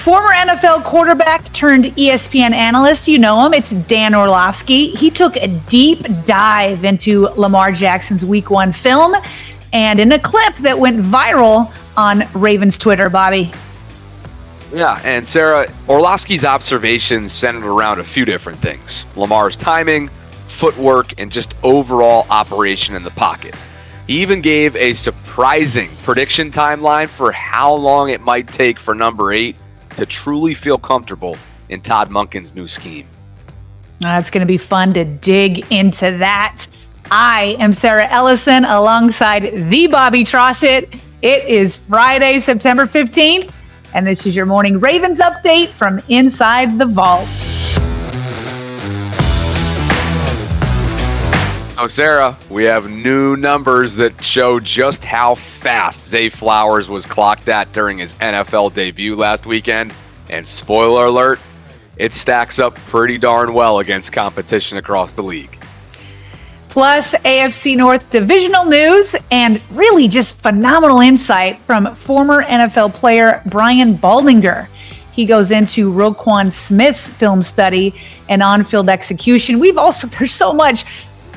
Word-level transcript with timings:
Former 0.00 0.30
NFL 0.30 0.84
quarterback 0.84 1.52
turned 1.52 1.84
ESPN 1.84 2.52
analyst, 2.52 3.06
you 3.06 3.18
know 3.18 3.44
him, 3.44 3.52
it's 3.52 3.72
Dan 3.72 4.14
Orlovsky. 4.14 4.92
He 4.92 5.10
took 5.10 5.36
a 5.36 5.46
deep 5.46 6.02
dive 6.24 6.84
into 6.84 7.28
Lamar 7.36 7.70
Jackson's 7.70 8.24
week 8.24 8.48
one 8.48 8.72
film 8.72 9.14
and 9.74 10.00
in 10.00 10.12
a 10.12 10.18
clip 10.18 10.56
that 10.56 10.78
went 10.78 11.00
viral 11.04 11.70
on 11.98 12.26
Ravens 12.32 12.78
Twitter, 12.78 13.10
Bobby. 13.10 13.52
Yeah, 14.72 14.98
and 15.04 15.28
Sarah, 15.28 15.70
Orlovsky's 15.86 16.46
observations 16.46 17.30
centered 17.30 17.64
around 17.64 18.00
a 18.00 18.04
few 18.04 18.24
different 18.24 18.62
things 18.62 19.04
Lamar's 19.16 19.54
timing, 19.54 20.08
footwork, 20.46 21.20
and 21.20 21.30
just 21.30 21.56
overall 21.62 22.26
operation 22.30 22.94
in 22.94 23.02
the 23.02 23.10
pocket. 23.10 23.54
He 24.06 24.22
even 24.22 24.40
gave 24.40 24.74
a 24.76 24.94
surprising 24.94 25.90
prediction 26.04 26.50
timeline 26.50 27.06
for 27.06 27.32
how 27.32 27.74
long 27.74 28.08
it 28.08 28.22
might 28.22 28.48
take 28.48 28.80
for 28.80 28.94
number 28.94 29.34
eight 29.34 29.56
to 29.96 30.06
truly 30.06 30.54
feel 30.54 30.78
comfortable 30.78 31.36
in 31.68 31.80
Todd 31.80 32.10
Monken's 32.10 32.54
new 32.54 32.66
scheme. 32.66 33.06
It's 34.02 34.30
going 34.30 34.40
to 34.40 34.46
be 34.46 34.58
fun 34.58 34.94
to 34.94 35.04
dig 35.04 35.70
into 35.70 36.16
that. 36.18 36.66
I 37.10 37.56
am 37.58 37.72
Sarah 37.72 38.06
Ellison 38.08 38.64
alongside 38.64 39.70
the 39.70 39.88
Bobby 39.88 40.24
Trosset. 40.24 41.02
It 41.22 41.44
is 41.44 41.76
Friday, 41.76 42.38
September 42.38 42.86
15th, 42.86 43.52
and 43.92 44.06
this 44.06 44.26
is 44.26 44.34
your 44.34 44.46
morning 44.46 44.80
Ravens 44.80 45.20
update 45.20 45.68
from 45.68 46.00
inside 46.08 46.78
the 46.78 46.86
vault. 46.86 47.28
So, 51.80 51.86
Sarah, 51.86 52.36
we 52.50 52.64
have 52.64 52.90
new 52.90 53.38
numbers 53.38 53.94
that 53.94 54.22
show 54.22 54.60
just 54.60 55.02
how 55.02 55.34
fast 55.34 56.06
Zay 56.06 56.28
Flowers 56.28 56.90
was 56.90 57.06
clocked 57.06 57.48
at 57.48 57.72
during 57.72 57.96
his 57.96 58.12
NFL 58.16 58.74
debut 58.74 59.16
last 59.16 59.46
weekend. 59.46 59.94
And 60.28 60.46
spoiler 60.46 61.06
alert, 61.06 61.40
it 61.96 62.12
stacks 62.12 62.58
up 62.58 62.74
pretty 62.74 63.16
darn 63.16 63.54
well 63.54 63.78
against 63.78 64.12
competition 64.12 64.76
across 64.76 65.12
the 65.12 65.22
league. 65.22 65.58
Plus, 66.68 67.14
AFC 67.14 67.78
North 67.78 68.10
divisional 68.10 68.66
news 68.66 69.16
and 69.30 69.58
really 69.70 70.06
just 70.06 70.36
phenomenal 70.36 71.00
insight 71.00 71.60
from 71.60 71.94
former 71.94 72.42
NFL 72.42 72.92
player 72.92 73.40
Brian 73.46 73.96
Baldinger. 73.96 74.68
He 75.12 75.24
goes 75.24 75.50
into 75.50 75.90
Roquan 75.90 76.52
Smith's 76.52 77.08
film 77.08 77.40
study 77.40 77.94
and 78.28 78.42
on 78.42 78.64
field 78.64 78.90
execution. 78.90 79.58
We've 79.58 79.78
also, 79.78 80.06
there's 80.18 80.32
so 80.32 80.52
much. 80.52 80.84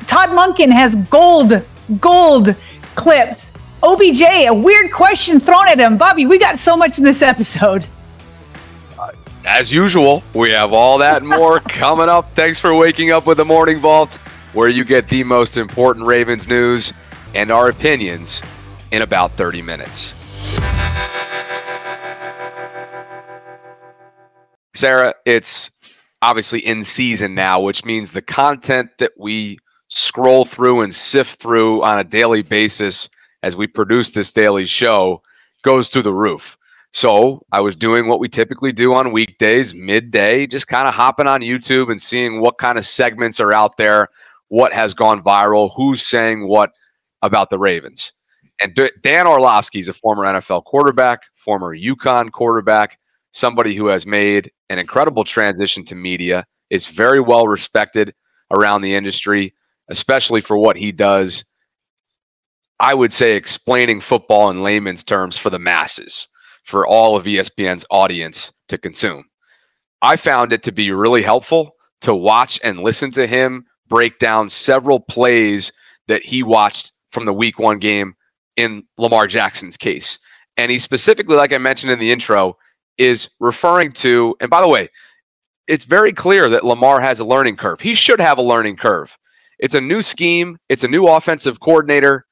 Todd 0.06 0.30
Monken 0.30 0.70
has 0.70 0.94
gold, 1.08 1.62
gold 2.00 2.54
clips. 2.94 3.52
OBJ, 3.82 4.22
a 4.22 4.50
weird 4.50 4.92
question 4.92 5.40
thrown 5.40 5.68
at 5.68 5.78
him. 5.78 5.98
Bobby, 5.98 6.26
we 6.26 6.38
got 6.38 6.58
so 6.58 6.76
much 6.76 6.98
in 6.98 7.04
this 7.04 7.20
episode. 7.20 7.86
Uh, 8.98 9.10
as 9.44 9.70
usual, 9.72 10.22
we 10.34 10.50
have 10.50 10.72
all 10.72 10.98
that 10.98 11.18
and 11.18 11.28
more 11.28 11.60
coming 11.68 12.08
up. 12.08 12.34
Thanks 12.34 12.58
for 12.58 12.74
waking 12.74 13.10
up 13.10 13.26
with 13.26 13.36
the 13.36 13.44
Morning 13.44 13.80
Vault, 13.80 14.16
where 14.54 14.68
you 14.68 14.84
get 14.84 15.08
the 15.08 15.22
most 15.22 15.56
important 15.56 16.06
Ravens 16.06 16.48
news 16.48 16.92
and 17.34 17.50
our 17.50 17.68
opinions 17.68 18.42
in 18.90 19.02
about 19.02 19.32
30 19.32 19.60
minutes. 19.60 20.14
Sarah, 24.74 25.14
it's 25.24 25.70
obviously 26.22 26.60
in 26.60 26.82
season 26.82 27.34
now, 27.34 27.60
which 27.60 27.84
means 27.84 28.10
the 28.10 28.22
content 28.22 28.90
that 28.98 29.12
we 29.18 29.58
scroll 29.94 30.44
through 30.44 30.80
and 30.80 30.92
sift 30.92 31.40
through 31.40 31.82
on 31.82 32.00
a 32.00 32.04
daily 32.04 32.42
basis 32.42 33.08
as 33.44 33.56
we 33.56 33.66
produce 33.66 34.10
this 34.10 34.32
daily 34.32 34.66
show 34.66 35.22
goes 35.62 35.88
through 35.88 36.02
the 36.02 36.12
roof. 36.12 36.58
So 36.92 37.44
I 37.52 37.60
was 37.60 37.76
doing 37.76 38.08
what 38.08 38.20
we 38.20 38.28
typically 38.28 38.72
do 38.72 38.94
on 38.94 39.12
weekdays, 39.12 39.74
midday, 39.74 40.46
just 40.46 40.68
kind 40.68 40.88
of 40.88 40.94
hopping 40.94 41.26
on 41.26 41.40
YouTube 41.40 41.90
and 41.90 42.00
seeing 42.00 42.40
what 42.40 42.58
kind 42.58 42.76
of 42.76 42.84
segments 42.84 43.38
are 43.38 43.52
out 43.52 43.76
there, 43.76 44.08
what 44.48 44.72
has 44.72 44.94
gone 44.94 45.22
viral, 45.22 45.72
who's 45.74 46.02
saying 46.02 46.48
what 46.48 46.72
about 47.22 47.50
the 47.50 47.58
Ravens. 47.58 48.12
And 48.60 48.78
Dan 49.02 49.26
Orlovsky 49.26 49.80
is 49.80 49.88
a 49.88 49.92
former 49.92 50.24
NFL 50.24 50.64
quarterback, 50.64 51.22
former 51.34 51.76
UConn 51.76 52.30
quarterback, 52.30 52.98
somebody 53.30 53.74
who 53.74 53.86
has 53.86 54.06
made 54.06 54.50
an 54.70 54.78
incredible 54.78 55.24
transition 55.24 55.84
to 55.84 55.94
media, 55.94 56.46
is 56.70 56.86
very 56.86 57.20
well 57.20 57.46
respected 57.46 58.14
around 58.50 58.82
the 58.82 58.94
industry, 58.94 59.52
especially 59.88 60.40
for 60.40 60.56
what 60.56 60.76
he 60.76 60.92
does. 60.92 61.44
I 62.80 62.94
would 62.94 63.12
say 63.12 63.36
explaining 63.36 64.00
football 64.00 64.50
in 64.50 64.62
layman's 64.62 65.04
terms 65.04 65.36
for 65.36 65.50
the 65.50 65.58
masses 65.58 66.28
for 66.64 66.86
all 66.86 67.16
of 67.16 67.24
ESPN's 67.24 67.84
audience 67.90 68.52
to 68.68 68.78
consume. 68.78 69.24
I 70.02 70.16
found 70.16 70.52
it 70.52 70.62
to 70.64 70.72
be 70.72 70.90
really 70.90 71.22
helpful 71.22 71.72
to 72.00 72.14
watch 72.14 72.58
and 72.64 72.80
listen 72.80 73.10
to 73.12 73.26
him 73.26 73.64
break 73.88 74.18
down 74.18 74.48
several 74.48 75.00
plays 75.00 75.72
that 76.08 76.24
he 76.24 76.42
watched 76.42 76.92
from 77.10 77.26
the 77.26 77.32
week 77.32 77.58
one 77.58 77.78
game 77.78 78.14
in 78.56 78.82
Lamar 78.98 79.26
Jackson's 79.26 79.76
case. 79.76 80.18
And 80.56 80.70
he 80.70 80.78
specifically, 80.78 81.36
like 81.36 81.52
I 81.52 81.58
mentioned 81.58 81.92
in 81.92 81.98
the 81.98 82.12
intro, 82.12 82.56
is 82.98 83.28
referring 83.40 83.92
to, 83.92 84.36
and 84.40 84.50
by 84.50 84.60
the 84.60 84.68
way, 84.68 84.88
it's 85.66 85.84
very 85.84 86.12
clear 86.12 86.48
that 86.48 86.64
Lamar 86.64 87.00
has 87.00 87.20
a 87.20 87.24
learning 87.24 87.56
curve. 87.56 87.80
He 87.80 87.94
should 87.94 88.20
have 88.20 88.38
a 88.38 88.42
learning 88.42 88.76
curve. 88.76 89.16
It's 89.64 89.74
a 89.74 89.80
new 89.80 90.02
scheme, 90.02 90.58
it's 90.68 90.84
a 90.84 90.88
new 90.88 91.06
offensive 91.06 91.58
coordinator, 91.60 92.26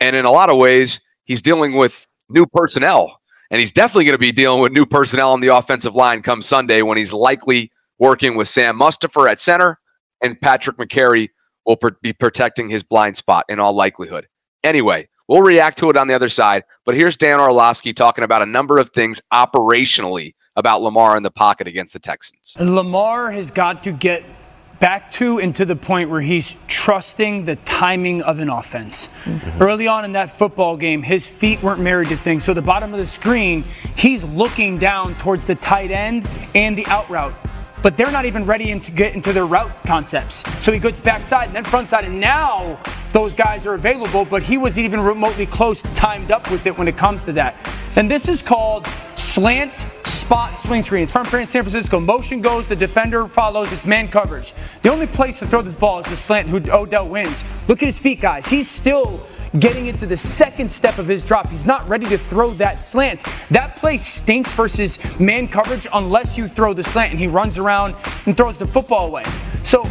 and 0.00 0.14
in 0.14 0.26
a 0.26 0.30
lot 0.30 0.50
of 0.50 0.58
ways, 0.58 1.00
he's 1.24 1.40
dealing 1.40 1.72
with 1.72 2.06
new 2.28 2.44
personnel 2.44 3.22
and 3.50 3.58
he's 3.58 3.72
definitely 3.72 4.04
going 4.04 4.14
to 4.14 4.18
be 4.18 4.32
dealing 4.32 4.60
with 4.60 4.70
new 4.70 4.84
personnel 4.84 5.32
on 5.32 5.40
the 5.40 5.48
offensive 5.48 5.94
line 5.94 6.20
come 6.20 6.42
Sunday 6.42 6.82
when 6.82 6.98
he's 6.98 7.10
likely 7.10 7.72
working 7.98 8.36
with 8.36 8.48
Sam 8.48 8.78
Mustipher 8.78 9.30
at 9.30 9.40
center 9.40 9.80
and 10.22 10.38
Patrick 10.38 10.76
Mekari 10.76 11.30
will 11.64 11.78
be 12.02 12.12
protecting 12.12 12.68
his 12.68 12.82
blind 12.82 13.16
spot 13.16 13.46
in 13.48 13.58
all 13.58 13.74
likelihood. 13.74 14.28
Anyway, 14.62 15.08
we'll 15.26 15.40
react 15.40 15.78
to 15.78 15.88
it 15.88 15.96
on 15.96 16.06
the 16.06 16.14
other 16.14 16.28
side. 16.28 16.64
But 16.84 16.96
here's 16.96 17.16
Dan 17.16 17.40
Orlovsky 17.40 17.94
talking 17.94 18.24
about 18.24 18.42
a 18.42 18.46
number 18.46 18.76
of 18.76 18.90
things 18.90 19.22
operationally 19.32 20.34
about 20.56 20.82
Lamar 20.82 21.16
in 21.16 21.22
the 21.22 21.30
pocket 21.30 21.66
against 21.66 21.94
the 21.94 21.98
Texans. 21.98 22.54
Lamar 22.60 23.30
has 23.30 23.50
got 23.50 23.82
to 23.84 23.92
get 23.92 24.22
back 24.84 25.10
to 25.10 25.40
and 25.40 25.56
to 25.56 25.64
the 25.64 25.74
point 25.74 26.10
where 26.10 26.20
he's 26.20 26.56
trusting 26.68 27.46
the 27.46 27.56
timing 27.56 28.20
of 28.20 28.38
an 28.38 28.50
offense. 28.50 29.08
Mm-hmm. 29.24 29.62
Early 29.62 29.86
on 29.86 30.04
in 30.04 30.12
that 30.12 30.36
football 30.36 30.76
game, 30.76 31.02
his 31.02 31.26
feet 31.26 31.62
weren't 31.62 31.80
married 31.80 32.10
to 32.10 32.18
things. 32.18 32.44
So 32.44 32.52
the 32.52 32.60
bottom 32.60 32.92
of 32.92 33.00
the 33.00 33.06
screen, 33.06 33.64
he's 33.96 34.24
looking 34.24 34.76
down 34.76 35.14
towards 35.14 35.46
the 35.46 35.54
tight 35.54 35.90
end 35.90 36.28
and 36.54 36.76
the 36.76 36.84
out 36.88 37.08
route. 37.08 37.32
But 37.82 37.96
they're 37.96 38.10
not 38.10 38.26
even 38.26 38.44
ready 38.44 38.78
to 38.78 38.90
get 38.90 39.14
into 39.14 39.32
their 39.32 39.46
route 39.46 39.72
concepts. 39.86 40.44
So 40.62 40.70
he 40.70 40.78
goes 40.78 41.00
backside 41.00 41.46
and 41.46 41.56
then 41.56 41.64
front 41.64 41.88
side, 41.88 42.04
and 42.04 42.20
now 42.20 42.78
those 43.14 43.34
guys 43.34 43.66
are 43.66 43.72
available, 43.72 44.26
but 44.26 44.42
he 44.42 44.58
was 44.58 44.78
even 44.78 45.00
remotely 45.00 45.46
close, 45.46 45.80
timed 45.94 46.30
up 46.30 46.50
with 46.50 46.66
it 46.66 46.76
when 46.76 46.88
it 46.88 46.96
comes 46.98 47.24
to 47.24 47.32
that. 47.32 47.54
And 47.96 48.10
this 48.10 48.28
is 48.28 48.42
called 48.42 48.86
slant 49.34 49.72
spot 50.04 50.56
swing 50.60 50.84
screen. 50.84 51.02
It's 51.02 51.10
from 51.10 51.26
San 51.26 51.44
Francisco. 51.44 51.98
Motion 51.98 52.40
goes, 52.40 52.68
the 52.68 52.76
defender 52.76 53.26
follows, 53.26 53.72
it's 53.72 53.84
man 53.84 54.06
coverage. 54.06 54.54
The 54.82 54.90
only 54.90 55.08
place 55.08 55.40
to 55.40 55.46
throw 55.46 55.60
this 55.60 55.74
ball 55.74 55.98
is 55.98 56.06
the 56.06 56.16
slant 56.16 56.46
who 56.46 56.58
Odell 56.70 57.08
wins. 57.08 57.42
Look 57.66 57.82
at 57.82 57.86
his 57.86 57.98
feet, 57.98 58.20
guys. 58.20 58.46
He's 58.46 58.70
still 58.70 59.26
getting 59.58 59.88
into 59.88 60.06
the 60.06 60.16
second 60.16 60.70
step 60.70 60.98
of 60.98 61.08
his 61.08 61.24
drop. 61.24 61.48
He's 61.48 61.66
not 61.66 61.88
ready 61.88 62.06
to 62.06 62.16
throw 62.16 62.50
that 62.54 62.80
slant. 62.80 63.24
That 63.50 63.74
play 63.74 63.98
stinks 63.98 64.52
versus 64.52 65.00
man 65.18 65.48
coverage 65.48 65.88
unless 65.92 66.38
you 66.38 66.46
throw 66.46 66.72
the 66.72 66.84
slant 66.84 67.10
and 67.10 67.18
he 67.18 67.26
runs 67.26 67.58
around 67.58 67.96
and 68.26 68.36
throws 68.36 68.56
the 68.56 68.68
football 68.68 69.08
away. 69.08 69.24
So 69.64 69.82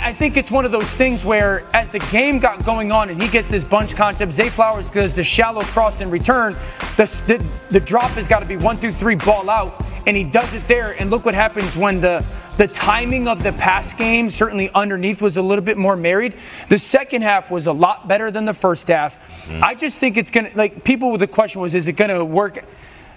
I, 0.00 0.08
I, 0.08 0.14
think 0.14 0.36
it's 0.36 0.50
one 0.50 0.64
of 0.64 0.72
those 0.72 0.88
things 0.88 1.24
where, 1.24 1.64
as 1.74 1.88
the 1.90 1.98
game 2.10 2.38
got 2.38 2.64
going 2.64 2.92
on 2.92 3.10
and 3.10 3.20
he 3.20 3.28
gets 3.28 3.48
this 3.48 3.64
bunch 3.64 3.94
concept, 3.94 4.32
Zay 4.32 4.48
Flowers 4.48 4.90
does 4.90 5.14
the 5.14 5.24
shallow 5.24 5.62
cross 5.62 6.00
in 6.00 6.10
return. 6.10 6.54
The, 6.96 7.06
the, 7.26 7.46
the 7.70 7.80
drop 7.80 8.10
has 8.12 8.28
got 8.28 8.40
to 8.40 8.46
be 8.46 8.56
one, 8.56 8.78
two, 8.80 8.92
three, 8.92 9.14
ball 9.14 9.48
out, 9.48 9.84
and 10.06 10.16
he 10.16 10.24
does 10.24 10.52
it 10.54 10.66
there. 10.68 11.00
And 11.00 11.10
look 11.10 11.24
what 11.24 11.34
happens 11.34 11.76
when 11.76 12.00
the 12.00 12.24
the 12.56 12.66
timing 12.66 13.26
of 13.26 13.42
the 13.42 13.52
pass 13.52 13.94
game, 13.94 14.28
certainly 14.28 14.68
underneath, 14.74 15.22
was 15.22 15.38
a 15.38 15.42
little 15.42 15.64
bit 15.64 15.78
more 15.78 15.96
married. 15.96 16.34
The 16.68 16.76
second 16.76 17.22
half 17.22 17.50
was 17.50 17.66
a 17.66 17.72
lot 17.72 18.06
better 18.06 18.30
than 18.30 18.44
the 18.44 18.52
first 18.52 18.88
half. 18.88 19.16
Mm. 19.46 19.62
I 19.62 19.74
just 19.74 19.98
think 19.98 20.18
it's 20.18 20.30
gonna 20.30 20.50
like 20.54 20.84
people 20.84 21.10
with 21.10 21.20
the 21.20 21.26
question 21.26 21.62
was, 21.62 21.74
is 21.74 21.88
it 21.88 21.94
gonna 21.94 22.22
work? 22.22 22.62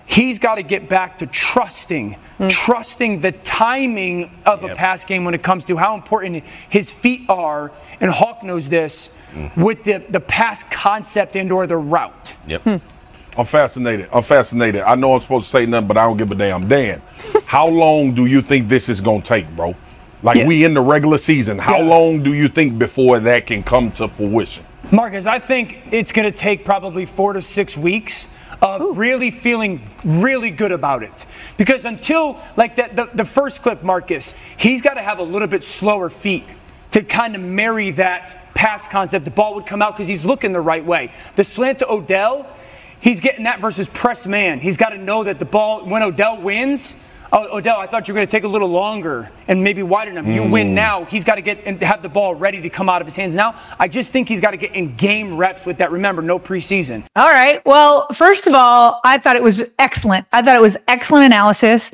He's 0.05 0.39
got 0.39 0.55
to 0.55 0.63
get 0.63 0.89
back 0.89 1.17
to 1.19 1.27
trusting, 1.27 2.17
mm. 2.39 2.50
trusting 2.50 3.21
the 3.21 3.31
timing 3.31 4.31
of 4.45 4.61
yep. 4.61 4.71
a 4.71 4.75
pass 4.75 5.03
game 5.05 5.25
when 5.25 5.33
it 5.33 5.44
comes 5.44 5.65
to 5.65 5.77
how 5.77 5.95
important 5.95 6.44
his 6.69 6.91
feet 6.91 7.25
are. 7.29 7.71
And 8.00 8.11
Hawk 8.11 8.44
knows 8.44 8.69
this 8.69 9.09
mm. 9.33 9.55
with 9.55 9.83
the, 9.83 10.03
the 10.09 10.19
pass 10.19 10.63
concept 10.63 11.35
and 11.35 11.51
or 11.51 11.67
the 11.67 11.77
route. 11.77 12.33
Yep. 12.47 12.61
Hmm. 12.61 12.75
I'm 13.35 13.45
fascinated. 13.45 14.09
I'm 14.13 14.21
fascinated. 14.21 14.81
I 14.81 14.94
know 14.94 15.13
I'm 15.13 15.19
supposed 15.19 15.45
to 15.45 15.50
say 15.50 15.65
nothing, 15.65 15.88
but 15.88 15.97
I 15.97 16.05
don't 16.05 16.17
give 16.17 16.31
a 16.31 16.35
damn. 16.35 16.67
Dan, 16.67 17.01
how 17.45 17.67
long 17.67 18.13
do 18.13 18.27
you 18.27 18.41
think 18.41 18.69
this 18.69 18.89
is 18.89 19.01
gonna 19.01 19.23
take, 19.23 19.50
bro? 19.55 19.75
Like 20.21 20.38
yeah. 20.38 20.47
we 20.47 20.63
in 20.63 20.73
the 20.73 20.81
regular 20.81 21.17
season, 21.17 21.57
how 21.57 21.79
yeah. 21.79 21.85
long 21.85 22.23
do 22.23 22.33
you 22.33 22.47
think 22.47 22.77
before 22.79 23.19
that 23.19 23.47
can 23.47 23.63
come 23.63 23.91
to 23.94 24.07
fruition? 24.07 24.63
Marcus, 24.91 25.25
I 25.25 25.39
think 25.39 25.79
it's 25.91 26.11
going 26.11 26.31
to 26.31 26.38
take 26.38 26.63
probably 26.63 27.05
four 27.05 27.33
to 27.33 27.41
six 27.41 27.75
weeks 27.75 28.27
of 28.63 28.81
Ooh. 28.81 28.94
really 28.94 29.30
feeling 29.30 29.88
really 30.06 30.50
good 30.50 30.71
about 30.71 31.04
it. 31.04 31.25
Because 31.57 31.83
until, 31.83 32.39
like 32.56 32.77
that, 32.77 32.95
the, 32.95 33.10
the 33.13 33.25
first 33.25 33.62
clip, 33.62 33.83
Marcus, 33.83 34.33
he's 34.57 34.81
got 34.81 34.94
to 34.94 35.04
have 35.04 35.19
a 35.19 35.24
little 35.24 35.50
bit 35.50 35.63
slower 35.63 36.10
feet 36.10 36.45
to 36.92 37.04
kind 37.04 37.36
of 37.36 37.42
marry 37.42 37.92
that 37.92 38.54
pass 38.54 38.88
concept. 38.88 39.25
The 39.25 39.31
ball 39.31 39.56
would 39.56 39.65
come 39.65 39.81
out 39.81 39.95
because 39.95 40.07
he's 40.07 40.25
looking 40.25 40.54
the 40.54 40.62
right 40.62 40.83
way. 40.83 41.12
The 41.36 41.44
slant 41.44 41.80
to 41.80 41.92
Odell, 41.92 42.48
he's 43.01 43.19
getting 43.19 43.44
that 43.44 43.60
versus 43.60 43.89
press 43.89 44.25
man. 44.25 44.62
He's 44.62 44.77
got 44.77 44.89
to 44.89 44.98
know 44.98 45.25
that 45.25 45.39
the 45.39 45.45
ball, 45.45 45.86
when 45.86 46.01
Odell 46.01 46.42
wins, 46.42 47.00
oh, 47.33 47.57
Odell, 47.57 47.80
I 47.80 47.88
thought 47.88 48.07
you 48.07 48.13
were 48.13 48.19
going 48.19 48.27
to 48.27 48.31
take 48.31 48.44
a 48.44 48.47
little 48.47 48.69
longer 48.69 49.30
and 49.47 49.63
maybe 49.63 49.83
widen 49.83 50.18
enough. 50.18 50.25
Mm. 50.25 50.35
You 50.35 50.50
win 50.50 50.69
mm. 50.69 50.74
now. 50.74 51.06
He's 51.06 51.25
got 51.25 51.35
to 51.35 51.41
get 51.41 51.59
and 51.65 51.81
have 51.81 52.01
the 52.01 52.09
ball 52.09 52.35
ready 52.35 52.62
to 52.62 52.69
come 52.69 52.88
out 52.88 53.01
of 53.01 53.07
his 53.07 53.15
hands 53.15 53.35
now. 53.35 53.59
I 53.80 53.88
just 53.88 54.12
think 54.12 54.30
he's 54.30 54.39
got 54.39 54.51
to 54.51 54.57
get 54.57 54.75
in 54.75 54.95
game 54.95 55.35
reps 55.35 55.65
with 55.65 55.80
that. 55.80 55.91
Remember, 55.91 56.21
no 56.21 56.39
preseason. 56.39 57.03
All 57.15 57.25
right. 57.25 57.65
Well, 57.65 58.07
first 58.13 58.47
of 58.47 58.53
all, 58.53 59.01
I 59.03 59.18
thought 59.18 59.35
it 59.35 59.44
was 59.44 59.63
excellent. 59.80 60.27
I 60.31 60.41
thought 60.41 60.56
it 60.56 60.62
was 60.62 60.77
excellent 60.88 61.25
analysis. 61.25 61.91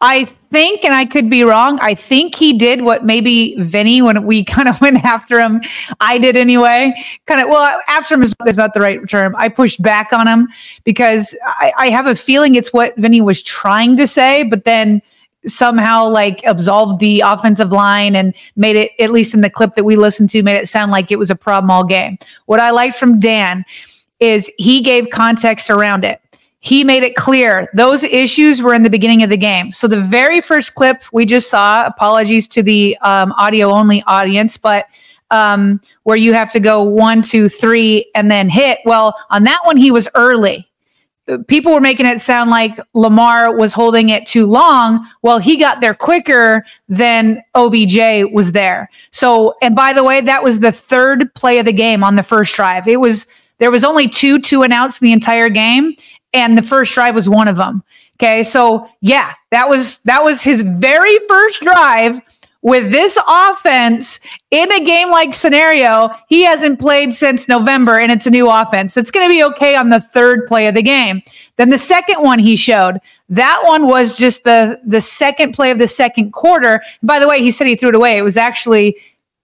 I 0.00 0.26
think, 0.26 0.84
and 0.84 0.94
I 0.94 1.06
could 1.06 1.30
be 1.30 1.42
wrong, 1.42 1.78
I 1.80 1.94
think 1.94 2.34
he 2.34 2.52
did 2.52 2.82
what 2.82 3.04
maybe 3.04 3.54
Vinny, 3.62 4.02
when 4.02 4.26
we 4.26 4.44
kind 4.44 4.68
of 4.68 4.80
went 4.80 5.04
after 5.04 5.40
him, 5.40 5.62
I 6.00 6.18
did 6.18 6.36
anyway. 6.36 6.92
Kind 7.26 7.40
of, 7.40 7.48
well, 7.48 7.80
after 7.88 8.14
him 8.14 8.22
is, 8.22 8.34
is 8.46 8.58
not 8.58 8.74
the 8.74 8.80
right 8.80 9.08
term. 9.08 9.34
I 9.38 9.48
pushed 9.48 9.82
back 9.82 10.12
on 10.12 10.28
him 10.28 10.48
because 10.84 11.34
I, 11.44 11.72
I 11.78 11.88
have 11.90 12.06
a 12.06 12.14
feeling 12.14 12.54
it's 12.54 12.72
what 12.72 12.96
Vinny 12.96 13.20
was 13.20 13.42
trying 13.42 13.96
to 13.96 14.06
say, 14.06 14.42
but 14.42 14.64
then 14.64 15.00
somehow 15.46 16.08
like 16.08 16.44
absolved 16.44 16.98
the 16.98 17.20
offensive 17.20 17.70
line 17.72 18.16
and 18.16 18.34
made 18.56 18.76
it, 18.76 18.90
at 18.98 19.12
least 19.12 19.32
in 19.32 19.40
the 19.40 19.50
clip 19.50 19.74
that 19.76 19.84
we 19.84 19.96
listened 19.96 20.28
to, 20.30 20.42
made 20.42 20.56
it 20.56 20.68
sound 20.68 20.90
like 20.90 21.10
it 21.10 21.18
was 21.18 21.30
a 21.30 21.36
problem 21.36 21.70
all 21.70 21.84
game. 21.84 22.18
What 22.46 22.60
I 22.60 22.70
liked 22.70 22.96
from 22.96 23.20
Dan 23.20 23.64
is 24.18 24.50
he 24.58 24.80
gave 24.80 25.10
context 25.10 25.70
around 25.70 26.04
it 26.04 26.20
he 26.66 26.82
made 26.82 27.04
it 27.04 27.14
clear 27.14 27.70
those 27.74 28.02
issues 28.02 28.60
were 28.60 28.74
in 28.74 28.82
the 28.82 28.90
beginning 28.90 29.22
of 29.22 29.30
the 29.30 29.36
game. 29.36 29.70
So 29.70 29.86
the 29.86 30.00
very 30.00 30.40
first 30.40 30.74
clip 30.74 31.00
we 31.12 31.24
just 31.24 31.48
saw, 31.48 31.86
apologies 31.86 32.48
to 32.48 32.62
the 32.62 32.98
um, 33.02 33.32
audio 33.38 33.70
only 33.70 34.02
audience, 34.08 34.56
but 34.56 34.86
um, 35.30 35.80
where 36.02 36.18
you 36.18 36.32
have 36.32 36.50
to 36.50 36.58
go 36.58 36.82
one, 36.82 37.22
two, 37.22 37.48
three, 37.48 38.10
and 38.16 38.28
then 38.28 38.48
hit. 38.48 38.80
Well, 38.84 39.14
on 39.30 39.44
that 39.44 39.60
one, 39.62 39.76
he 39.76 39.92
was 39.92 40.08
early. 40.16 40.68
People 41.46 41.72
were 41.72 41.80
making 41.80 42.06
it 42.06 42.20
sound 42.20 42.50
like 42.50 42.76
Lamar 42.94 43.56
was 43.56 43.72
holding 43.72 44.08
it 44.08 44.26
too 44.26 44.46
long. 44.46 45.08
Well, 45.22 45.38
he 45.38 45.56
got 45.56 45.80
there 45.80 45.94
quicker 45.94 46.66
than 46.88 47.44
OBJ 47.54 48.32
was 48.32 48.50
there. 48.50 48.90
So, 49.12 49.54
and 49.62 49.76
by 49.76 49.92
the 49.92 50.02
way, 50.02 50.20
that 50.20 50.42
was 50.42 50.58
the 50.58 50.72
third 50.72 51.32
play 51.34 51.60
of 51.60 51.66
the 51.66 51.72
game 51.72 52.02
on 52.02 52.16
the 52.16 52.24
first 52.24 52.56
drive. 52.56 52.88
It 52.88 53.00
was 53.00 53.28
there 53.58 53.70
was 53.70 53.84
only 53.84 54.08
two 54.08 54.38
two 54.38 54.62
and 54.62 54.72
outs 54.72 55.00
in 55.00 55.06
the 55.06 55.12
entire 55.12 55.48
game, 55.48 55.94
and 56.36 56.56
the 56.56 56.62
first 56.62 56.92
drive 56.92 57.14
was 57.14 57.28
one 57.28 57.48
of 57.48 57.56
them. 57.56 57.82
Okay, 58.16 58.42
so 58.42 58.88
yeah, 59.00 59.32
that 59.50 59.68
was 59.68 59.98
that 59.98 60.22
was 60.22 60.42
his 60.42 60.62
very 60.62 61.18
first 61.28 61.60
drive 61.60 62.20
with 62.62 62.90
this 62.90 63.18
offense 63.28 64.18
in 64.50 64.72
a 64.72 64.84
game 64.84 65.10
like 65.10 65.34
scenario. 65.34 66.10
He 66.28 66.42
hasn't 66.44 66.80
played 66.80 67.14
since 67.14 67.46
November, 67.46 67.98
and 67.98 68.10
it's 68.10 68.26
a 68.26 68.30
new 68.30 68.50
offense. 68.50 68.94
That's 68.94 69.10
going 69.10 69.26
to 69.26 69.30
be 69.30 69.44
okay 69.44 69.76
on 69.76 69.90
the 69.90 70.00
third 70.00 70.46
play 70.46 70.66
of 70.66 70.74
the 70.74 70.82
game. 70.82 71.22
Then 71.56 71.70
the 71.70 71.78
second 71.78 72.22
one 72.22 72.38
he 72.38 72.56
showed, 72.56 72.98
that 73.28 73.62
one 73.64 73.86
was 73.86 74.16
just 74.16 74.44
the 74.44 74.80
the 74.84 75.00
second 75.00 75.52
play 75.52 75.70
of 75.70 75.78
the 75.78 75.86
second 75.86 76.32
quarter. 76.32 76.82
By 77.02 77.18
the 77.18 77.28
way, 77.28 77.40
he 77.40 77.50
said 77.50 77.66
he 77.66 77.76
threw 77.76 77.90
it 77.90 77.94
away. 77.94 78.18
It 78.18 78.22
was 78.22 78.36
actually 78.36 78.96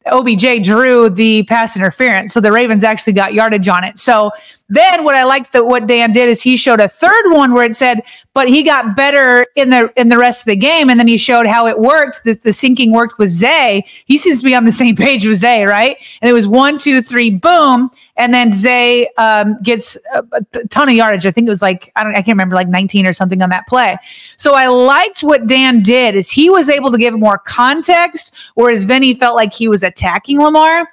OBJ 0.07 0.63
drew 0.63 1.09
the 1.09 1.45
pass 1.45 1.77
interference. 1.77 2.33
So 2.33 2.41
the 2.41 2.53
Ravens 2.53 2.85
actually 2.85 3.13
got 3.13 3.35
yardage 3.35 3.69
on 3.69 3.85
it. 3.85 3.99
So 3.99 4.31
then 4.73 5.05
what 5.05 5.15
I 5.15 5.25
liked 5.25 5.53
that 5.53 5.67
what 5.67 5.87
Dan 5.87 6.13
did 6.13 6.31
is 6.31 6.43
he 6.43 6.57
showed 6.57 6.81
a 6.81 6.89
third 6.89 7.31
one 7.31 7.53
where 7.53 7.67
it 7.67 7.77
said, 7.77 8.03
but 8.33 8.49
he 8.49 8.63
got 8.63 8.97
better 8.97 9.45
in 9.55 9.69
the 9.69 9.93
in 9.97 10.09
the 10.09 10.17
rest 10.17 10.43
of 10.43 10.47
the 10.47 10.57
game. 10.57 10.89
And 10.89 10.99
then 10.99 11.09
he 11.09 11.19
showed 11.19 11.47
how 11.47 11.67
it 11.67 11.79
worked, 11.79 12.25
that 12.25 12.43
the 12.43 12.51
syncing 12.51 12.91
worked 12.91 13.19
with 13.19 13.29
Zay. 13.29 13.85
He 14.07 14.17
seems 14.17 14.41
to 14.41 14.47
be 14.47 14.55
on 14.55 14.65
the 14.65 14.73
same 14.73 14.97
page 15.07 15.27
with 15.27 15.39
Zay, 15.39 15.67
right? 15.67 15.99
And 16.23 16.31
it 16.31 16.33
was 16.33 16.49
one, 16.49 16.79
two, 16.79 17.03
three, 17.03 17.31
boom. 17.31 17.91
And 18.17 18.33
then 18.33 18.53
Zay 18.53 19.09
um, 19.19 19.59
gets 19.63 19.99
a, 20.15 20.25
a, 20.33 20.65
ton 20.69 20.89
of 20.89 20.95
yardage. 20.95 21.27
I 21.27 21.31
think 21.31 21.47
it 21.47 21.51
was 21.51 21.63
like, 21.63 21.93
I 21.97 22.03
don't 22.03 22.13
I 22.13 22.17
can't 22.17 22.29
remember, 22.29 22.55
like 22.55 22.69
19 22.69 23.07
or 23.07 23.13
something 23.13 23.43
on 23.43 23.51
that 23.51 23.67
play. 23.67 23.99
So 24.39 24.55
I 24.55 24.69
liked 24.69 25.23
what 25.23 25.47
Dan 25.47 25.83
did 25.83 26.15
is 26.15 26.31
he 26.31 26.49
was 26.49 26.71
able 26.71 26.91
to 26.93 26.99
give 26.99 27.19
more 27.19 27.39
context, 27.39 28.35
whereas 28.55 28.85
Vinny 28.85 29.13
felt 29.13 29.37
like 29.37 29.53
he 29.53 29.69
was 29.69 29.83
attacking 29.83 30.41
Lamar. 30.41 30.89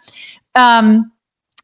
Um, 0.56 1.12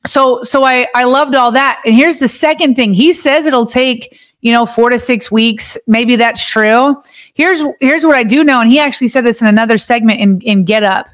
so 0.05 0.41
so 0.43 0.63
I 0.63 0.87
I 0.95 1.03
loved 1.05 1.35
all 1.35 1.51
that. 1.51 1.81
And 1.85 1.95
here's 1.95 2.19
the 2.19 2.27
second 2.27 2.75
thing. 2.75 2.93
He 2.93 3.13
says 3.13 3.45
it'll 3.45 3.65
take, 3.65 4.19
you 4.41 4.51
know, 4.51 4.65
4 4.65 4.91
to 4.91 4.99
6 4.99 5.31
weeks. 5.31 5.77
Maybe 5.87 6.15
that's 6.15 6.45
true. 6.45 7.01
Here's 7.33 7.61
here's 7.79 8.05
what 8.05 8.15
I 8.15 8.23
do 8.23 8.43
know 8.43 8.61
and 8.61 8.69
he 8.69 8.79
actually 8.79 9.07
said 9.07 9.25
this 9.25 9.41
in 9.41 9.47
another 9.47 9.77
segment 9.77 10.19
in 10.19 10.41
in 10.41 10.65
Get 10.65 10.83
Up. 10.83 11.07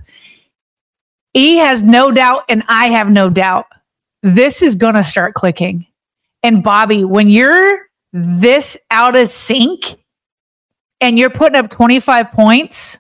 He 1.34 1.58
has 1.58 1.84
no 1.84 2.12
doubt 2.12 2.44
and 2.50 2.64
I 2.68 2.90
have 2.90 3.10
no 3.10 3.30
doubt 3.30 3.68
this 4.24 4.62
is 4.62 4.76
going 4.76 4.96
to 4.96 5.04
start 5.04 5.34
clicking. 5.34 5.88
And 6.44 6.64
Bobby, 6.64 7.04
when 7.04 7.30
you're 7.30 7.88
this 8.14 8.78
out 8.90 9.16
of 9.16 9.30
sync 9.30 9.98
and 11.00 11.18
you're 11.18 11.30
putting 11.30 11.56
up 11.56 11.70
25 11.70 12.32
points, 12.32 13.00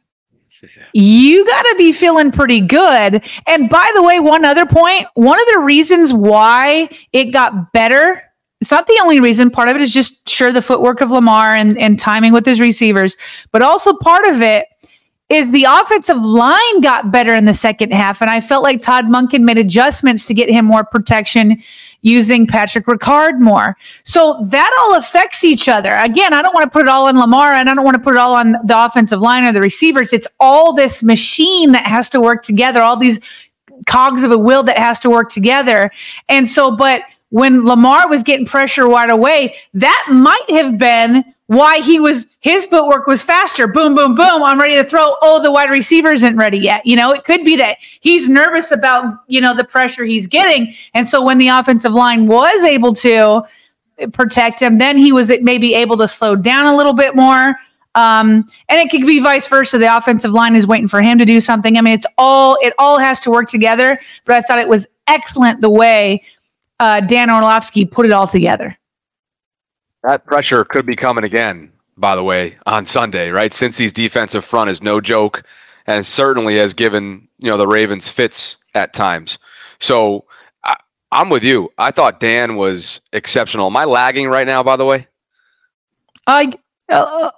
you 0.93 1.45
got 1.45 1.61
to 1.63 1.75
be 1.77 1.91
feeling 1.91 2.31
pretty 2.31 2.61
good. 2.61 3.23
And 3.47 3.69
by 3.69 3.91
the 3.95 4.03
way, 4.03 4.19
one 4.19 4.45
other 4.45 4.65
point, 4.65 5.07
one 5.15 5.39
of 5.39 5.47
the 5.53 5.59
reasons 5.59 6.13
why 6.13 6.89
it 7.13 7.25
got 7.25 7.73
better, 7.73 8.21
it's 8.59 8.71
not 8.71 8.87
the 8.87 8.99
only 9.01 9.19
reason. 9.19 9.49
Part 9.49 9.69
of 9.69 9.75
it 9.75 9.81
is 9.81 9.93
just 9.93 10.29
sure 10.29 10.51
the 10.51 10.61
footwork 10.61 11.01
of 11.01 11.11
Lamar 11.11 11.53
and, 11.53 11.77
and 11.77 11.99
timing 11.99 12.31
with 12.31 12.45
his 12.45 12.59
receivers, 12.59 13.17
but 13.51 13.61
also 13.61 13.93
part 13.93 14.25
of 14.25 14.41
it 14.41 14.67
is 15.29 15.51
the 15.51 15.63
offensive 15.63 16.17
line 16.17 16.81
got 16.81 17.09
better 17.09 17.33
in 17.33 17.45
the 17.45 17.53
second 17.53 17.93
half. 17.93 18.21
And 18.21 18.29
I 18.29 18.41
felt 18.41 18.63
like 18.63 18.81
Todd 18.81 19.05
Monken 19.05 19.43
made 19.43 19.57
adjustments 19.57 20.25
to 20.25 20.33
get 20.33 20.49
him 20.49 20.65
more 20.65 20.83
protection 20.83 21.63
using 22.01 22.47
Patrick 22.47 22.85
Ricard 22.85 23.39
more. 23.39 23.77
So 24.03 24.43
that 24.49 24.71
all 24.79 24.97
affects 24.97 25.43
each 25.43 25.69
other. 25.69 25.91
Again, 25.91 26.33
I 26.33 26.41
don't 26.41 26.53
want 26.53 26.63
to 26.63 26.69
put 26.69 26.83
it 26.83 26.89
all 26.89 27.07
on 27.07 27.17
Lamar 27.17 27.53
and 27.53 27.69
I 27.69 27.73
don't 27.73 27.85
want 27.85 27.95
to 27.95 28.03
put 28.03 28.15
it 28.15 28.19
all 28.19 28.35
on 28.35 28.55
the 28.63 28.85
offensive 28.85 29.19
line 29.19 29.45
or 29.45 29.53
the 29.53 29.61
receivers. 29.61 30.13
It's 30.13 30.27
all 30.39 30.73
this 30.73 31.03
machine 31.03 31.71
that 31.73 31.85
has 31.85 32.09
to 32.09 32.21
work 32.21 32.43
together, 32.43 32.81
all 32.81 32.97
these 32.97 33.19
cogs 33.87 34.23
of 34.23 34.31
a 34.31 34.37
wheel 34.37 34.63
that 34.63 34.77
has 34.77 34.99
to 35.01 35.09
work 35.09 35.29
together. 35.29 35.91
And 36.27 36.49
so, 36.49 36.75
but 36.75 37.03
when 37.29 37.65
Lamar 37.65 38.09
was 38.09 38.23
getting 38.23 38.45
pressure 38.45 38.87
right 38.87 39.09
away, 39.09 39.55
that 39.73 40.07
might 40.09 40.49
have 40.49 40.77
been 40.77 41.23
why 41.51 41.79
he 41.81 41.99
was 41.99 42.27
his 42.39 42.65
footwork 42.65 43.07
was 43.07 43.21
faster. 43.21 43.67
Boom, 43.67 43.93
boom, 43.93 44.15
boom. 44.15 44.41
I'm 44.41 44.57
ready 44.57 44.75
to 44.75 44.85
throw. 44.85 45.15
Oh, 45.21 45.41
the 45.43 45.51
wide 45.51 45.69
receiver 45.69 46.13
isn't 46.13 46.37
ready 46.37 46.57
yet. 46.57 46.85
You 46.85 46.95
know, 46.95 47.11
it 47.11 47.25
could 47.25 47.43
be 47.43 47.57
that 47.57 47.77
he's 47.99 48.29
nervous 48.29 48.71
about, 48.71 49.15
you 49.27 49.41
know, 49.41 49.53
the 49.53 49.65
pressure 49.65 50.05
he's 50.05 50.27
getting. 50.27 50.73
And 50.93 51.09
so 51.09 51.21
when 51.21 51.39
the 51.39 51.49
offensive 51.49 51.91
line 51.91 52.27
was 52.27 52.63
able 52.63 52.93
to 52.95 53.43
protect 54.13 54.61
him. 54.61 54.77
Then 54.77 54.97
he 54.97 55.11
was 55.11 55.29
maybe 55.41 55.73
able 55.73 55.97
to 55.97 56.07
slow 56.07 56.37
down 56.37 56.67
a 56.67 56.75
little 56.75 56.93
bit 56.93 57.17
more. 57.17 57.55
Um, 57.95 58.45
and 58.69 58.79
it 58.79 58.89
could 58.89 59.05
be 59.05 59.19
vice 59.19 59.49
versa. 59.49 59.77
The 59.77 59.93
offensive 59.93 60.31
line 60.31 60.55
is 60.55 60.65
waiting 60.65 60.87
for 60.87 61.01
him 61.01 61.17
to 61.17 61.25
do 61.25 61.41
something. 61.41 61.77
I 61.77 61.81
mean, 61.81 61.95
it's 61.95 62.07
all 62.17 62.57
it 62.61 62.73
all 62.79 62.97
has 62.97 63.19
to 63.21 63.29
work 63.29 63.49
together. 63.49 63.99
But 64.23 64.37
I 64.37 64.41
thought 64.41 64.59
it 64.59 64.69
was 64.69 64.87
excellent 65.07 65.59
the 65.59 65.69
way 65.69 66.23
uh, 66.79 67.01
Dan 67.01 67.29
Orlovsky 67.29 67.83
put 67.83 68.05
it 68.05 68.13
all 68.13 68.27
together. 68.27 68.77
That 70.03 70.25
pressure 70.25 70.63
could 70.63 70.85
be 70.85 70.95
coming 70.95 71.23
again, 71.23 71.71
by 71.97 72.15
the 72.15 72.23
way, 72.23 72.57
on 72.65 72.85
Sunday, 72.85 73.29
right? 73.29 73.51
Cincy's 73.51 73.93
defensive 73.93 74.43
front 74.43 74.69
is 74.69 74.81
no 74.81 74.99
joke, 74.99 75.43
and 75.87 76.05
certainly 76.05 76.57
has 76.57 76.73
given 76.73 77.27
you 77.39 77.47
know 77.47 77.57
the 77.57 77.67
Ravens 77.67 78.09
fits 78.09 78.57
at 78.73 78.93
times. 78.93 79.37
So 79.79 80.25
I, 80.63 80.75
I'm 81.11 81.29
with 81.29 81.43
you. 81.43 81.71
I 81.77 81.91
thought 81.91 82.19
Dan 82.19 82.55
was 82.55 83.01
exceptional. 83.13 83.67
Am 83.67 83.77
I 83.77 83.85
lagging 83.85 84.27
right 84.27 84.47
now? 84.47 84.63
By 84.63 84.75
the 84.75 84.85
way, 84.85 85.07
I. 86.25 86.53
Uh, 86.89 87.31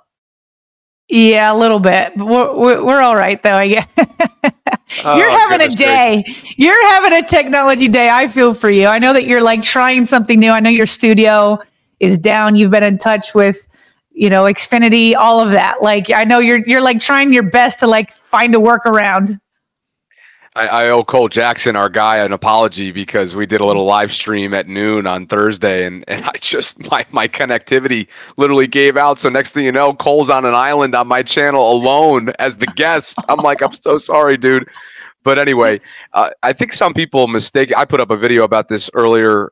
yeah, 1.09 1.53
a 1.53 1.55
little 1.55 1.79
bit. 1.79 2.13
But 2.15 2.25
we're, 2.25 2.55
we're, 2.55 2.83
we're 2.83 3.01
all 3.01 3.15
right, 3.15 3.41
though, 3.43 3.53
I 3.53 3.67
guess. 3.67 3.87
you're 3.97 5.29
oh, 5.29 5.37
having 5.37 5.61
a 5.61 5.69
day. 5.69 6.23
Gracious. 6.23 6.57
You're 6.57 6.87
having 6.87 7.13
a 7.13 7.27
technology 7.27 7.87
day. 7.87 8.09
I 8.09 8.27
feel 8.27 8.53
for 8.53 8.69
you. 8.71 8.87
I 8.87 8.97
know 8.97 9.13
that 9.13 9.27
you're 9.27 9.43
like 9.43 9.61
trying 9.61 10.07
something 10.07 10.39
new. 10.39 10.49
I 10.49 10.59
know 10.59 10.71
your 10.71 10.87
studio 10.87 11.59
is 12.03 12.17
down. 12.17 12.55
You've 12.55 12.71
been 12.71 12.83
in 12.83 12.97
touch 12.97 13.33
with, 13.33 13.67
you 14.11 14.29
know, 14.29 14.43
Xfinity, 14.43 15.15
all 15.15 15.39
of 15.39 15.51
that. 15.51 15.81
Like, 15.81 16.11
I 16.11 16.23
know 16.23 16.39
you're 16.39 16.67
you're 16.67 16.81
like 16.81 16.99
trying 16.99 17.33
your 17.33 17.43
best 17.49 17.79
to 17.79 17.87
like 17.87 18.11
find 18.11 18.55
a 18.55 18.59
workaround. 18.59 19.39
I, 20.55 20.67
I, 20.67 20.89
owe 20.89 21.03
Cole 21.03 21.29
Jackson, 21.29 21.75
our 21.75 21.89
guy, 21.89 22.17
an 22.17 22.31
apology 22.31 22.91
because 22.91 23.35
we 23.35 23.47
did 23.47 23.59
a 23.59 23.65
little 23.65 23.85
live 23.85 24.13
stream 24.13 24.53
at 24.53 24.67
noon 24.67 25.07
on 25.07 25.25
Thursday, 25.25 25.85
and, 25.85 26.03
and 26.07 26.23
I 26.25 26.33
just 26.39 26.91
my 26.91 27.05
my 27.11 27.27
connectivity 27.27 28.07
literally 28.37 28.67
gave 28.67 28.95
out. 28.95 29.19
So 29.19 29.29
next 29.29 29.53
thing 29.53 29.65
you 29.65 29.71
know, 29.71 29.93
Cole's 29.93 30.29
on 30.29 30.45
an 30.45 30.53
island 30.53 30.93
on 30.93 31.07
my 31.07 31.23
channel 31.23 31.71
alone 31.71 32.31
as 32.37 32.57
the 32.57 32.67
guest. 32.67 33.17
I'm 33.29 33.39
like, 33.39 33.63
I'm 33.63 33.73
so 33.73 33.97
sorry, 33.97 34.37
dude. 34.37 34.67
But 35.23 35.39
anyway, 35.39 35.79
uh, 36.13 36.31
I 36.43 36.53
think 36.53 36.73
some 36.73 36.93
people 36.93 37.27
mistake. 37.27 37.75
I 37.75 37.85
put 37.85 38.01
up 38.01 38.11
a 38.11 38.17
video 38.17 38.43
about 38.43 38.67
this 38.67 38.89
earlier 38.93 39.51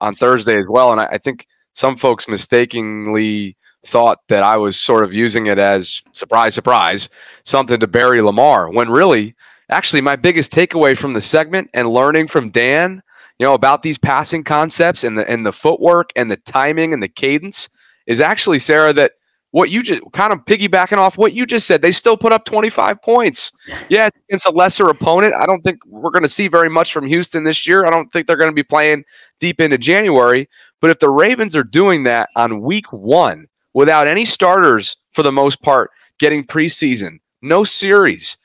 on 0.00 0.14
Thursday 0.14 0.58
as 0.58 0.66
well, 0.68 0.90
and 0.90 1.00
I, 1.00 1.06
I 1.06 1.18
think 1.18 1.46
some 1.72 1.96
folks 1.96 2.28
mistakenly 2.28 3.56
thought 3.86 4.18
that 4.28 4.42
I 4.42 4.56
was 4.56 4.78
sort 4.78 5.04
of 5.04 5.12
using 5.12 5.46
it 5.46 5.58
as 5.58 6.02
surprise, 6.12 6.54
surprise, 6.54 7.08
something 7.44 7.80
to 7.80 7.86
bury 7.86 8.20
Lamar 8.20 8.70
when 8.70 8.90
really 8.90 9.34
actually 9.70 10.00
my 10.00 10.16
biggest 10.16 10.52
takeaway 10.52 10.96
from 10.96 11.12
the 11.12 11.20
segment 11.20 11.70
and 11.72 11.88
learning 11.88 12.26
from 12.26 12.50
Dan, 12.50 13.02
you 13.38 13.46
know, 13.46 13.54
about 13.54 13.82
these 13.82 13.98
passing 13.98 14.44
concepts 14.44 15.04
and 15.04 15.16
the 15.16 15.28
and 15.30 15.46
the 15.46 15.52
footwork 15.52 16.10
and 16.16 16.30
the 16.30 16.36
timing 16.36 16.92
and 16.92 17.02
the 17.02 17.08
cadence 17.08 17.68
is 18.06 18.20
actually 18.20 18.58
Sarah 18.58 18.92
that 18.92 19.12
what 19.52 19.70
you 19.70 19.82
just 19.82 20.02
kind 20.12 20.32
of 20.32 20.40
piggybacking 20.44 20.98
off 20.98 21.18
what 21.18 21.32
you 21.32 21.44
just 21.44 21.66
said, 21.66 21.82
they 21.82 21.90
still 21.90 22.16
put 22.16 22.32
up 22.32 22.44
25 22.44 23.02
points. 23.02 23.50
Yeah, 23.88 24.08
it's 24.28 24.46
a 24.46 24.50
lesser 24.50 24.88
opponent. 24.88 25.34
I 25.34 25.46
don't 25.46 25.62
think 25.62 25.78
we're 25.86 26.10
going 26.10 26.22
to 26.22 26.28
see 26.28 26.46
very 26.46 26.68
much 26.68 26.92
from 26.92 27.06
Houston 27.06 27.42
this 27.42 27.66
year. 27.66 27.84
I 27.84 27.90
don't 27.90 28.12
think 28.12 28.26
they're 28.26 28.36
going 28.36 28.50
to 28.50 28.54
be 28.54 28.62
playing 28.62 29.04
deep 29.40 29.60
into 29.60 29.76
January. 29.76 30.48
But 30.80 30.90
if 30.90 30.98
the 30.98 31.10
Ravens 31.10 31.54
are 31.54 31.64
doing 31.64 32.04
that 32.04 32.30
on 32.36 32.62
week 32.62 32.92
one 32.92 33.46
without 33.74 34.08
any 34.08 34.24
starters 34.24 34.96
for 35.12 35.22
the 35.22 35.32
most 35.32 35.62
part, 35.62 35.90
getting 36.18 36.44
preseason, 36.44 37.18
no 37.42 37.64
series, 37.64 38.36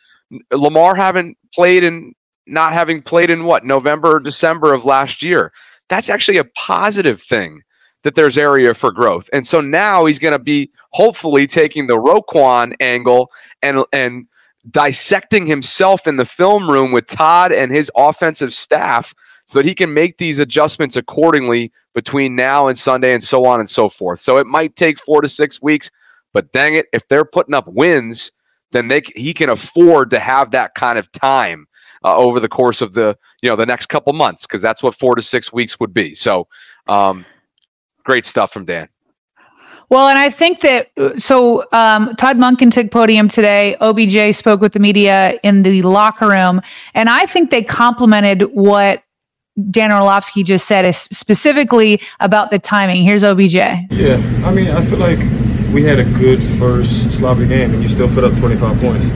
Lamar 0.51 0.95
haven't 0.95 1.37
played 1.53 1.83
in 1.83 2.13
not 2.47 2.73
having 2.73 3.01
played 3.01 3.29
in 3.29 3.45
what 3.45 3.65
November 3.65 4.17
or 4.17 4.19
December 4.19 4.73
of 4.73 4.85
last 4.85 5.23
year. 5.23 5.51
That's 5.89 6.09
actually 6.09 6.37
a 6.37 6.45
positive 6.55 7.21
thing 7.21 7.61
that 8.03 8.13
there's 8.13 8.37
area 8.37 8.73
for 8.73 8.91
growth. 8.91 9.29
And 9.33 9.45
so 9.47 9.61
now 9.61 10.05
he's 10.05 10.19
going 10.19 10.33
to 10.33 10.39
be 10.39 10.71
hopefully 10.91 11.47
taking 11.47 11.87
the 11.87 11.97
Roquan 11.97 12.73
angle 12.79 13.31
and 13.63 13.83
and 13.91 14.27
dissecting 14.71 15.45
himself 15.45 16.07
in 16.07 16.17
the 16.17 16.25
film 16.25 16.69
room 16.69 16.91
with 16.91 17.07
Todd 17.07 17.51
and 17.51 17.71
his 17.71 17.91
offensive 17.95 18.53
staff 18.53 19.13
so 19.45 19.59
that 19.59 19.65
he 19.65 19.75
can 19.75 19.93
make 19.93 20.17
these 20.17 20.39
adjustments 20.39 20.95
accordingly 20.95 21.71
between 21.93 22.35
now 22.35 22.67
and 22.67 22.77
Sunday 22.77 23.13
and 23.13 23.23
so 23.23 23.45
on 23.45 23.59
and 23.59 23.69
so 23.69 23.87
forth. 23.89 24.19
So 24.19 24.37
it 24.37 24.47
might 24.47 24.75
take 24.75 24.99
4 24.99 25.21
to 25.21 25.29
6 25.29 25.61
weeks, 25.61 25.91
but 26.33 26.51
dang 26.51 26.75
it, 26.75 26.87
if 26.93 27.07
they're 27.07 27.25
putting 27.25 27.53
up 27.53 27.67
wins 27.67 28.31
then 28.75 28.89
they 28.89 29.01
he 29.15 29.33
can 29.33 29.49
afford 29.49 30.09
to 30.09 30.19
have 30.19 30.51
that 30.51 30.75
kind 30.75 30.99
of 30.99 31.09
time 31.13 31.65
uh, 32.03 32.15
over 32.15 32.39
the 32.39 32.49
course 32.49 32.81
of 32.81 32.93
the 32.93 33.17
you 33.41 33.49
know 33.49 33.55
the 33.55 33.65
next 33.65 33.87
couple 33.87 34.11
months 34.13 34.45
because 34.45 34.61
that's 34.61 34.83
what 34.83 34.93
four 34.93 35.15
to 35.15 35.21
six 35.21 35.53
weeks 35.53 35.79
would 35.79 35.93
be. 35.93 36.13
So, 36.13 36.47
um, 36.87 37.25
great 38.03 38.25
stuff 38.25 38.51
from 38.51 38.65
Dan. 38.65 38.89
Well, 39.89 40.09
and 40.09 40.19
I 40.19 40.29
think 40.29 40.59
that 40.61 40.89
so 41.17 41.65
um, 41.71 42.15
Todd 42.17 42.37
Monken 42.37 42.69
took 42.69 42.91
podium 42.91 43.29
today. 43.29 43.77
OBJ 43.79 44.35
spoke 44.35 44.59
with 44.59 44.73
the 44.73 44.79
media 44.79 45.39
in 45.41 45.63
the 45.63 45.81
locker 45.83 46.27
room, 46.27 46.61
and 46.93 47.07
I 47.07 47.25
think 47.25 47.51
they 47.51 47.63
complimented 47.63 48.41
what 48.53 49.04
Dan 49.55 49.93
Orlovsky 49.93 50.43
just 50.43 50.67
said, 50.67 50.85
is 50.85 50.97
specifically 50.97 52.01
about 52.19 52.51
the 52.51 52.59
timing. 52.59 53.03
Here's 53.03 53.23
OBJ. 53.23 53.55
Yeah, 53.89 54.15
I 54.43 54.53
mean, 54.53 54.69
I 54.69 54.83
feel 54.83 54.99
like 54.99 55.19
we 55.73 55.81
had 55.83 55.97
a 55.97 56.03
good 56.19 56.43
first 56.43 57.09
sloppy 57.11 57.47
game, 57.47 57.73
and 57.73 57.81
you 57.81 57.87
still 57.87 58.09
put 58.09 58.25
up 58.25 58.33
25 58.37 58.79
points. 58.81 59.07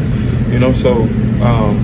You 0.48 0.60
know, 0.60 0.72
so 0.72 1.04
um, 1.44 1.76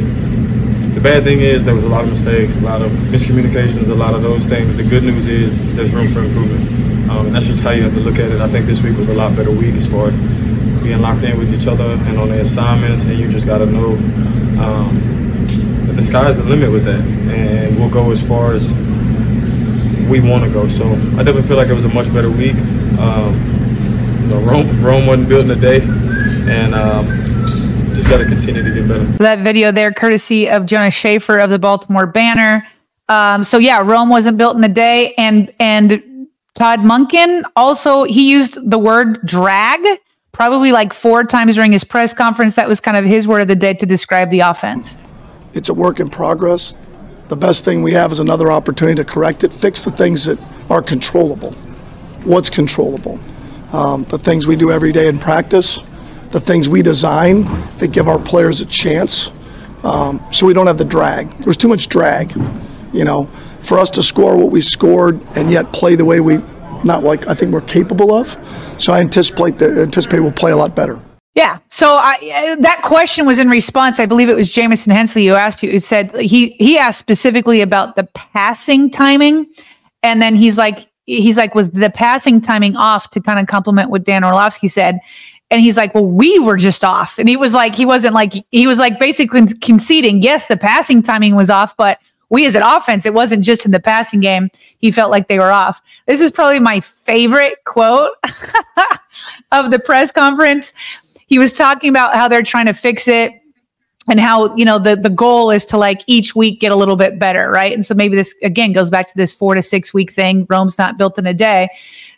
the 0.96 1.02
bad 1.02 1.26
thing 1.26 1.42
is 1.42 1.66
there 1.66 1.74
was 1.74 1.84
a 1.84 1.90
lot 1.90 2.06
of 2.06 2.10
mistakes, 2.12 2.56
a 2.56 2.62
lot 2.62 2.82
of 2.82 2.92
miscommunications, 3.12 3.90
a 3.90 3.94
lot 3.94 4.14
of 4.14 4.22
those 4.22 4.48
things. 4.48 4.78
The 4.78 4.84
good 4.84 5.04
news 5.04 5.28
is 5.28 5.76
there's 5.76 5.94
room 5.94 6.10
for 6.14 6.20
improvement, 6.20 7.10
um, 7.10 7.26
and 7.28 7.36
that's 7.36 7.48
just 7.48 7.62
how 7.62 7.72
you 7.72 7.84
have 7.84 7.94
to 7.96 8.00
look 8.00 8.20
at 8.20 8.32
it. 8.32 8.40
I 8.40 8.48
think 8.48 8.68
this 8.68 8.82
week 8.82 8.98
was 8.98 9.10
a 9.10 9.14
lot 9.14 9.36
better 9.36 9.52
week 9.52 9.76
as 9.76 9.86
far 9.86 10.08
as 10.08 10.82
being 10.82 11.02
locked 11.02 11.24
in 11.24 11.38
with 11.38 11.54
each 11.54 11.68
other 11.68 11.84
and 11.84 12.18
on 12.18 12.30
the 12.30 12.40
assignments, 12.40 13.04
and 13.04 13.20
you 13.20 13.30
just 13.30 13.46
got 13.46 13.58
to 13.58 13.66
know 13.66 13.96
um, 14.64 15.16
the 15.96 16.04
sky's 16.04 16.38
the 16.38 16.44
limit 16.44 16.72
with 16.72 16.84
that, 16.86 17.00
and 17.00 17.78
we'll 17.78 17.90
go 17.90 18.12
as 18.12 18.26
far 18.26 18.54
as 18.54 18.72
we 20.10 20.20
want 20.20 20.44
to 20.44 20.50
go. 20.50 20.68
So 20.68 20.92
I 20.92 21.24
definitely 21.24 21.44
feel 21.44 21.58
like 21.58 21.70
it 21.70 21.74
was 21.74 21.86
a 21.86 21.90
much 21.90 22.14
better 22.14 22.30
week. 22.30 22.56
Um, 23.00 23.34
you 24.22 24.28
know, 24.28 24.42
Rome, 24.42 24.84
Rome 24.84 25.06
wasn't 25.08 25.30
built 25.30 25.46
in 25.46 25.52
a 25.52 25.56
day, 25.56 25.82
and 25.82 26.76
um, 26.76 27.08
just 27.96 28.10
got 28.10 28.18
to 28.18 28.26
continue 28.26 28.64
to 28.64 28.74
get 28.74 28.88
better. 28.88 29.04
That 29.18 29.40
video 29.40 29.72
there, 29.72 29.92
courtesy 29.94 30.50
of 30.50 30.66
Jonas 30.66 30.94
Shaffer 30.94 31.40
of 31.40 31.50
the 31.50 31.60
Baltimore 31.60 32.06
Banner. 32.06 32.68
Um, 33.08 33.44
so 33.44 33.58
yeah, 33.58 33.82
Rome 33.84 34.10
wasn't 34.10 34.38
built 34.38 34.58
in 34.58 34.64
a 34.64 34.70
day, 34.70 35.14
and 35.18 35.54
and 35.60 36.28
Todd 36.56 36.80
Monken 36.80 37.44
also 37.56 38.04
he 38.04 38.30
used 38.32 38.70
the 38.70 38.80
word 38.80 39.26
drag 39.26 39.82
probably 40.32 40.72
like 40.72 40.92
four 40.92 41.24
times 41.24 41.56
during 41.56 41.72
his 41.72 41.84
press 41.84 42.14
conference. 42.14 42.56
That 42.56 42.68
was 42.68 42.82
kind 42.82 42.98
of 42.98 43.06
his 43.06 43.28
word 43.28 43.42
of 43.42 43.48
the 43.48 43.56
day 43.56 43.74
to 43.76 43.86
describe 43.86 44.30
the 44.32 44.42
offense. 44.42 44.98
It's 45.56 45.70
a 45.70 45.74
work 45.74 46.00
in 46.00 46.10
progress. 46.10 46.78
The 47.30 47.36
best 47.36 47.66
thing 47.66 47.82
we 47.82 47.94
have 47.94 48.12
is 48.12 48.20
another 48.20 48.52
opportunity 48.52 48.98
to 48.98 49.04
correct 49.04 49.44
it, 49.44 49.52
fix 49.52 49.82
the 49.82 49.90
things 49.90 50.26
that 50.26 50.38
are 50.70 50.84
controllable. 50.84 51.54
What's 52.24 52.52
controllable? 52.52 53.20
um, 53.76 54.06
the 54.06 54.18
things 54.18 54.48
we 54.48 54.56
do 54.56 54.72
every 54.72 54.92
day 54.92 55.08
in 55.08 55.20
practice, 55.20 55.80
the 56.30 56.40
things 56.40 56.70
we 56.70 56.82
design 56.82 57.44
that 57.80 57.92
give 57.92 58.08
our 58.08 58.20
players 58.20 58.62
a 58.62 58.66
chance. 58.66 59.32
Um, 59.84 60.26
so 60.32 60.46
we 60.46 60.54
don't 60.54 60.68
have 60.68 60.78
the 60.78 60.86
drag. 60.86 61.30
There's 61.44 61.58
too 61.58 61.68
much 61.68 61.90
drag, 61.90 62.32
you 62.94 63.04
know, 63.04 63.30
for 63.62 63.78
us 63.78 63.92
to 63.92 64.04
score 64.04 64.38
what 64.38 64.52
we 64.52 64.62
scored 64.62 65.22
and 65.36 65.52
yet 65.52 65.74
play 65.74 65.96
the 65.96 66.06
way 66.06 66.20
we, 66.20 66.38
not 66.84 67.04
like 67.04 67.28
I 67.28 67.34
think 67.34 67.52
we're 67.52 67.62
capable 67.62 68.14
of. 68.14 68.38
So 68.78 68.94
I 68.94 69.00
anticipate 69.00 69.60
that 69.60 69.78
anticipate 69.78 70.22
we'll 70.22 70.32
play 70.32 70.52
a 70.52 70.58
lot 70.58 70.76
better. 70.76 71.00
Yeah. 71.36 71.60
So 71.70 71.98
I, 72.00 72.54
uh, 72.54 72.62
that 72.62 72.82
question 72.82 73.26
was 73.26 73.40
in 73.40 73.50
response. 73.50 74.00
I 74.00 74.06
believe 74.06 74.30
it 74.30 74.36
was 74.36 74.52
Jamison 74.52 74.94
Hensley 74.94 75.26
who 75.26 75.34
asked 75.34 75.62
you. 75.62 75.70
It 75.70 75.84
said 75.84 76.16
he 76.16 76.52
he 76.52 76.78
asked 76.78 76.98
specifically 76.98 77.60
about 77.60 77.98
the 77.98 78.06
passing 78.14 78.90
timing, 78.90 79.46
and 80.02 80.22
then 80.22 80.36
he's 80.36 80.58
like, 80.58 80.88
he's 81.06 81.38
like, 81.38 81.54
was 81.54 81.72
the 81.72 81.90
passing 81.90 82.42
timing 82.42 82.76
off 82.76 83.10
to 83.12 83.20
kind 83.20 83.40
of 83.40 83.48
compliment 83.48 83.90
what 83.90 84.06
Dan 84.06 84.24
Orlovsky 84.24 84.70
said? 84.70 85.00
And 85.52 85.62
he's 85.62 85.78
like, 85.78 85.94
well, 85.94 86.06
we 86.06 86.40
were 86.40 86.58
just 86.58 86.84
off. 86.84 87.20
And 87.20 87.30
he 87.30 87.38
was 87.38 87.54
like, 87.54 87.76
he 87.76 87.86
wasn't 87.86 88.14
like, 88.14 88.34
he 88.50 88.66
was 88.66 88.80
like 88.80 88.98
basically 88.98 89.46
conceding, 89.62 90.22
yes, 90.22 90.48
the 90.48 90.58
passing 90.58 91.04
timing 91.04 91.36
was 91.36 91.52
off, 91.52 91.78
but 91.78 92.00
we 92.30 92.46
as 92.48 92.56
an 92.56 92.64
offense, 92.64 93.06
it 93.06 93.14
wasn't 93.14 93.44
just 93.44 93.66
in 93.66 93.72
the 93.72 93.80
passing 93.80 94.20
game. 94.20 94.50
He 94.80 94.92
felt 94.92 95.12
like 95.12 95.28
they 95.28 95.38
were 95.38 95.52
off. 95.52 95.82
This 96.08 96.22
is 96.22 96.32
probably 96.32 96.60
my 96.60 96.80
favorite 96.80 97.64
quote 97.66 98.12
of 99.52 99.70
the 99.70 99.78
press 99.78 100.12
conference. 100.12 100.74
He 101.28 101.40
was 101.40 101.54
talking 101.54 101.90
about 101.90 102.16
how 102.16 102.28
they're 102.28 102.44
trying 102.44 102.68
to 102.68 102.74
fix 102.74 103.08
it 103.08 103.34
and 104.08 104.20
how 104.20 104.56
you 104.56 104.66
know 104.66 104.78
the 104.78 104.96
the 104.96 105.10
goal 105.10 105.52
is 105.52 105.66
to 105.66 105.78
like 105.78 106.02
each 106.08 106.36
week 106.36 106.60
get 106.60 106.72
a 106.72 106.76
little 106.76 106.96
bit 106.96 107.18
better 107.20 107.50
right? 107.50 107.74
And 107.74 107.86
so 107.86 107.94
maybe 107.94 108.16
this 108.16 108.36
again 108.44 108.74
goes 108.74 108.90
back 108.90 109.08
to 109.08 109.14
this 109.16 109.34
four 109.34 109.56
to 109.56 109.62
six 109.62 109.94
week 109.94 110.12
thing. 110.12 110.46
Rome's 110.50 110.78
not 110.78 110.98
built 110.98 111.18
in 111.18 111.26
a 111.26 111.34
day. 111.34 111.70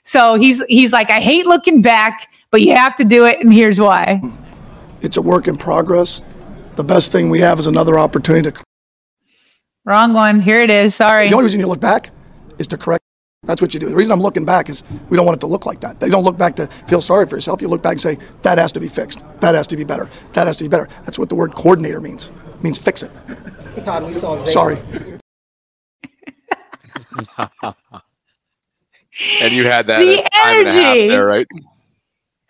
So 0.03 0.35
he's 0.35 0.63
he's 0.65 0.93
like 0.93 1.09
i 1.09 1.19
hate 1.19 1.45
looking 1.45 1.81
back 1.81 2.29
but 2.51 2.61
you 2.61 2.75
have 2.75 2.95
to 2.97 3.03
do 3.03 3.25
it 3.25 3.39
and 3.39 3.53
here's 3.53 3.79
why. 3.79 4.21
It's 5.01 5.17
a 5.17 5.21
work 5.21 5.47
in 5.47 5.57
progress. 5.57 6.23
The 6.75 6.83
best 6.83 7.11
thing 7.11 7.29
we 7.29 7.39
have 7.39 7.59
is 7.59 7.67
another 7.67 7.97
opportunity 7.97 8.51
to 8.51 8.63
wrong 9.85 10.13
one. 10.13 10.41
Here 10.41 10.61
it 10.61 10.69
is. 10.69 10.95
Sorry. 10.95 11.29
The 11.29 11.35
only 11.35 11.43
reason 11.43 11.59
you 11.59 11.67
look 11.67 11.79
back 11.79 12.09
is 12.59 12.67
to 12.67 12.77
correct 12.77 13.03
That's 13.43 13.61
what 13.61 13.73
you 13.73 13.79
do. 13.79 13.87
The 13.89 13.95
reason 13.95 14.11
I'm 14.11 14.21
looking 14.21 14.45
back 14.45 14.69
is 14.69 14.83
we 15.09 15.15
don't 15.17 15.25
want 15.25 15.37
it 15.37 15.41
to 15.41 15.47
look 15.47 15.65
like 15.65 15.79
that. 15.81 15.99
They 15.99 16.09
don't 16.09 16.23
look 16.23 16.37
back 16.37 16.55
to 16.57 16.67
feel 16.87 17.01
sorry 17.01 17.27
for 17.27 17.35
yourself. 17.37 17.61
You 17.61 17.67
look 17.67 17.83
back 17.83 17.93
and 17.93 18.01
say, 18.01 18.17
that 18.41 18.57
has 18.57 18.71
to 18.73 18.79
be 18.79 18.87
fixed. 18.89 19.23
That 19.41 19.55
has 19.55 19.67
to 19.67 19.77
be 19.77 19.83
better. 19.83 20.09
That 20.33 20.47
has 20.47 20.57
to 20.57 20.63
be 20.63 20.67
better. 20.67 20.87
That's 21.05 21.19
what 21.19 21.29
the 21.29 21.35
word 21.35 21.53
coordinator 21.55 22.01
means. 22.01 22.31
It 22.55 22.63
means 22.63 22.77
fix 22.77 23.03
it. 23.03 23.11
Todd, 23.83 24.03
we 24.05 24.13
saw 24.13 24.43
Zay- 24.43 24.51
Sorry. 24.51 24.77
And 29.41 29.51
you 29.51 29.65
had 29.65 29.87
that 29.87 29.97
The 29.99 30.23
at 30.23 30.31
time 30.31 30.57
and 30.59 30.67
a 30.67 30.71
half 30.71 30.79
energy. 30.95 31.07
there, 31.07 31.25
right? 31.25 31.47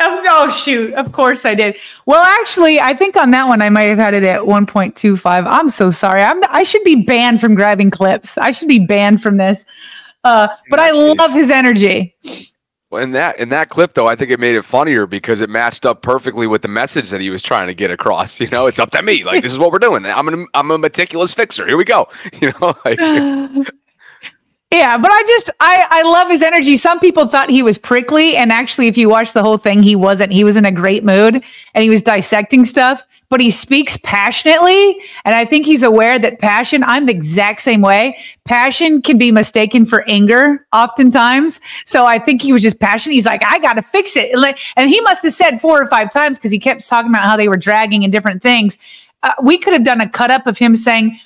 Oh, 0.01 0.21
oh 0.27 0.49
shoot! 0.49 0.93
Of 0.95 1.13
course 1.13 1.45
I 1.45 1.55
did. 1.55 1.77
Well, 2.05 2.21
actually, 2.41 2.77
I 2.81 2.93
think 2.93 3.15
on 3.15 3.31
that 3.31 3.47
one 3.47 3.61
I 3.61 3.69
might 3.69 3.83
have 3.83 3.97
had 3.97 4.13
it 4.13 4.23
at 4.25 4.41
1.25. 4.41 5.47
I'm 5.49 5.69
so 5.69 5.89
sorry. 5.91 6.21
I'm 6.21 6.43
I 6.49 6.63
should 6.63 6.83
be 6.83 6.95
banned 7.03 7.39
from 7.39 7.55
grabbing 7.55 7.89
clips. 7.89 8.37
I 8.37 8.51
should 8.51 8.67
be 8.67 8.79
banned 8.79 9.23
from 9.23 9.37
this. 9.37 9.65
Uh, 10.27 10.47
but 10.69 10.79
I 10.79 10.91
case- 10.91 11.17
love 11.17 11.31
his 11.31 11.49
energy. 11.49 12.15
Well, 12.89 13.03
in 13.03 13.11
that 13.11 13.37
in 13.37 13.49
that 13.49 13.67
clip 13.69 13.95
though, 13.95 14.07
I 14.07 14.15
think 14.15 14.31
it 14.31 14.39
made 14.39 14.55
it 14.55 14.63
funnier 14.63 15.05
because 15.05 15.41
it 15.41 15.49
matched 15.49 15.85
up 15.85 16.01
perfectly 16.01 16.47
with 16.47 16.61
the 16.61 16.69
message 16.69 17.09
that 17.09 17.19
he 17.19 17.29
was 17.29 17.41
trying 17.41 17.67
to 17.67 17.73
get 17.73 17.91
across. 17.91 18.39
You 18.39 18.47
know, 18.47 18.65
it's 18.65 18.79
up 18.79 18.91
to 18.91 19.03
me. 19.03 19.25
Like 19.25 19.43
this 19.43 19.51
is 19.51 19.59
what 19.59 19.71
we're 19.73 19.79
doing. 19.79 20.05
I'm 20.05 20.27
an, 20.29 20.47
I'm 20.53 20.71
a 20.71 20.77
meticulous 20.77 21.33
fixer. 21.33 21.67
Here 21.67 21.77
we 21.77 21.83
go. 21.85 22.07
You 22.41 22.51
know, 22.61 22.75
like 22.85 22.99
Yeah, 24.71 24.97
but 24.97 25.09
I 25.09 25.23
just 25.23 25.49
I 25.61 25.87
I 25.89 26.01
love 26.01 26.27
his 26.27 26.41
energy. 26.41 26.75
Some 26.75 26.99
people 26.99 27.25
thought 27.27 27.49
he 27.49 27.63
was 27.63 27.77
prickly, 27.77 28.35
and 28.35 28.51
actually, 28.51 28.87
if 28.87 28.97
you 28.97 29.07
watch 29.07 29.31
the 29.31 29.41
whole 29.41 29.57
thing, 29.57 29.81
he 29.81 29.95
wasn't. 29.95 30.33
He 30.33 30.43
was 30.43 30.57
in 30.57 30.65
a 30.65 30.71
great 30.71 31.05
mood, 31.05 31.35
and 31.73 31.83
he 31.83 31.89
was 31.89 32.01
dissecting 32.01 32.65
stuff. 32.65 33.05
But 33.29 33.39
he 33.39 33.49
speaks 33.49 33.97
passionately, 34.03 35.01
and 35.23 35.35
I 35.35 35.45
think 35.45 35.65
he's 35.65 35.83
aware 35.83 36.19
that 36.19 36.39
passion. 36.39 36.83
I'm 36.83 37.05
the 37.05 37.13
exact 37.13 37.61
same 37.61 37.79
way. 37.81 38.17
Passion 38.43 39.01
can 39.01 39.17
be 39.17 39.31
mistaken 39.31 39.85
for 39.85 40.03
anger 40.09 40.65
oftentimes. 40.73 41.61
So 41.85 42.05
I 42.05 42.19
think 42.19 42.41
he 42.41 42.51
was 42.51 42.61
just 42.61 42.79
passionate. 42.79 43.13
He's 43.15 43.25
like, 43.25 43.43
I 43.45 43.59
got 43.59 43.73
to 43.73 43.81
fix 43.81 44.17
it, 44.17 44.33
and 44.75 44.89
he 44.89 44.99
must 45.01 45.23
have 45.23 45.33
said 45.33 45.61
four 45.61 45.81
or 45.81 45.85
five 45.85 46.11
times 46.11 46.37
because 46.37 46.51
he 46.51 46.59
kept 46.59 46.87
talking 46.87 47.09
about 47.09 47.23
how 47.23 47.37
they 47.37 47.47
were 47.47 47.57
dragging 47.57 48.03
and 48.03 48.11
different 48.11 48.41
things. 48.41 48.77
Uh, 49.23 49.31
we 49.41 49.57
could 49.57 49.73
have 49.73 49.83
done 49.83 50.01
a 50.01 50.09
cut 50.09 50.29
up 50.29 50.45
of 50.45 50.57
him 50.57 50.75
saying, 50.75 51.17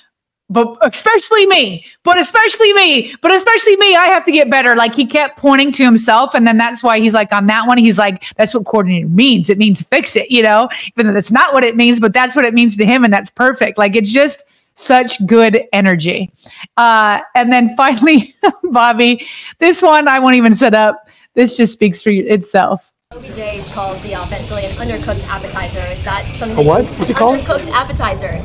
but 0.52 0.76
especially 0.82 1.46
me, 1.46 1.84
but 2.02 2.18
especially 2.18 2.72
me, 2.74 3.14
but 3.20 3.32
especially 3.32 3.76
me, 3.76 3.96
I 3.96 4.06
have 4.06 4.24
to 4.24 4.32
get 4.32 4.50
better. 4.50 4.76
Like 4.76 4.94
he 4.94 5.06
kept 5.06 5.38
pointing 5.38 5.72
to 5.72 5.84
himself. 5.84 6.34
And 6.34 6.46
then 6.46 6.58
that's 6.58 6.82
why 6.82 7.00
he's 7.00 7.14
like, 7.14 7.32
on 7.32 7.46
that 7.46 7.66
one, 7.66 7.78
he's 7.78 7.98
like, 7.98 8.24
that's 8.36 8.54
what 8.54 8.64
coordinator 8.64 9.08
means. 9.08 9.50
It 9.50 9.58
means 9.58 9.82
fix 9.82 10.16
it, 10.16 10.30
you 10.30 10.42
know, 10.42 10.68
even 10.88 11.06
though 11.06 11.12
that's 11.14 11.32
not 11.32 11.54
what 11.54 11.64
it 11.64 11.76
means, 11.76 12.00
but 12.00 12.12
that's 12.12 12.36
what 12.36 12.44
it 12.44 12.54
means 12.54 12.76
to 12.76 12.84
him. 12.84 13.04
And 13.04 13.12
that's 13.12 13.30
perfect. 13.30 13.78
Like 13.78 13.96
it's 13.96 14.12
just 14.12 14.44
such 14.74 15.24
good 15.26 15.62
energy. 15.72 16.30
Uh, 16.76 17.20
and 17.34 17.52
then 17.52 17.76
finally, 17.76 18.34
Bobby, 18.64 19.26
this 19.58 19.82
one 19.82 20.08
I 20.08 20.18
won't 20.18 20.36
even 20.36 20.54
set 20.54 20.74
up. 20.74 21.08
This 21.34 21.56
just 21.56 21.72
speaks 21.72 22.02
for 22.02 22.10
itself. 22.10 22.92
OBJ 23.12 23.66
called 23.72 24.00
the 24.02 24.14
offense 24.14 24.48
really 24.48 24.64
an 24.64 24.72
undercooked 24.72 25.22
appetizer. 25.24 25.80
Is 25.92 26.02
that 26.04 26.24
something? 26.38 26.64
A 26.64 26.68
what? 26.68 26.84
you- 26.84 26.90
What's 26.92 27.08
he 27.08 27.14
called? 27.14 27.38
Undercooked 27.40 27.70
appetizer. 27.70 28.42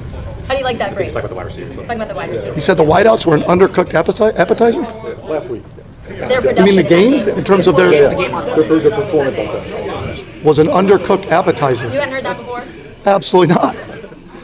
How 0.48 0.54
do 0.54 0.60
you 0.60 0.64
like 0.64 0.78
that 0.78 0.94
phrase? 0.94 1.12
Talking 1.12 1.28
about 1.28 1.30
the 1.30 1.36
wide 1.36 1.46
receivers. 1.48 1.76
Talking 1.76 1.92
about 2.02 2.08
the 2.08 2.16
wide 2.16 2.54
He 2.56 2.62
said 2.62 2.78
the 2.78 2.84
whiteouts 2.84 3.26
were 3.26 3.36
an 3.36 3.44
undercooked 3.44 3.92
appeti- 3.92 4.34
appetizer? 4.38 4.82
Their 4.82 6.42
production. 6.42 6.56
You 6.58 6.64
mean 6.64 6.76
the 6.76 6.82
in 6.84 6.88
game? 6.88 7.28
In 7.38 7.44
terms 7.44 7.68
of 7.68 7.76
their, 7.76 7.90
their 7.92 8.92
performance 8.92 10.44
was 10.44 10.58
an 10.60 10.68
undercooked 10.68 11.30
appetizer? 11.30 11.86
You 11.90 12.00
hadn't 12.00 12.14
heard 12.14 12.24
that 12.24 12.38
before? 12.38 12.64
Absolutely 13.06 13.56
not. 13.56 13.76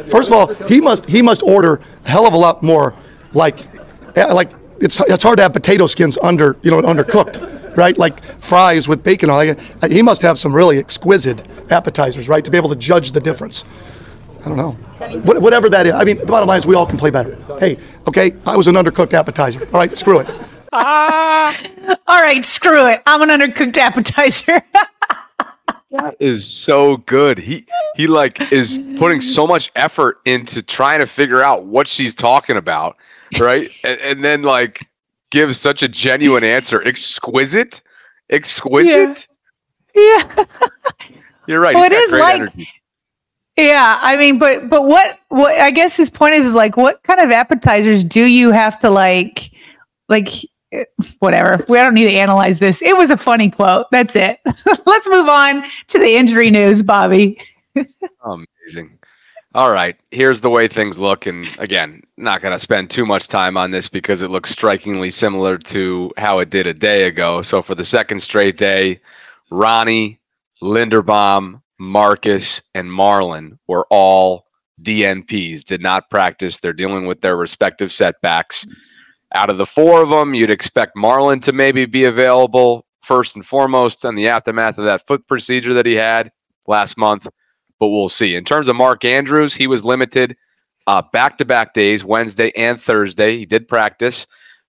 First 0.09 0.29
of 0.29 0.37
all, 0.37 0.53
he 0.67 0.81
must 0.81 1.05
he 1.05 1.21
must 1.21 1.41
order 1.43 1.79
a 2.03 2.09
hell 2.09 2.27
of 2.27 2.33
a 2.33 2.37
lot 2.37 2.61
more. 2.63 2.93
Like, 3.31 3.65
eh, 4.17 4.25
like 4.25 4.51
it's 4.81 4.99
it's 5.07 5.23
hard 5.23 5.37
to 5.37 5.43
have 5.43 5.53
potato 5.53 5.87
skins 5.87 6.17
under 6.21 6.57
you 6.61 6.69
know 6.69 6.81
undercooked, 6.81 7.77
right? 7.77 7.97
Like 7.97 8.21
fries 8.41 8.89
with 8.89 9.03
bacon. 9.03 9.29
on 9.29 9.47
it. 9.47 9.59
He 9.89 10.01
must 10.01 10.21
have 10.21 10.37
some 10.37 10.53
really 10.53 10.77
exquisite 10.79 11.47
appetizers, 11.71 12.27
right, 12.27 12.43
to 12.43 12.51
be 12.51 12.57
able 12.57 12.69
to 12.69 12.75
judge 12.75 13.13
the 13.13 13.21
difference. 13.21 13.63
I 14.45 14.49
don't 14.49 14.57
know. 14.57 14.71
What, 15.21 15.41
whatever 15.41 15.69
that 15.69 15.85
is. 15.87 15.93
I 15.93 16.03
mean, 16.03 16.17
the 16.17 16.25
bottom 16.25 16.47
line 16.49 16.57
is 16.59 16.65
we 16.67 16.75
all 16.75 16.85
can 16.85 16.97
play 16.97 17.09
better. 17.09 17.35
Hey, 17.59 17.77
okay, 18.07 18.33
I 18.45 18.57
was 18.57 18.67
an 18.67 18.75
undercooked 18.75 19.13
appetizer. 19.13 19.65
All 19.67 19.79
right, 19.79 19.95
screw 19.97 20.19
it. 20.19 20.29
All 20.73 22.21
right, 22.21 22.43
screw 22.45 22.87
it. 22.89 23.01
I'm 23.05 23.21
an 23.21 23.29
undercooked 23.29 23.77
appetizer. 23.77 24.61
that 25.91 26.15
is 26.19 26.45
so 26.51 26.97
good. 26.97 27.37
He 27.37 27.65
he 27.95 28.07
like 28.07 28.51
is 28.51 28.79
putting 28.97 29.21
so 29.21 29.45
much 29.45 29.71
effort 29.75 30.19
into 30.25 30.61
trying 30.63 30.99
to 30.99 31.05
figure 31.05 31.41
out 31.41 31.65
what 31.65 31.87
she's 31.87 32.13
talking 32.15 32.57
about, 32.57 32.97
right? 33.39 33.69
and, 33.83 33.99
and 34.01 34.25
then 34.25 34.41
like 34.41 34.87
gives 35.29 35.59
such 35.59 35.83
a 35.83 35.87
genuine 35.87 36.43
answer. 36.43 36.83
Exquisite, 36.83 37.81
exquisite. 38.31 39.27
yeah. 39.95 40.45
You're 41.47 41.59
right. 41.59 41.75
Well, 41.75 41.89
he's 41.89 41.91
it 41.91 41.95
got 41.95 42.03
is 42.03 42.11
great 42.11 42.21
like- 42.21 42.41
energy. 42.41 42.69
Yeah, 43.55 43.99
I 44.01 44.17
mean, 44.17 44.39
but 44.39 44.67
but 44.67 44.85
what 44.85 45.19
what 45.29 45.59
I 45.59 45.69
guess 45.71 45.95
his 45.95 46.09
point 46.09 46.33
is, 46.33 46.45
is 46.45 46.55
like, 46.55 46.75
what 46.75 47.03
kind 47.03 47.19
of 47.19 47.29
appetizers 47.29 48.03
do 48.03 48.25
you 48.25 48.51
have 48.51 48.79
to 48.79 48.89
like, 48.89 49.51
like, 50.09 50.29
whatever. 51.19 51.63
We 51.69 51.77
don't 51.77 51.93
need 51.93 52.05
to 52.05 52.13
analyze 52.13 52.57
this. 52.57 52.81
It 52.81 52.97
was 52.97 53.11
a 53.11 53.17
funny 53.17 53.51
quote. 53.51 53.87
That's 53.91 54.15
it. 54.15 54.39
Let's 54.85 55.07
move 55.07 55.27
on 55.27 55.63
to 55.89 55.99
the 55.99 56.15
injury 56.15 56.49
news, 56.49 56.81
Bobby. 56.81 57.39
Amazing. 58.25 58.97
All 59.55 59.69
right, 59.69 59.95
here's 60.09 60.41
the 60.41 60.49
way 60.49 60.67
things 60.67 60.97
look, 60.97 61.27
and 61.27 61.47
again, 61.59 62.01
not 62.17 62.41
going 62.41 62.53
to 62.53 62.59
spend 62.59 62.89
too 62.89 63.05
much 63.05 63.27
time 63.27 63.55
on 63.55 63.69
this 63.69 63.87
because 63.87 64.23
it 64.23 64.31
looks 64.31 64.49
strikingly 64.49 65.11
similar 65.11 65.59
to 65.59 66.11
how 66.17 66.39
it 66.39 66.49
did 66.49 66.65
a 66.65 66.73
day 66.73 67.03
ago. 67.03 67.43
So 67.43 67.61
for 67.61 67.75
the 67.75 67.85
second 67.85 68.19
straight 68.19 68.57
day, 68.57 68.99
Ronnie, 69.51 70.19
Linderbaum, 70.63 71.61
Marcus, 71.79 72.61
and 72.75 72.87
Marlon 72.87 73.57
were 73.67 73.85
all 73.89 74.45
DNPs. 74.81 75.63
Did 75.63 75.81
not 75.81 76.09
practice. 76.09 76.57
They're 76.57 76.73
dealing 76.73 77.05
with 77.05 77.21
their 77.21 77.37
respective 77.37 77.91
setbacks. 77.91 78.65
Out 79.35 79.49
of 79.49 79.57
the 79.57 79.65
four 79.65 80.01
of 80.01 80.09
them, 80.09 80.33
you'd 80.33 80.51
expect 80.51 80.95
Marlon 80.95 81.41
to 81.43 81.53
maybe 81.53 81.85
be 81.85 82.05
available 82.05 82.85
first 83.01 83.35
and 83.35 83.45
foremost 83.45 84.05
in 84.05 84.15
the 84.15 84.27
aftermath 84.27 84.77
of 84.77 84.85
that 84.85 85.05
foot 85.07 85.27
procedure 85.27 85.73
that 85.73 85.85
he 85.85 85.95
had 85.95 86.31
last 86.67 86.97
month 86.97 87.27
but 87.83 87.89
we'll 87.89 88.07
see. 88.07 88.37
In 88.37 88.45
terms 88.45 88.69
of 88.69 88.77
Mark 88.77 89.03
Andrews, 89.03 89.53
he 89.53 89.67
was 89.67 89.83
limited 89.83 90.37
back 91.11 91.37
to 91.37 91.43
back 91.43 91.73
days, 91.73 92.01
Wednesday 92.05 92.49
and 92.55 92.81
Thursday. 92.81 93.37
He 93.37 93.45
did 93.45 93.67
practice, 93.67 94.25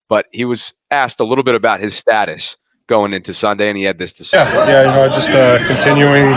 but 0.09 0.27
he 0.33 0.45
was 0.45 0.75
asked 0.90 1.21
a 1.21 1.25
little 1.25 1.45
bit 1.45 1.55
about 1.55 1.79
his 1.79 1.95
status 1.95 2.57
going 2.88 3.12
into 3.12 3.33
Sunday, 3.33 3.69
and 3.69 3.79
he 3.79 3.85
had 3.85 3.99
this 3.99 4.14
to 4.14 4.25
say. 4.25 4.38
Yeah, 4.38 4.67
yeah, 4.67 4.81
you 4.81 4.97
know, 4.97 5.14
just 5.14 5.31
uh, 5.31 5.64
continuing 5.69 6.29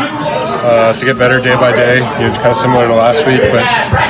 uh, 0.68 0.94
to 0.94 1.06
get 1.06 1.18
better 1.18 1.40
day 1.40 1.56
by 1.56 1.72
day. 1.72 1.96
You 2.20 2.28
know, 2.28 2.34
kind 2.36 2.48
of 2.48 2.58
similar 2.58 2.88
to 2.88 2.94
last 2.94 3.26
week, 3.26 3.42
but 3.52 3.64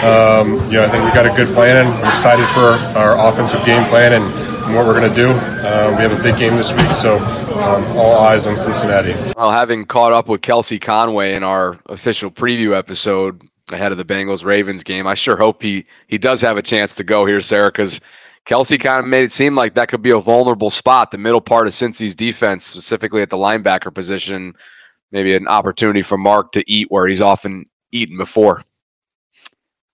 um, 0.03 0.53
you 0.67 0.73
know, 0.73 0.85
I 0.85 0.89
think 0.89 1.05
we 1.05 1.11
got 1.11 1.25
a 1.25 1.35
good 1.35 1.53
plan, 1.53 1.77
and 1.77 1.87
I'm 1.87 2.11
excited 2.11 2.47
for 2.49 2.81
our 2.97 3.13
offensive 3.29 3.63
game 3.65 3.83
plan 3.89 4.13
and, 4.13 4.23
and 4.65 4.75
what 4.75 4.85
we're 4.85 4.99
going 4.99 5.09
to 5.09 5.15
do. 5.15 5.29
Uh, 5.29 5.93
we 5.95 6.01
have 6.01 6.17
a 6.17 6.23
big 6.23 6.37
game 6.37 6.55
this 6.55 6.73
week, 6.73 6.91
so 6.91 7.17
um, 7.61 7.85
all 7.97 8.19
eyes 8.19 8.47
on 8.47 8.57
Cincinnati. 8.57 9.13
Well, 9.35 9.51
having 9.51 9.85
caught 9.85 10.13
up 10.13 10.27
with 10.27 10.41
Kelsey 10.41 10.79
Conway 10.79 11.35
in 11.35 11.43
our 11.43 11.79
official 11.87 12.31
preview 12.31 12.75
episode 12.75 13.41
ahead 13.71 13.91
of 13.91 13.97
the 13.97 14.05
Bengals 14.05 14.43
Ravens 14.43 14.83
game, 14.83 15.05
I 15.05 15.13
sure 15.13 15.37
hope 15.37 15.61
he 15.61 15.85
he 16.07 16.17
does 16.17 16.41
have 16.41 16.57
a 16.57 16.61
chance 16.61 16.95
to 16.95 17.03
go 17.03 17.25
here, 17.25 17.41
Sarah, 17.41 17.71
because 17.71 18.01
Kelsey 18.45 18.77
kind 18.77 19.01
of 19.01 19.05
made 19.05 19.25
it 19.25 19.31
seem 19.31 19.55
like 19.55 19.75
that 19.75 19.89
could 19.89 20.01
be 20.01 20.11
a 20.11 20.19
vulnerable 20.19 20.69
spot, 20.69 21.11
the 21.11 21.17
middle 21.17 21.41
part 21.41 21.67
of 21.67 21.73
Cincy's 21.73 22.15
defense, 22.15 22.65
specifically 22.65 23.21
at 23.21 23.29
the 23.29 23.37
linebacker 23.37 23.93
position. 23.93 24.55
Maybe 25.11 25.35
an 25.35 25.47
opportunity 25.47 26.01
for 26.01 26.17
Mark 26.17 26.51
to 26.53 26.69
eat 26.71 26.87
where 26.89 27.07
he's 27.07 27.21
often 27.21 27.65
eaten 27.91 28.17
before. 28.17 28.63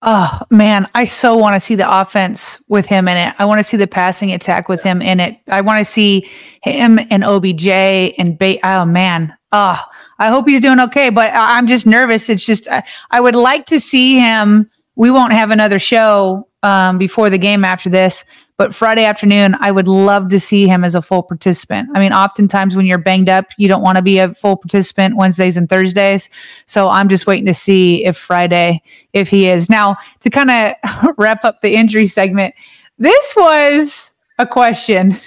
Oh 0.06 0.42
man, 0.50 0.90
I 0.96 1.06
so 1.06 1.38
want 1.38 1.54
to 1.54 1.62
see 1.62 1.76
the 1.76 2.02
offense 2.02 2.62
with 2.68 2.86
him 2.86 3.08
in 3.08 3.16
it. 3.16 3.34
I 3.40 3.46
want 3.46 3.60
to 3.60 3.64
see 3.64 3.78
the 3.78 3.88
passing 3.88 4.34
attack 4.34 4.68
with 4.68 4.84
him 4.84 5.02
in 5.02 5.22
it. 5.22 5.38
I 5.48 5.62
want 5.62 5.80
to 5.80 5.86
see 5.90 6.30
him 6.62 7.00
and 7.10 7.24
OBJ 7.24 7.68
and 7.68 8.38
ba- 8.38 8.60
oh 8.68 8.84
man. 8.86 9.34
Oh, 9.54 9.80
I 10.20 10.28
hope 10.28 10.48
he's 10.48 10.60
doing 10.60 10.80
okay, 10.82 11.10
but 11.10 11.30
I- 11.30 11.58
I'm 11.58 11.68
just 11.68 11.86
nervous. 11.86 12.28
It's 12.30 12.46
just 12.46 12.68
I, 12.68 12.84
I 13.12 13.22
would 13.22 13.36
like 13.36 13.66
to 13.68 13.80
see 13.80 14.20
him. 14.20 14.70
We 14.96 15.10
won't 15.10 15.34
have 15.34 15.52
another 15.52 15.80
show 15.80 16.48
um, 16.62 16.98
before 16.98 17.30
the 17.30 17.38
game 17.38 17.66
after 17.66 17.90
this, 17.90 18.26
but 18.58 18.74
Friday 18.74 19.04
afternoon, 19.04 19.56
I 19.60 19.72
would 19.72 19.88
love 19.88 20.30
to 20.30 20.40
see 20.40 20.68
him 20.68 20.84
as 20.84 20.94
a 20.96 21.02
full 21.02 21.24
participant. 21.24 21.90
I 21.96 22.00
mean, 22.00 22.14
oftentimes 22.14 22.76
when 22.76 22.86
you're 22.86 23.00
banged 23.00 23.30
up, 23.30 23.48
you 23.58 23.68
don't 23.68 23.82
want 23.82 23.98
to 23.98 24.04
be 24.04 24.20
a 24.20 24.34
full 24.34 24.56
participant 24.56 25.18
Wednesdays 25.18 25.58
and 25.58 25.68
Thursdays. 25.68 26.30
So 26.68 26.88
I'm 26.88 27.10
just 27.10 27.26
waiting 27.26 27.48
to 27.48 27.54
see 27.54 28.06
if 28.06 28.16
Friday, 28.16 28.82
if 29.14 29.30
he 29.30 29.48
is. 29.48 29.70
Now, 29.70 29.98
to 30.22 30.30
kind 30.30 30.52
of 30.52 31.16
wrap 31.18 31.44
up 31.44 31.62
the 31.62 31.74
injury 31.74 32.08
segment, 32.08 32.54
this 33.00 33.34
was 33.36 34.14
a 34.38 34.46
question. 34.46 35.16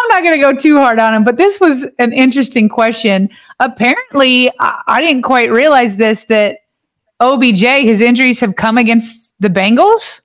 I'm 0.00 0.08
not 0.10 0.22
going 0.22 0.34
to 0.34 0.38
go 0.38 0.52
too 0.52 0.76
hard 0.76 1.00
on 1.00 1.14
him, 1.14 1.24
but 1.24 1.38
this 1.38 1.58
was 1.60 1.86
an 1.98 2.12
interesting 2.12 2.68
question. 2.68 3.30
Apparently, 3.58 4.50
I, 4.60 4.82
I 4.86 5.00
didn't 5.00 5.22
quite 5.22 5.50
realize 5.50 5.96
this 5.96 6.24
that 6.24 6.58
OBJ, 7.20 7.62
his 7.62 8.00
injuries 8.00 8.40
have 8.40 8.54
come 8.56 8.78
against 8.78 9.34
the 9.40 9.48
Bengals. 9.48 10.20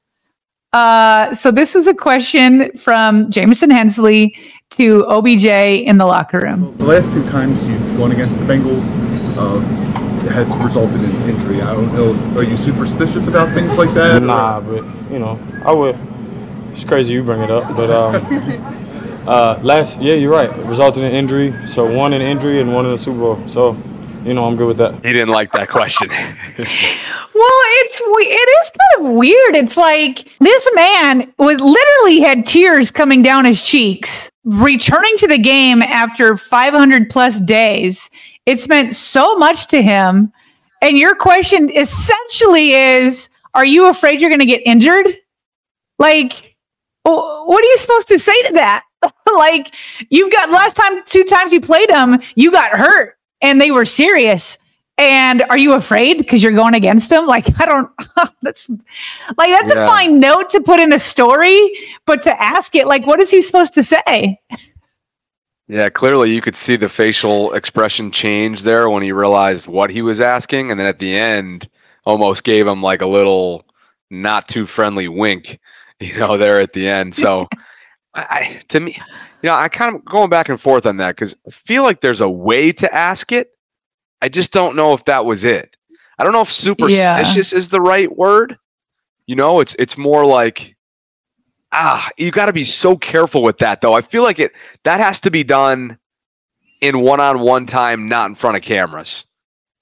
Uh, 0.73 1.33
so 1.33 1.51
this 1.51 1.75
was 1.75 1.87
a 1.87 1.93
question 1.93 2.71
from 2.77 3.29
Jamison 3.29 3.69
Hensley 3.69 4.35
to 4.71 5.05
OBJ 5.05 5.45
in 5.45 5.97
the 5.97 6.05
locker 6.05 6.39
room. 6.39 6.75
The 6.77 6.85
last 6.85 7.11
two 7.11 7.23
times 7.29 7.63
you've 7.65 7.97
gone 7.97 8.11
against 8.11 8.37
the 8.39 8.45
Bengals 8.45 8.83
uh, 9.37 9.59
has 10.29 10.49
resulted 10.57 11.03
in 11.03 11.11
injury. 11.29 11.61
I 11.61 11.73
don't 11.73 11.93
know. 11.93 12.39
Are 12.39 12.43
you 12.43 12.57
superstitious 12.57 13.27
about 13.27 13.53
things 13.53 13.75
like 13.75 13.93
that? 13.93 14.21
Nah, 14.23 14.61
but 14.61 14.83
you 15.11 15.19
know, 15.19 15.39
I 15.65 15.71
would. 15.71 15.97
It's 16.73 16.83
crazy 16.83 17.13
you 17.13 17.23
bring 17.23 17.41
it 17.41 17.51
up, 17.51 17.75
but 17.75 17.91
um, 17.91 18.15
uh, 19.27 19.59
last 19.61 20.01
yeah, 20.01 20.15
you're 20.15 20.31
right. 20.31 20.49
It 20.49 20.65
resulted 20.65 21.03
in 21.03 21.11
injury. 21.11 21.53
So 21.67 21.91
one 21.91 22.13
in 22.13 22.21
injury 22.21 22.61
and 22.61 22.73
one 22.73 22.85
in 22.85 22.91
the 22.91 22.97
Super 22.97 23.19
Bowl. 23.19 23.47
So 23.47 23.77
you 24.25 24.33
know, 24.33 24.45
I'm 24.45 24.55
good 24.55 24.67
with 24.67 24.77
that. 24.77 24.95
He 25.05 25.13
didn't 25.13 25.29
like 25.29 25.51
that 25.53 25.69
question. 25.69 26.09
Well, 27.35 27.59
it's 27.81 27.99
we- 28.15 28.31
it 28.31 28.49
is 28.61 28.71
kind 28.71 29.07
of 29.07 29.15
weird. 29.15 29.55
It's 29.55 29.75
like 29.75 30.29
this 30.39 30.69
man 30.75 31.33
was 31.39 31.59
literally 31.59 32.21
had 32.21 32.45
tears 32.45 32.91
coming 32.91 33.23
down 33.23 33.45
his 33.45 33.61
cheeks, 33.61 34.29
returning 34.43 35.17
to 35.17 35.27
the 35.27 35.39
game 35.39 35.81
after 35.81 36.37
500 36.37 37.09
plus 37.09 37.39
days. 37.39 38.09
It's 38.45 38.69
meant 38.69 38.95
so 38.95 39.35
much 39.35 39.67
to 39.69 39.81
him. 39.81 40.31
And 40.83 40.97
your 40.97 41.15
question 41.15 41.71
essentially 41.71 42.73
is, 42.73 43.29
are 43.55 43.65
you 43.65 43.87
afraid 43.87 44.21
you're 44.21 44.29
going 44.29 44.39
to 44.39 44.45
get 44.45 44.61
injured? 44.65 45.17
Like, 45.97 46.55
what 47.03 47.63
are 47.63 47.67
you 47.67 47.77
supposed 47.77 48.09
to 48.09 48.19
say 48.19 48.39
to 48.43 48.53
that? 48.53 48.83
like, 49.35 49.73
you've 50.09 50.31
got 50.31 50.51
last 50.51 50.75
time, 50.75 51.03
two 51.05 51.23
times 51.23 51.51
you 51.51 51.61
played 51.61 51.89
him, 51.89 52.21
you 52.35 52.51
got 52.51 52.71
hurt 52.73 53.17
and 53.43 53.61
they 53.61 53.69
were 53.69 53.85
serious. 53.85 54.57
And 54.97 55.43
are 55.49 55.57
you 55.57 55.73
afraid 55.73 56.17
because 56.19 56.41
you're 56.43 56.51
going 56.51 56.75
against 56.75 57.09
them? 57.09 57.25
Like, 57.25 57.45
I 57.59 57.65
don't, 57.65 57.89
that's 58.41 58.69
like, 59.37 59.49
that's 59.49 59.73
Yeah. 59.73 59.83
a 59.83 59.87
fine 59.87 60.19
note 60.19 60.49
to 60.51 60.61
put 60.61 60.79
in 60.79 60.93
a 60.93 60.99
story, 60.99 61.71
but 62.05 62.21
to 62.23 62.41
ask 62.41 62.75
it, 62.75 62.87
like, 62.87 63.05
what 63.05 63.19
is 63.19 63.31
he 63.31 63.41
supposed 63.41 63.73
to 63.75 63.83
say? 63.83 64.39
Yeah, 65.67 65.89
clearly 65.89 66.31
you 66.33 66.41
could 66.41 66.55
see 66.55 66.75
the 66.75 66.89
facial 66.89 67.53
expression 67.53 68.11
change 68.11 68.61
there 68.63 68.89
when 68.89 69.01
he 69.01 69.11
realized 69.11 69.65
what 69.67 69.89
he 69.89 70.01
was 70.01 70.21
asking, 70.21 70.69
and 70.71 70.79
then 70.79 70.87
at 70.87 70.99
the 70.99 71.17
end, 71.17 71.69
almost 72.05 72.43
gave 72.43 72.67
him 72.67 72.81
like 72.83 73.01
a 73.01 73.07
little 73.07 73.65
not 74.11 74.47
too 74.47 74.65
friendly 74.65 75.07
wink, 75.07 75.59
you 75.99 76.15
know, 76.19 76.37
there 76.37 76.59
at 76.59 76.73
the 76.73 76.87
end. 76.87 77.15
So, 77.15 77.47
I, 78.15 78.61
to 78.67 78.79
me, 78.79 78.93
you 79.41 79.47
know, 79.47 79.55
I 79.55 79.67
kind 79.67 79.95
of 79.95 80.05
going 80.05 80.29
back 80.29 80.49
and 80.49 80.59
forth 80.59 80.85
on 80.85 80.97
that 80.97 81.15
because 81.15 81.35
I 81.47 81.51
feel 81.51 81.83
like 81.83 82.01
there's 82.01 82.21
a 82.21 82.29
way 82.29 82.71
to 82.73 82.93
ask 82.93 83.31
it. 83.31 83.51
I 84.21 84.29
just 84.29 84.53
don't 84.53 84.75
know 84.75 84.93
if 84.93 85.03
that 85.05 85.25
was 85.25 85.45
it. 85.45 85.75
I 86.19 86.23
don't 86.23 86.33
know 86.33 86.41
if 86.41 86.51
superstitious 86.51 87.53
is 87.53 87.69
the 87.69 87.81
right 87.81 88.15
word. 88.15 88.57
You 89.25 89.35
know, 89.35 89.59
it's 89.59 89.75
it's 89.75 89.97
more 89.97 90.25
like 90.25 90.75
ah, 91.73 92.07
you 92.17 92.31
got 92.31 92.45
to 92.45 92.53
be 92.53 92.63
so 92.63 92.95
careful 92.95 93.43
with 93.43 93.57
that 93.57 93.81
though. 93.81 93.93
I 93.93 94.01
feel 94.01 94.23
like 94.23 94.39
it 94.39 94.53
that 94.83 94.99
has 94.99 95.19
to 95.21 95.31
be 95.31 95.43
done 95.43 95.97
in 96.81 96.99
one-on-one 96.99 97.65
time, 97.65 98.07
not 98.07 98.29
in 98.29 98.35
front 98.35 98.57
of 98.57 98.63
cameras. 98.63 99.25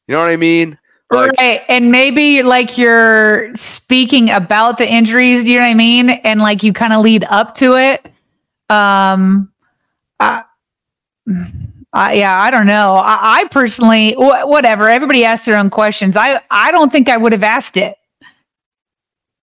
You 0.08 0.14
know 0.14 0.20
what 0.20 0.30
I 0.30 0.36
mean? 0.36 0.78
Like, 1.12 1.32
right. 1.38 1.62
And 1.68 1.92
maybe 1.92 2.42
like 2.42 2.78
you're 2.78 3.54
speaking 3.56 4.30
about 4.30 4.78
the 4.78 4.88
injuries, 4.88 5.44
you 5.44 5.56
know 5.56 5.64
what 5.64 5.72
I 5.72 5.74
mean? 5.74 6.10
And 6.12 6.40
like 6.40 6.64
you 6.64 6.74
kind 6.74 6.94
of 6.94 7.02
lead 7.02 7.26
up 7.26 7.56
to 7.56 7.76
it. 7.76 8.11
Um, 8.72 9.52
I, 10.20 10.44
I, 11.94 12.14
yeah, 12.14 12.42
I 12.42 12.52
don't 12.52 12.66
know. 12.68 12.96
I, 12.96 13.42
I 13.42 13.48
personally, 13.50 14.14
wh- 14.14 14.48
whatever. 14.48 14.88
Everybody 14.90 15.26
asks 15.26 15.46
their 15.46 15.58
own 15.58 15.70
questions. 15.70 16.16
I, 16.16 16.42
I 16.50 16.72
don't 16.72 16.92
think 16.92 17.10
I 17.10 17.18
would 17.18 17.32
have 17.34 17.44
asked 17.44 17.76
it. 17.78 17.96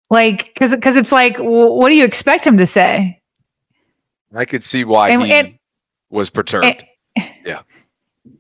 Like, 0.10 0.54
cause, 0.56 0.76
cause 0.82 0.96
it's 0.96 1.12
like, 1.12 1.38
wh- 1.38 1.42
what 1.76 1.90
do 1.90 1.96
you 1.96 2.06
expect 2.06 2.46
him 2.46 2.58
to 2.58 2.68
say? 2.68 3.22
I 4.36 4.46
could 4.46 4.64
see 4.64 4.84
why 4.84 5.10
And- 5.10 5.24
he 5.24 5.32
and- 5.34 5.58
was 6.10 6.30
perturbed. 6.30 6.84
yeah. 7.46 7.62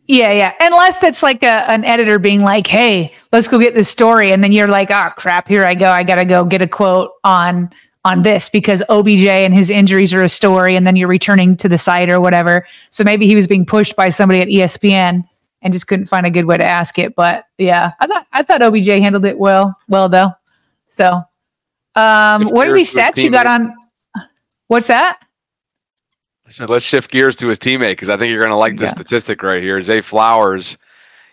Yeah, 0.07 0.31
yeah. 0.33 0.53
Unless 0.59 0.99
that's 0.99 1.23
like 1.23 1.41
a, 1.41 1.67
an 1.69 1.83
editor 1.83 2.19
being 2.19 2.41
like, 2.43 2.67
"Hey, 2.67 3.13
let's 3.31 3.47
go 3.47 3.57
get 3.59 3.73
this 3.73 3.89
story," 3.89 4.31
and 4.31 4.43
then 4.43 4.51
you're 4.51 4.67
like, 4.67 4.91
"Oh 4.91 5.09
crap, 5.15 5.47
here 5.47 5.63
I 5.65 5.73
go. 5.73 5.89
I 5.89 6.03
gotta 6.03 6.25
go 6.25 6.43
get 6.43 6.61
a 6.61 6.67
quote 6.67 7.11
on 7.23 7.71
on 8.05 8.21
this 8.21 8.47
because 8.47 8.81
OBJ 8.87 9.27
and 9.27 9.53
his 9.53 9.69
injuries 9.69 10.13
are 10.13 10.23
a 10.23 10.29
story," 10.29 10.77
and 10.77 10.87
then 10.87 10.95
you're 10.95 11.09
returning 11.09 11.57
to 11.57 11.67
the 11.67 11.77
site 11.77 12.09
or 12.09 12.21
whatever. 12.21 12.65
So 12.91 13.03
maybe 13.03 13.27
he 13.27 13.35
was 13.35 13.47
being 13.47 13.65
pushed 13.65 13.97
by 13.97 14.07
somebody 14.07 14.39
at 14.39 14.47
ESPN 14.47 15.27
and 15.61 15.73
just 15.73 15.87
couldn't 15.87 16.05
find 16.05 16.25
a 16.25 16.29
good 16.29 16.45
way 16.45 16.57
to 16.57 16.65
ask 16.65 16.97
it. 16.99 17.15
But 17.15 17.45
yeah, 17.57 17.91
I 17.99 18.07
thought 18.07 18.27
I 18.31 18.43
thought 18.43 18.61
OBJ 18.61 18.87
handled 18.87 19.25
it 19.25 19.37
well, 19.37 19.75
well 19.89 20.07
though. 20.07 20.31
So, 20.85 21.21
um, 21.95 22.43
If 22.43 22.51
what 22.51 22.69
are 22.69 22.73
these 22.73 22.93
stats 22.93 23.21
you 23.21 23.31
got 23.31 23.47
on? 23.47 23.73
What's 24.67 24.87
that? 24.87 25.19
So 26.47 26.65
let's 26.65 26.85
shift 26.85 27.09
gears 27.09 27.35
to 27.37 27.47
his 27.47 27.57
teammate 27.57 27.93
because 27.93 28.09
I 28.09 28.17
think 28.17 28.29
you're 28.29 28.39
going 28.39 28.51
to 28.51 28.55
like 28.55 28.77
the 28.77 28.83
Yeah. 28.83 28.89
statistic 28.89 29.41
right 29.41 29.63
here. 29.63 29.81
Zay 29.81 29.99
Flowers, 29.99 30.77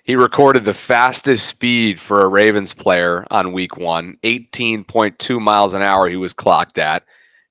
he 0.05 0.17
recorded 0.17 0.65
the 0.65 0.75
fastest 0.75 1.47
speed 1.47 2.01
for 2.01 2.23
a 2.23 2.29
Ravens 2.29 2.75
player 2.75 3.25
on 3.31 3.53
week 3.53 3.77
one, 3.77 4.17
18.2 4.25 5.41
miles 5.41 5.75
an 5.75 5.83
hour 5.83 6.09
he 6.09 6.17
was 6.17 6.33
clocked 6.33 6.79
at. 6.79 7.05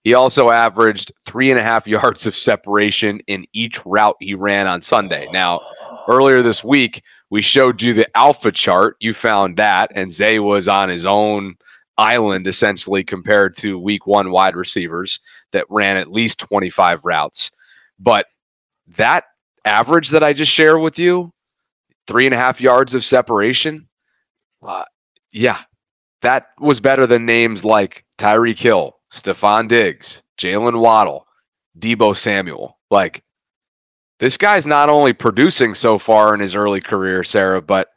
He 0.04 0.14
also 0.14 0.50
averaged 0.50 1.14
three 1.26 1.50
and 1.50 1.60
a 1.60 1.64
half 1.64 1.88
yards 1.88 2.26
of 2.26 2.36
separation 2.36 3.22
in 3.28 3.46
each 3.54 3.86
route 3.86 4.18
he 4.20 4.36
ran 4.36 4.68
on 4.68 4.82
Sunday. 4.82 5.28
Now, 5.32 5.62
earlier 6.10 6.42
this 6.42 6.64
week, 6.64 7.02
we 7.30 7.42
showed 7.42 7.82
you 7.82 7.94
the 7.94 8.18
alpha 8.18 8.52
chart. 8.52 8.98
You 9.00 9.14
found 9.14 9.56
that, 9.56 9.90
and 9.96 10.12
Zay 10.12 10.40
was 10.40 10.68
on 10.68 10.90
his 10.90 11.06
own 11.06 11.56
island 11.98 12.48
essentially 12.48 13.04
compared 13.04 13.56
to 13.58 13.80
week 13.80 14.08
one 14.08 14.32
wide 14.32 14.56
receivers 14.56 15.20
that 15.52 15.66
ran 15.70 15.96
at 15.96 16.12
least 16.12 16.40
25 16.40 17.06
routes. 17.06 17.52
But 18.00 18.26
that 18.98 19.26
average 19.64 20.10
that 20.10 20.24
I 20.24 20.34
just 20.34 20.52
shared 20.52 20.82
with 20.82 21.00
you, 21.00 21.32
three 22.12 22.26
and 22.26 22.36
a 22.36 22.38
half 22.38 22.60
yards 22.60 22.94
of 22.94 23.06
separation, 23.06 23.88
uh, 24.62 24.84
yeah, 25.32 25.60
that 26.22 26.48
was 26.60 26.82
better 26.82 27.08
than 27.08 27.26
names 27.26 27.64
like 27.64 28.04
Tyreek 28.18 28.60
Hill, 28.60 28.98
Stefon 29.14 29.70
Diggs, 29.70 30.22
Jaylen 30.38 30.82
Waddle, 30.82 31.26
Deebo 31.80 32.16
Samuel. 32.16 32.78
Like, 32.90 33.24
this 34.20 34.36
guy's 34.36 34.68
not 34.68 34.90
only 34.90 35.14
producing 35.14 35.74
so 35.74 35.98
far 35.98 36.34
in 36.34 36.42
his 36.42 36.54
early 36.54 36.82
career, 36.82 37.24
Sarah, 37.24 37.62
but 37.62 37.88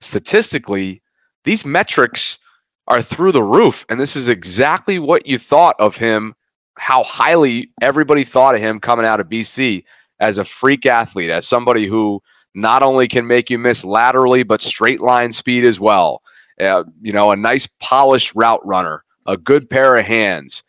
statistically, 0.00 1.02
these 1.42 1.66
metrics 1.66 2.38
are 2.86 3.02
through 3.02 3.32
the 3.32 3.42
roof. 3.42 3.84
And 3.88 3.98
this 3.98 4.14
is 4.14 4.28
exactly 4.28 5.00
what 5.00 5.26
you 5.26 5.36
thought 5.36 5.74
of 5.80 5.96
him, 5.96 6.34
how 6.78 7.02
highly 7.02 7.72
everybody 7.82 8.22
thought 8.22 8.54
of 8.54 8.60
him 8.60 8.78
coming 8.78 9.04
out 9.04 9.18
of 9.18 9.28
BC 9.28 9.82
as 10.20 10.38
a 10.38 10.44
freak 10.44 10.86
athlete, 10.86 11.30
as 11.30 11.46
somebody 11.46 11.86
who 11.86 12.22
not 12.54 12.82
only 12.82 13.08
can 13.08 13.26
make 13.26 13.50
you 13.50 13.58
miss 13.58 13.84
laterally, 13.84 14.42
but 14.42 14.60
straight 14.60 15.00
line 15.00 15.32
speed 15.32 15.64
as 15.64 15.80
well. 15.80 16.22
Uh, 16.60 16.84
you 17.02 17.12
know, 17.12 17.32
a 17.32 17.36
nice 17.36 17.66
polished 17.80 18.32
route 18.34 18.64
runner, 18.64 19.04
a 19.26 19.36
good 19.36 19.68
pair 19.68 19.96
of 19.96 20.06
hands, 20.06 20.62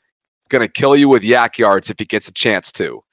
going 0.50 0.62
to 0.62 0.68
kill 0.68 0.96
you 0.96 1.08
with 1.08 1.24
YAC 1.24 1.60
yards 1.60 1.90
if 1.90 2.00
he 2.00 2.06
gets 2.06 2.28
a 2.28 2.34
chance 2.34 2.72
to. 2.72 3.04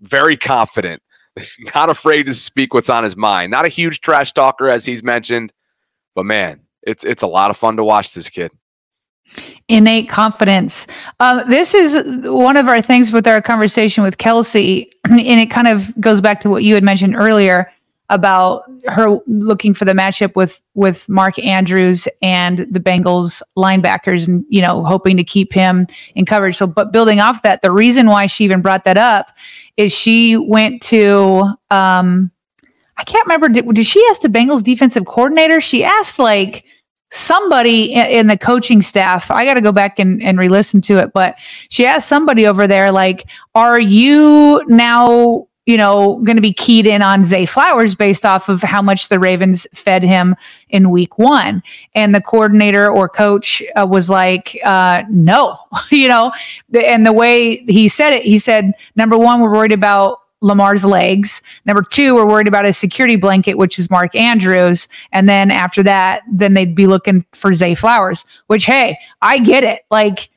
Very 0.00 0.36
confident, 0.36 1.02
not 1.74 1.90
afraid 1.90 2.24
to 2.26 2.34
speak 2.34 2.74
what's 2.74 2.90
on 2.90 3.02
his 3.02 3.16
mind. 3.16 3.50
Not 3.50 3.64
a 3.64 3.68
huge 3.68 4.00
trash 4.00 4.32
talker, 4.32 4.68
as 4.68 4.86
he's 4.86 5.02
mentioned, 5.02 5.52
but 6.14 6.24
man, 6.24 6.60
it's 6.82 7.04
it's 7.04 7.22
a 7.22 7.26
lot 7.26 7.50
of 7.50 7.56
fun 7.56 7.76
to 7.76 7.84
watch 7.84 8.14
this 8.14 8.28
kid. 8.28 8.52
innate 9.68 10.08
confidence. 10.08 10.86
Um, 11.18 11.42
this 11.48 11.74
is 11.74 12.04
one 12.28 12.56
of 12.56 12.68
our 12.68 12.82
things 12.82 13.12
with 13.12 13.26
our 13.26 13.40
conversation 13.40 14.04
with 14.04 14.18
Kelsey, 14.18 14.92
and 15.04 15.20
it 15.20 15.50
kind 15.50 15.66
of 15.66 15.98
goes 16.00 16.20
back 16.20 16.40
to 16.42 16.50
what 16.50 16.62
you 16.62 16.74
had 16.74 16.84
mentioned 16.84 17.16
earlier 17.16 17.71
about 18.12 18.64
her 18.88 19.18
looking 19.26 19.72
for 19.72 19.86
the 19.86 19.92
matchup 19.92 20.36
with 20.36 20.60
with 20.74 21.08
Mark 21.08 21.38
Andrews 21.38 22.06
and 22.20 22.58
the 22.70 22.78
Bengals 22.78 23.42
linebackers, 23.56 24.28
and 24.28 24.44
you 24.48 24.60
know 24.60 24.84
hoping 24.84 25.16
to 25.16 25.24
keep 25.24 25.52
him 25.52 25.86
in 26.14 26.26
coverage. 26.26 26.56
So, 26.56 26.66
but 26.66 26.92
building 26.92 27.18
off 27.18 27.42
that, 27.42 27.62
the 27.62 27.72
reason 27.72 28.06
why 28.06 28.26
she 28.26 28.44
even 28.44 28.60
brought 28.60 28.84
that 28.84 28.98
up 28.98 29.32
is 29.76 29.92
she 29.92 30.36
went 30.36 30.82
to. 30.82 31.54
Um, 31.70 32.30
I 32.98 33.04
can't 33.04 33.26
remember. 33.26 33.48
Did, 33.48 33.74
did 33.74 33.86
she 33.86 34.06
ask 34.10 34.20
the 34.20 34.28
Bengals 34.28 34.62
defensive 34.62 35.06
coordinator? 35.06 35.60
She 35.60 35.82
asked 35.82 36.18
like 36.18 36.66
somebody 37.10 37.92
in, 37.94 38.26
the 38.26 38.36
coaching 38.38 38.82
staff. 38.82 39.30
I 39.30 39.44
got 39.44 39.54
to 39.54 39.60
go 39.60 39.72
back 39.72 39.98
and, 39.98 40.22
and 40.22 40.38
re-listen 40.38 40.80
to 40.82 40.98
it, 40.98 41.12
but 41.12 41.36
she 41.70 41.86
asked 41.86 42.08
somebody 42.08 42.46
over 42.46 42.66
there, 42.66 42.92
like, 42.92 43.26
"Are 43.54 43.80
you 43.80 44.62
now, 44.68 45.48
you 45.66 45.76
know, 45.76 46.16
going 46.24 46.36
to 46.36 46.42
be 46.42 46.52
keyed 46.52 46.86
in 46.86 47.02
on 47.02 47.24
Zay 47.24 47.46
Flowers 47.46 47.94
based 47.94 48.26
off 48.26 48.48
of 48.48 48.62
how 48.62 48.82
much 48.82 49.08
the 49.08 49.18
Ravens 49.18 49.66
fed 49.72 50.02
him 50.02 50.34
in 50.70 50.90
Week 50.90 51.18
One?" 51.18 51.62
And 51.94 52.14
the 52.14 52.20
coordinator 52.20 52.90
or 52.90 53.08
coach 53.08 53.62
uh, 53.76 53.86
was 53.88 54.10
like, 54.10 54.58
uh, 54.64 55.04
"No," 55.08 55.58
you 55.90 56.08
know. 56.08 56.32
And 56.74 57.06
the 57.06 57.12
way 57.12 57.58
he 57.68 57.88
said 57.88 58.12
it, 58.12 58.24
he 58.24 58.38
said, 58.38 58.72
"Number 58.96 59.16
one, 59.16 59.40
we're 59.40 59.52
worried 59.52 59.72
about." 59.72 60.18
Lamar's 60.44 60.84
legs. 60.84 61.40
Number 61.66 61.84
two, 61.88 62.16
we're 62.16 62.26
worried 62.26 62.48
about 62.48 62.64
his 62.64 62.76
security 62.76 63.14
blanket, 63.14 63.56
which 63.56 63.78
is 63.78 63.88
Mark 63.92 64.16
Andrews. 64.16 64.88
And 65.12 65.28
then 65.28 65.52
after 65.52 65.84
that, 65.84 66.22
then 66.32 66.54
they'd 66.54 66.74
be 66.74 66.88
looking 66.88 67.24
for 67.30 67.54
Zay 67.54 67.76
Flowers, 67.76 68.24
which, 68.48 68.64
hey, 68.64 68.98
I 69.22 69.38
get 69.38 69.62
it. 69.62 69.82
Like, 69.88 70.30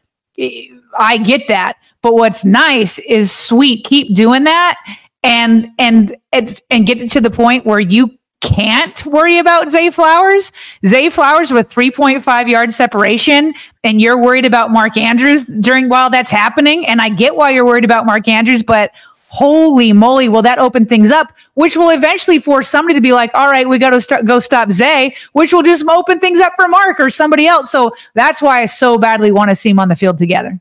I 0.96 1.18
get 1.18 1.48
that. 1.48 1.78
But 2.04 2.14
what's 2.14 2.46
nice 2.46 3.00
is 3.00 3.32
sweet. 3.32 3.84
Keep 3.84 4.14
doing 4.14 4.44
that 4.44 4.78
and 5.26 5.70
and 5.80 6.16
and, 6.32 6.62
and 6.70 6.88
get 6.88 7.02
it 7.02 7.12
to 7.12 7.20
the 7.20 7.32
point 7.32 7.66
where 7.66 7.82
you 7.82 8.12
can't 8.42 9.06
worry 9.08 9.40
about 9.40 9.70
Zay 9.70 9.90
Flowers. 9.90 10.52
Zay 10.86 11.10
Flowers 11.10 11.52
with 11.52 11.70
3.5 11.70 12.50
yard 12.50 12.74
separation, 12.74 13.54
and 13.84 14.00
you're 14.00 14.22
worried 14.22 14.46
about 14.46 14.72
Mark 14.72 14.98
Andrews 14.98 15.46
during 15.46 15.90
while 15.90 16.10
that's 16.10 16.30
happening. 16.30 16.86
And 16.86 17.02
I 17.02 17.10
get 17.10 17.36
why 17.36 17.50
you're 17.50 17.66
worried 17.66 17.86
about 17.86 18.06
Mark 18.06 18.28
Andrews, 18.28 18.62
but 18.62 18.92
holy 19.30 19.92
moly, 19.92 20.30
will 20.30 20.44
that 20.44 20.60
open 20.60 20.86
things 20.86 21.10
up, 21.10 21.34
which 21.56 21.76
will 21.76 21.90
eventually 21.90 22.40
force 22.40 22.70
somebody 22.70 22.94
to 22.94 23.02
be 23.02 23.12
like, 23.12 23.32
all 23.34 23.50
right, 23.50 23.68
we 23.68 23.80
got 23.80 23.90
to 23.90 24.00
start 24.00 24.26
go 24.26 24.40
stop 24.40 24.72
Zay, 24.72 25.16
which 25.34 25.52
will 25.52 25.64
just 25.64 25.84
open 25.88 26.20
things 26.20 26.40
up 26.40 26.54
for 26.56 26.68
Mark 26.68 27.00
or 27.00 27.10
somebody 27.10 27.48
else. 27.48 27.72
So 27.72 27.96
that's 28.14 28.42
why 28.44 28.62
I 28.62 28.66
so 28.68 29.00
badly 29.00 29.32
want 29.32 29.50
to 29.50 29.56
see 29.56 29.70
him 29.70 29.80
on 29.80 29.90
the 29.90 29.96
field 29.96 30.20
together. 30.20 30.60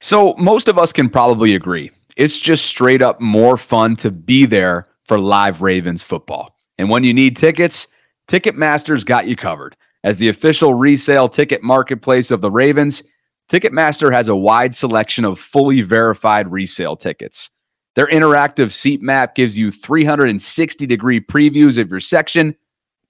So 0.00 0.34
most 0.38 0.68
of 0.68 0.78
us 0.78 0.92
can 0.92 1.10
probably 1.10 1.54
agree. 1.54 1.90
It's 2.18 2.40
just 2.40 2.66
straight 2.66 3.00
up 3.00 3.20
more 3.20 3.56
fun 3.56 3.94
to 3.96 4.10
be 4.10 4.44
there 4.44 4.88
for 5.04 5.20
live 5.20 5.62
Ravens 5.62 6.02
football. 6.02 6.56
And 6.76 6.90
when 6.90 7.04
you 7.04 7.14
need 7.14 7.36
tickets, 7.36 7.86
Ticketmaster's 8.26 9.04
got 9.04 9.28
you 9.28 9.36
covered. 9.36 9.76
As 10.02 10.18
the 10.18 10.28
official 10.28 10.74
resale 10.74 11.28
ticket 11.28 11.62
marketplace 11.62 12.32
of 12.32 12.40
the 12.40 12.50
Ravens, 12.50 13.04
Ticketmaster 13.48 14.12
has 14.12 14.26
a 14.26 14.34
wide 14.34 14.74
selection 14.74 15.24
of 15.24 15.38
fully 15.38 15.80
verified 15.80 16.50
resale 16.50 16.96
tickets. 16.96 17.50
Their 17.94 18.08
interactive 18.08 18.72
seat 18.72 19.00
map 19.00 19.36
gives 19.36 19.56
you 19.56 19.70
360 19.70 20.86
degree 20.86 21.20
previews 21.20 21.78
of 21.78 21.88
your 21.88 22.00
section 22.00 22.52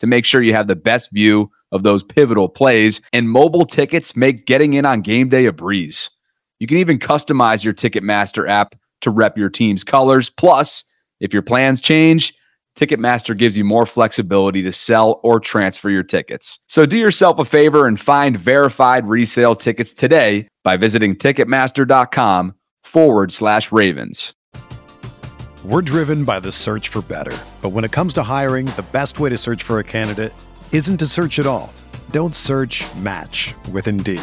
to 0.00 0.06
make 0.06 0.26
sure 0.26 0.42
you 0.42 0.52
have 0.52 0.68
the 0.68 0.76
best 0.76 1.10
view 1.12 1.50
of 1.72 1.82
those 1.82 2.04
pivotal 2.04 2.48
plays. 2.48 3.00
And 3.14 3.28
mobile 3.28 3.64
tickets 3.64 4.14
make 4.14 4.44
getting 4.44 4.74
in 4.74 4.84
on 4.84 5.00
game 5.00 5.30
day 5.30 5.46
a 5.46 5.52
breeze. 5.52 6.10
You 6.58 6.66
can 6.66 6.76
even 6.76 6.98
customize 6.98 7.64
your 7.64 7.74
Ticketmaster 7.74 8.46
app 8.48 8.74
to 9.00 9.10
rep 9.10 9.36
your 9.36 9.50
team's 9.50 9.84
colors. 9.84 10.30
Plus, 10.30 10.84
if 11.20 11.32
your 11.32 11.42
plans 11.42 11.80
change, 11.80 12.34
Ticketmaster 12.78 13.36
gives 13.36 13.56
you 13.56 13.64
more 13.64 13.86
flexibility 13.86 14.62
to 14.62 14.70
sell 14.70 15.20
or 15.24 15.40
transfer 15.40 15.90
your 15.90 16.04
tickets. 16.04 16.60
So 16.68 16.86
do 16.86 16.96
yourself 16.96 17.40
a 17.40 17.44
favor 17.44 17.86
and 17.86 17.98
find 17.98 18.36
verified 18.36 19.04
resale 19.06 19.56
tickets 19.56 19.92
today 19.92 20.46
by 20.62 20.76
visiting 20.76 21.16
Ticketmaster.com 21.16 22.54
forward 22.84 23.32
slash 23.32 23.72
Ravens. 23.72 24.32
We're 25.64 25.82
driven 25.82 26.24
by 26.24 26.38
the 26.38 26.52
search 26.52 26.88
for 26.88 27.02
better. 27.02 27.36
But 27.60 27.70
when 27.70 27.84
it 27.84 27.90
comes 27.90 28.14
to 28.14 28.22
hiring, 28.22 28.66
the 28.66 28.86
best 28.92 29.18
way 29.18 29.28
to 29.28 29.36
search 29.36 29.64
for 29.64 29.80
a 29.80 29.84
candidate 29.84 30.32
isn't 30.70 30.98
to 30.98 31.06
search 31.06 31.40
at 31.40 31.46
all. 31.46 31.72
Don't 32.12 32.34
search 32.34 32.84
match 32.94 33.54
with 33.72 33.88
Indeed. 33.88 34.22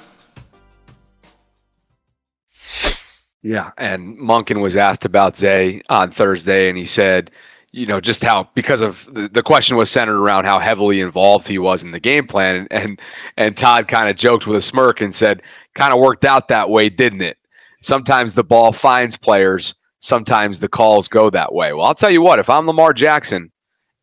Yeah, 3.43 3.71
and 3.77 4.17
Monken 4.19 4.61
was 4.61 4.77
asked 4.77 5.05
about 5.05 5.35
Zay 5.35 5.81
on 5.89 6.11
Thursday, 6.11 6.69
and 6.69 6.77
he 6.77 6.85
said, 6.85 7.31
you 7.71 7.85
know, 7.87 7.99
just 7.99 8.23
how 8.23 8.47
because 8.53 8.81
of 8.81 9.07
the, 9.13 9.29
the 9.29 9.41
question 9.41 9.77
was 9.77 9.89
centered 9.89 10.21
around 10.21 10.45
how 10.45 10.59
heavily 10.59 11.01
involved 11.01 11.47
he 11.47 11.57
was 11.57 11.83
in 11.83 11.91
the 11.91 11.99
game 11.99 12.27
plan, 12.27 12.55
and 12.55 12.67
and, 12.71 13.01
and 13.37 13.57
Todd 13.57 13.87
kind 13.87 14.09
of 14.09 14.15
joked 14.15 14.45
with 14.45 14.57
a 14.57 14.61
smirk 14.61 15.01
and 15.01 15.13
said, 15.13 15.41
kind 15.73 15.93
of 15.93 15.99
worked 15.99 16.25
out 16.25 16.49
that 16.49 16.69
way, 16.69 16.89
didn't 16.89 17.21
it? 17.21 17.37
Sometimes 17.81 18.35
the 18.35 18.43
ball 18.43 18.71
finds 18.71 19.17
players, 19.17 19.73
sometimes 19.99 20.59
the 20.59 20.69
calls 20.69 21.07
go 21.07 21.31
that 21.31 21.53
way. 21.53 21.73
Well, 21.73 21.85
I'll 21.85 21.95
tell 21.95 22.11
you 22.11 22.21
what, 22.21 22.39
if 22.39 22.49
I'm 22.49 22.67
Lamar 22.67 22.93
Jackson, 22.93 23.51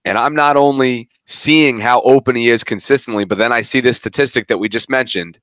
and 0.05 0.19
I'm 0.19 0.35
not 0.35 0.57
only 0.57 1.09
seeing 1.27 1.79
how 1.79 2.01
open 2.01 2.35
he 2.35 2.49
is 2.49 2.65
consistently, 2.65 3.25
but 3.25 3.39
then 3.39 3.53
I 3.53 3.61
see 3.61 3.81
this 3.81 3.99
statistic 3.99 4.49
that 4.49 4.59
we 4.59 4.69
just 4.69 4.91
mentioned, 4.91 5.39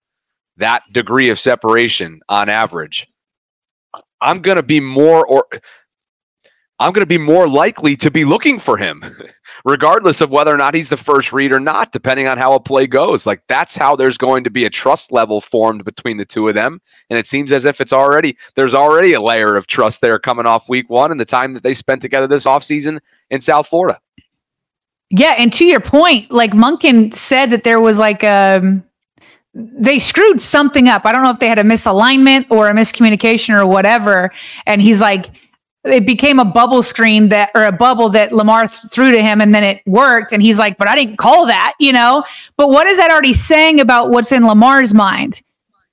that 0.57 0.83
degree 0.91 1.29
of 1.29 1.39
separation 1.39 2.19
on 2.27 2.49
average 2.49 3.07
I'm 4.21 4.41
going 4.41 4.57
to 4.57 4.63
be 4.63 4.79
more 4.79 5.25
or 5.25 5.45
I'm 6.77 6.91
going 6.91 7.03
to 7.03 7.07
be 7.07 7.17
more 7.17 7.47
likely 7.47 7.95
to 7.97 8.11
be 8.11 8.25
looking 8.25 8.59
for 8.59 8.77
him, 8.77 9.01
regardless 9.65 10.19
of 10.19 10.31
whether 10.31 10.53
or 10.53 10.57
not 10.57 10.73
he's 10.73 10.89
the 10.89 10.97
first 10.97 11.31
read 11.31 11.53
or 11.53 11.59
not, 11.59 11.93
depending 11.93 12.27
on 12.27 12.37
how 12.37 12.53
a 12.53 12.59
play 12.59 12.85
goes. 12.85 13.25
Like 13.25 13.41
that's 13.47 13.77
how 13.77 13.95
there's 13.95 14.17
going 14.17 14.43
to 14.43 14.49
be 14.49 14.65
a 14.65 14.69
trust 14.69 15.13
level 15.13 15.39
formed 15.39 15.85
between 15.85 16.17
the 16.17 16.25
two 16.25 16.49
of 16.49 16.55
them. 16.55 16.81
And 17.09 17.17
it 17.17 17.27
seems 17.27 17.53
as 17.53 17.63
if 17.63 17.79
it's 17.79 17.93
already, 17.93 18.37
there's 18.55 18.73
already 18.73 19.13
a 19.13 19.21
layer 19.21 19.55
of 19.55 19.67
trust 19.67 20.01
there 20.01 20.19
coming 20.19 20.45
off 20.45 20.67
week 20.67 20.89
one 20.89 21.11
and 21.11 21.19
the 21.19 21.25
time 21.25 21.53
that 21.53 21.63
they 21.63 21.73
spent 21.73 22.01
together 22.01 22.27
this 22.27 22.43
offseason 22.43 22.99
in 23.29 23.39
South 23.39 23.67
Florida. 23.67 23.97
Yeah. 25.11 25.35
And 25.37 25.53
to 25.53 25.65
your 25.65 25.79
point, 25.79 26.31
like 26.31 26.51
Monken 26.51 27.13
said 27.13 27.51
that 27.51 27.63
there 27.63 27.79
was 27.79 27.97
like, 27.99 28.21
um, 28.25 28.83
they 29.55 29.99
screwed 29.99 30.41
something 30.41 30.89
up. 30.89 31.05
I 31.05 31.13
don't 31.13 31.23
know 31.23 31.29
if 31.29 31.39
they 31.39 31.47
had 31.47 31.59
a 31.59 31.63
misalignment 31.63 32.45
or 32.49 32.67
a 32.67 32.73
miscommunication 32.73 33.57
or 33.57 33.65
whatever. 33.65 34.31
And 34.65 34.81
he's 34.81 34.99
like, 34.99 35.31
it 35.85 36.05
became 36.05 36.39
a 36.39 36.45
bubble 36.45 36.83
screen 36.83 37.29
that, 37.29 37.51
or 37.55 37.63
a 37.63 37.71
bubble 37.71 38.09
that 38.09 38.33
Lamar 38.33 38.67
th- 38.67 38.91
threw 38.91 39.11
to 39.11 39.21
him 39.21 39.39
and 39.39 39.55
then 39.55 39.63
it 39.63 39.81
worked. 39.85 40.33
And 40.33 40.41
he's 40.41 40.59
like, 40.59 40.77
but 40.77 40.89
I 40.89 40.95
didn't 40.95 41.17
call 41.17 41.45
that, 41.45 41.73
you 41.79 41.93
know? 41.93 42.25
But 42.57 42.69
what 42.69 42.87
is 42.87 42.97
that 42.97 43.11
already 43.11 43.33
saying 43.33 43.79
about 43.79 44.09
what's 44.09 44.31
in 44.31 44.45
Lamar's 44.45 44.93
mind? 44.93 45.41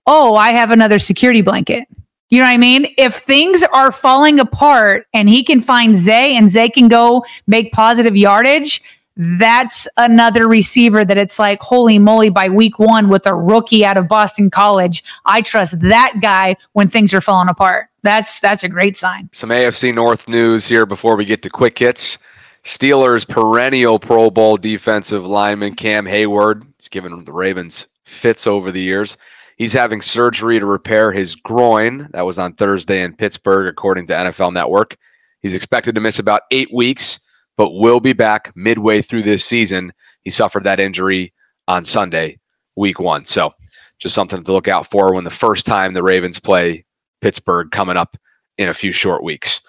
Oh, 0.06 0.34
I 0.34 0.50
have 0.50 0.72
another 0.72 0.98
security 0.98 1.42
blanket. 1.42 1.86
You 2.30 2.38
know 2.38 2.46
what 2.46 2.54
I 2.54 2.56
mean? 2.56 2.86
If 2.96 3.16
things 3.16 3.62
are 3.62 3.92
falling 3.92 4.40
apart 4.40 5.06
and 5.12 5.28
he 5.28 5.44
can 5.44 5.60
find 5.60 5.96
Zay 5.96 6.34
and 6.34 6.50
Zay 6.50 6.70
can 6.70 6.88
go 6.88 7.24
make 7.46 7.70
positive 7.72 8.16
yardage, 8.16 8.82
that's 9.16 9.86
another 9.96 10.48
receiver 10.48 11.04
that 11.04 11.18
it's 11.18 11.38
like, 11.38 11.60
holy 11.60 11.98
moly, 11.98 12.30
by 12.30 12.48
week 12.48 12.78
one 12.78 13.08
with 13.08 13.26
a 13.26 13.34
rookie 13.34 13.84
out 13.84 13.96
of 13.96 14.08
Boston 14.08 14.50
College, 14.50 15.04
I 15.24 15.42
trust 15.42 15.80
that 15.80 16.14
guy 16.22 16.56
when 16.72 16.88
things 16.88 17.12
are 17.12 17.20
falling 17.20 17.48
apart. 17.48 17.88
That's 18.02 18.40
that's 18.40 18.64
a 18.64 18.68
great 18.68 18.96
sign. 18.96 19.28
Some 19.32 19.50
AFC 19.50 19.94
North 19.94 20.28
news 20.28 20.66
here 20.66 20.86
before 20.86 21.16
we 21.16 21.24
get 21.24 21.42
to 21.42 21.50
quick 21.50 21.78
hits. 21.78 22.18
Steelers 22.64 23.28
perennial 23.28 23.98
Pro 23.98 24.30
Bowl 24.30 24.56
defensive 24.56 25.26
lineman 25.26 25.74
Cam 25.74 26.04
Heyward. 26.04 26.64
He's 26.78 26.88
given 26.88 27.24
the 27.24 27.32
Ravens 27.32 27.86
fits 28.04 28.46
over 28.46 28.70
the 28.70 28.80
years. 28.80 29.16
He's 29.56 29.72
having 29.72 30.00
surgery 30.00 30.58
to 30.58 30.66
repair 30.66 31.12
his 31.12 31.34
groin. 31.34 32.08
That 32.12 32.26
was 32.26 32.38
on 32.38 32.54
Thursday 32.54 33.02
in 33.02 33.14
Pittsburgh, 33.14 33.68
according 33.68 34.06
to 34.08 34.14
NFL 34.14 34.52
Network. 34.52 34.96
He's 35.40 35.54
expected 35.54 35.94
to 35.94 36.00
miss 36.00 36.18
about 36.18 36.42
eight 36.50 36.72
weeks 36.72 37.20
but 37.56 37.74
will 37.74 38.00
be 38.00 38.12
back 38.12 38.52
midway 38.54 39.02
through 39.02 39.22
this 39.22 39.44
season. 39.44 39.92
He 40.22 40.30
suffered 40.30 40.64
that 40.64 40.80
injury 40.80 41.32
on 41.68 41.84
Sunday, 41.84 42.38
week 42.76 42.98
one. 42.98 43.24
So 43.24 43.52
just 43.98 44.14
something 44.14 44.42
to 44.42 44.52
look 44.52 44.68
out 44.68 44.90
for 44.90 45.14
when 45.14 45.24
the 45.24 45.30
first 45.30 45.66
time 45.66 45.94
the 45.94 46.02
Ravens 46.02 46.38
play 46.38 46.84
Pittsburgh 47.20 47.70
coming 47.70 47.96
up 47.96 48.16
in 48.58 48.68
a 48.68 48.74
few 48.74 48.92
short 48.92 49.22
weeks. 49.22 49.60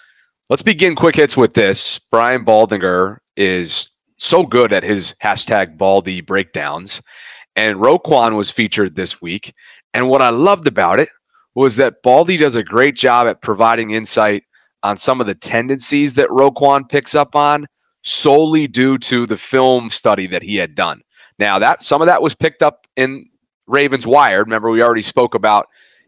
Let's 0.49 0.61
begin 0.61 0.95
quick 0.95 1.15
hits 1.15 1.37
with 1.37 1.53
this. 1.53 1.99
Brian 2.11 2.43
Baldinger 2.43 3.19
is 3.37 3.89
so 4.17 4.45
good 4.45 4.73
at 4.73 4.83
his 4.83 5.15
hashtag 5.23 5.77
Baldy 5.77 6.21
breakdowns. 6.21 7.01
And 7.55 7.77
Roquan 7.77 8.35
was 8.35 8.51
featured 8.51 8.95
this 8.95 9.21
week. 9.21 9.53
And 9.93 10.09
what 10.09 10.21
I 10.21 10.29
loved 10.29 10.67
about 10.67 10.99
it 10.99 11.09
was 11.55 11.75
that 11.77 12.01
Baldy 12.03 12.37
does 12.37 12.55
a 12.55 12.63
great 12.63 12.95
job 12.95 13.27
at 13.27 13.41
providing 13.41 13.91
insight 13.91 14.43
on 14.83 14.97
some 14.97 15.21
of 15.21 15.27
the 15.27 15.35
tendencies 15.35 16.13
that 16.15 16.29
Roquan 16.29 16.87
picks 16.87 17.15
up 17.15 17.35
on 17.35 17.65
solely 18.03 18.67
due 18.67 18.97
to 18.97 19.25
the 19.25 19.37
film 19.37 19.89
study 19.89 20.27
that 20.27 20.43
he 20.43 20.55
had 20.55 20.75
done. 20.75 21.01
Now 21.39 21.57
that 21.59 21.83
some 21.83 22.01
of 22.01 22.07
that 22.07 22.21
was 22.21 22.35
picked 22.35 22.61
up 22.61 22.85
in 22.95 23.25
Ravens 23.67 24.05
Wired. 24.05 24.47
Remember, 24.47 24.69
we 24.69 24.83
already 24.83 25.01
spoke 25.01 25.35
about 25.35 25.67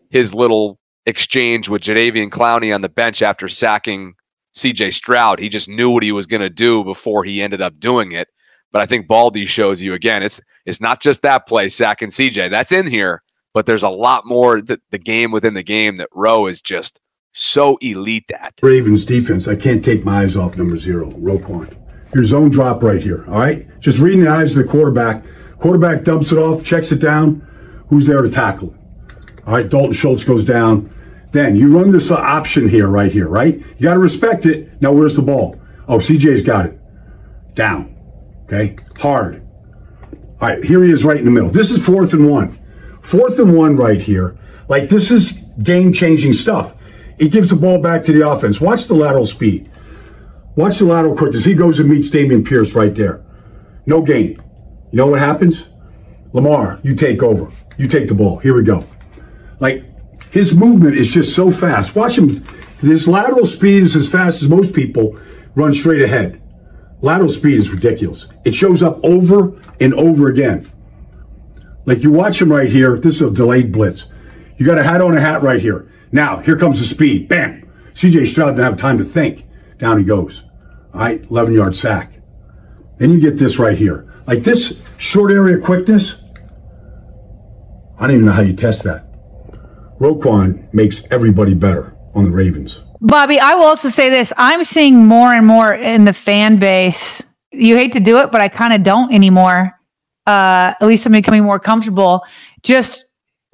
his 0.10 0.34
little 0.34 0.80
exchange 1.06 1.70
with 1.70 1.82
Jadeveon 1.82 2.30
Clowney 2.30 2.74
on 2.74 2.82
the 2.82 2.90
bench 2.90 3.22
after 3.22 3.48
sacking 3.48 4.14
CJ 4.56 4.94
Stroud. 4.94 5.40
He 5.40 5.50
just 5.50 5.70
knew 5.70 5.90
what 5.90 6.04
he 6.04 6.12
was 6.12 6.26
going 6.26 6.42
to 6.42 6.50
do 6.50 6.84
before 6.84 7.24
he 7.24 7.42
ended 7.42 7.62
up 7.62 7.80
doing 7.80 8.12
it. 8.12 8.28
But 8.72 8.82
I 8.82 8.86
think 8.86 9.08
Baldy 9.08 9.46
shows 9.46 9.82
you 9.82 9.94
again, 9.94 10.22
it's 10.22 10.42
it's 10.66 10.82
not 10.82 11.02
just 11.02 11.22
that 11.22 11.48
play, 11.48 11.70
sacking 11.70 12.10
CJ. 12.10 12.50
That's 12.50 12.72
in 12.72 12.88
here, 12.88 13.22
but 13.54 13.66
there's 13.66 13.84
a 13.84 13.90
lot 13.90 14.26
more 14.26 14.62
the, 14.62 14.80
the 14.90 14.98
game 14.98 15.32
within 15.32 15.54
the 15.54 15.64
game 15.64 15.98
that 15.98 16.10
Rowe 16.14 16.48
is 16.48 16.62
just 16.62 17.00
so 17.36 17.78
elite 17.82 18.32
at. 18.32 18.54
Ravens 18.64 19.06
defense, 19.06 19.48
I 19.48 19.56
can't 19.58 19.84
take 19.84 20.06
my 20.06 20.22
eyes 20.22 20.36
off 20.36 20.58
number 20.58 20.78
zero, 20.78 21.12
Roquan. 21.12 21.76
Your 22.14 22.24
zone 22.24 22.50
drop 22.50 22.82
right 22.82 23.02
here, 23.02 23.26
all 23.28 23.40
right? 23.40 23.68
Just 23.82 24.00
reading 24.00 24.22
the 24.22 24.30
eyes 24.30 24.56
of 24.56 24.64
the 24.64 24.72
quarterback. 24.72 25.24
Quarterback 25.60 26.04
dumps 26.04 26.32
it 26.32 26.38
off, 26.38 26.64
checks 26.64 26.94
it 26.94 27.02
down. 27.02 27.46
Who's 27.90 28.08
there 28.08 28.22
to 28.22 28.30
tackle 28.30 28.74
it? 28.74 28.80
All 29.46 29.54
right, 29.54 29.70
Dalton 29.70 29.92
Schultz 29.92 30.24
goes 30.24 30.46
down. 30.46 30.90
Then 31.32 31.58
you 31.58 31.78
run 31.78 31.92
this 31.92 32.10
option 32.10 32.70
here, 32.70 32.88
right 32.88 33.12
here, 33.12 33.28
right? 33.28 33.56
You 33.56 33.84
got 33.84 33.96
to 33.96 34.00
respect 34.00 34.46
it. 34.46 34.82
Now, 34.82 34.94
where's 34.94 35.18
the 35.18 35.22
ball? 35.22 35.60
Oh, 35.90 35.98
CJ's 35.98 36.42
got 36.42 36.68
it. 36.68 36.80
Down. 37.54 37.96
Okay? 38.46 38.78
Hard. 39.00 39.46
All 40.40 40.50
right, 40.50 40.64
here 40.64 40.84
he 40.84 40.92
is 40.92 41.04
right 41.04 41.18
in 41.18 41.26
the 41.26 41.32
middle. 41.32 41.50
This 41.50 41.72
is 41.72 41.86
fourth 41.86 42.14
and 42.14 42.30
one. 42.30 42.58
Fourth 43.02 43.38
and 43.40 43.56
one 43.56 43.76
right 43.76 44.02
here. 44.02 44.38
Like, 44.70 44.88
this 44.88 45.12
is 45.12 45.34
game 45.62 45.92
changing 45.92 46.34
stuff. 46.34 46.76
He 47.18 47.30
gives 47.30 47.50
the 47.50 47.56
ball 47.56 47.82
back 47.82 48.04
to 48.04 48.12
the 48.12 48.28
offense. 48.28 48.60
Watch 48.60 48.88
the 48.88 48.94
lateral 48.94 49.26
speed. 49.26 49.70
Watch 50.56 50.80
the 50.80 50.86
lateral 50.86 51.16
quickness. 51.16 51.46
He 51.46 51.54
goes 51.54 51.80
and 51.80 51.90
meets 51.90 52.10
Dameon 52.10 52.46
Pierce 52.46 52.74
right 52.74 52.94
there. 52.94 53.24
No 53.86 54.02
gain. 54.02 54.42
You 54.92 54.98
know 54.98 55.08
what 55.08 55.20
happens? 55.20 55.68
Lamar, 56.34 56.80
you 56.84 56.96
take 56.96 57.24
over. 57.24 57.52
You 57.78 57.88
take 57.88 58.08
the 58.08 58.16
ball. 58.16 58.38
Here 58.40 58.56
we 58.56 58.64
go. 58.64 58.86
Like, 59.60 59.84
his 60.32 60.54
movement 60.54 60.96
is 60.96 61.12
just 61.12 61.36
so 61.36 61.52
fast. 61.52 61.96
Watch 61.96 62.18
him. 62.18 62.44
His 62.80 63.08
lateral 63.08 63.46
speed 63.46 63.84
is 63.84 63.96
as 63.96 64.10
fast 64.10 64.44
as 64.44 64.50
most 64.50 64.76
people 64.76 65.18
run 65.56 65.74
straight 65.74 66.02
ahead. 66.02 66.42
Lateral 67.02 67.30
speed 67.30 67.60
is 67.60 67.72
ridiculous. 67.72 68.28
It 68.44 68.56
shows 68.56 68.84
up 68.84 69.00
over 69.04 69.62
and 69.80 69.94
over 69.94 70.28
again. 70.28 70.70
Like 71.86 72.04
you 72.04 72.12
watch 72.12 72.42
him 72.42 72.52
right 72.52 72.70
here. 72.70 72.98
This 72.98 73.16
is 73.16 73.22
a 73.22 73.32
delayed 73.32 73.72
blitz. 73.72 74.08
You 74.58 74.66
got 74.66 74.78
a 74.78 74.84
hat 74.84 75.02
on 75.02 75.16
a 75.16 75.20
hat 75.20 75.42
right 75.42 75.60
here. 75.60 75.92
Now, 76.12 76.38
here 76.38 76.58
comes 76.58 76.80
the 76.80 76.86
speed. 76.86 77.28
Bam! 77.28 77.70
CJ 77.94 78.28
Stroud 78.28 78.56
didn't 78.56 78.66
have 78.66 78.78
time 78.78 78.98
to 78.98 79.04
think. 79.04 79.46
Down 79.78 79.98
he 79.98 80.04
goes. 80.04 80.44
All 80.94 81.02
right, 81.02 81.24
11 81.30 81.54
yard 81.54 81.76
sack. 81.76 82.22
Then 82.98 83.12
you 83.12 83.20
get 83.20 83.38
this 83.38 83.60
right 83.60 83.78
here. 83.78 84.14
Like 84.28 84.44
this 84.44 84.94
short 84.98 85.32
area 85.32 85.60
quickness. 85.60 86.24
I 88.00 88.08
don't 88.08 88.16
even 88.16 88.26
know 88.26 88.32
how 88.32 88.42
you 88.42 88.54
test 88.54 88.84
that. 88.84 89.06
Roquan 90.00 90.74
makes 90.74 91.04
everybody 91.12 91.54
better 91.54 91.96
on 92.14 92.26
the 92.26 92.32
Ravens. 92.32 92.84
Bobby, 93.02 93.40
I 93.40 93.54
will 93.56 93.66
also 93.66 93.90
say 93.90 94.10
this. 94.10 94.34
I'm 94.38 94.64
seeing 94.64 95.06
more 95.06 95.34
and 95.34 95.46
more 95.46 95.74
in 95.74 96.06
the 96.06 96.14
fan 96.14 96.58
base. 96.58 97.22
You 97.52 97.76
hate 97.76 97.94
to 97.94 98.00
do 98.00 98.18
it, 98.18 98.32
but 98.32 98.42
I 98.42 98.48
kind 98.48 98.74
of 98.74 98.84
don't 98.84 99.14
anymore. 99.14 99.72
Uh, 100.26 100.74
at 100.80 100.82
least 100.82 101.06
I'm 101.06 101.12
becoming 101.12 101.44
more 101.44 101.60
comfortable. 101.60 102.24
Just 102.64 103.06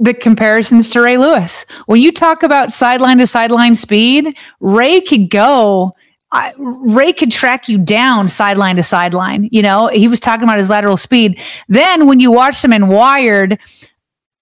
the 0.01 0.13
comparisons 0.15 0.89
to 0.89 1.01
Ray 1.01 1.15
Lewis. 1.17 1.65
When 1.85 2.01
you 2.01 2.11
talk 2.11 2.41
about 2.41 2.73
sideline 2.73 3.19
to 3.19 3.27
sideline 3.27 3.75
speed, 3.75 4.35
Ray 4.59 4.99
could 4.99 5.29
go. 5.29 5.95
I, 6.31 6.53
Ray 6.57 7.13
could 7.13 7.31
track 7.31 7.69
you 7.69 7.77
down 7.77 8.27
sideline 8.27 8.77
to 8.77 8.83
sideline. 8.83 9.47
You 9.51 9.61
know, 9.61 9.89
he 9.89 10.07
was 10.07 10.19
talking 10.19 10.43
about 10.43 10.57
his 10.57 10.69
lateral 10.69 10.97
speed. 10.97 11.39
Then 11.67 12.07
when 12.07 12.19
you 12.19 12.31
watch 12.31 12.63
him 12.63 12.73
in 12.73 12.87
Wired, 12.87 13.59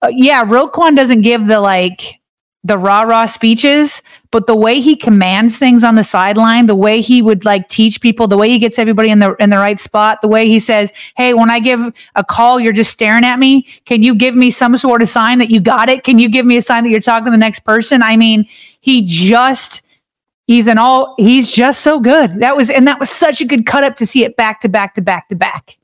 uh, 0.01 0.11
yeah, 0.11 0.45
Roquan 0.45 0.95
doesn't 0.95 1.21
give 1.21 1.47
the 1.47 1.59
like 1.59 2.18
the 2.63 2.77
rah 2.77 3.01
rah 3.01 3.25
speeches, 3.25 4.01
but 4.31 4.45
the 4.45 4.55
way 4.55 4.81
he 4.81 4.95
commands 4.95 5.57
things 5.57 5.83
on 5.83 5.95
the 5.95 6.03
sideline, 6.03 6.65
the 6.65 6.75
way 6.75 6.99
he 6.99 7.21
would 7.21 7.45
like 7.45 7.69
teach 7.69 8.01
people, 8.01 8.27
the 8.27 8.37
way 8.37 8.49
he 8.49 8.59
gets 8.59 8.77
everybody 8.77 9.09
in 9.09 9.19
the 9.19 9.33
in 9.35 9.49
the 9.49 9.57
right 9.57 9.79
spot, 9.79 10.21
the 10.21 10.27
way 10.27 10.47
he 10.47 10.59
says, 10.59 10.91
"Hey, 11.15 11.33
when 11.33 11.49
I 11.49 11.59
give 11.59 11.93
a 12.15 12.23
call, 12.23 12.59
you're 12.59 12.73
just 12.73 12.91
staring 12.91 13.23
at 13.23 13.39
me. 13.39 13.65
Can 13.85 14.03
you 14.03 14.13
give 14.13 14.35
me 14.35 14.51
some 14.51 14.75
sort 14.77 15.01
of 15.01 15.07
sign 15.07 15.39
that 15.39 15.49
you 15.49 15.61
got 15.61 15.89
it? 15.89 16.03
Can 16.03 16.19
you 16.19 16.27
give 16.27 16.45
me 16.45 16.57
a 16.57 16.61
sign 16.61 16.83
that 16.83 16.89
you're 16.89 16.99
talking 16.99 17.25
to 17.25 17.31
the 17.31 17.37
next 17.37 17.61
person?" 17.61 18.03
I 18.03 18.17
mean, 18.17 18.45
he 18.81 19.03
just 19.03 19.81
he's 20.45 20.67
an 20.67 20.77
all 20.77 21.15
he's 21.17 21.49
just 21.49 21.81
so 21.81 22.01
good. 22.01 22.41
That 22.41 22.57
was 22.57 22.69
and 22.69 22.85
that 22.87 22.99
was 22.99 23.09
such 23.09 23.39
a 23.39 23.45
good 23.45 23.65
cut 23.65 23.85
up 23.85 23.95
to 23.97 24.05
see 24.05 24.25
it 24.25 24.35
back 24.35 24.59
to 24.61 24.69
back 24.69 24.95
to 24.95 25.01
back 25.01 25.29
to 25.29 25.35
back. 25.35 25.77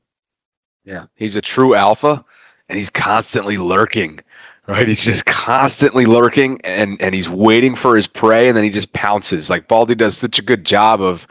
Yeah, 0.84 1.06
he's 1.14 1.36
a 1.36 1.40
true 1.40 1.74
alpha 1.74 2.22
and 2.68 2.76
he's 2.76 2.90
constantly 2.90 3.56
lurking 3.56 4.20
right? 4.66 4.88
He's 4.88 5.04
just 5.04 5.26
constantly 5.26 6.06
lurking 6.06 6.60
and 6.62 7.00
and 7.00 7.14
he's 7.14 7.28
waiting 7.28 7.74
for 7.74 7.96
his 7.96 8.06
prey 8.06 8.48
and 8.48 8.56
then 8.56 8.64
he 8.64 8.70
just 8.70 8.92
pounces. 8.92 9.50
Like 9.50 9.68
baldy 9.68 9.94
does 9.94 10.16
such 10.16 10.38
a 10.38 10.42
good 10.42 10.64
job 10.64 11.00
of 11.00 11.26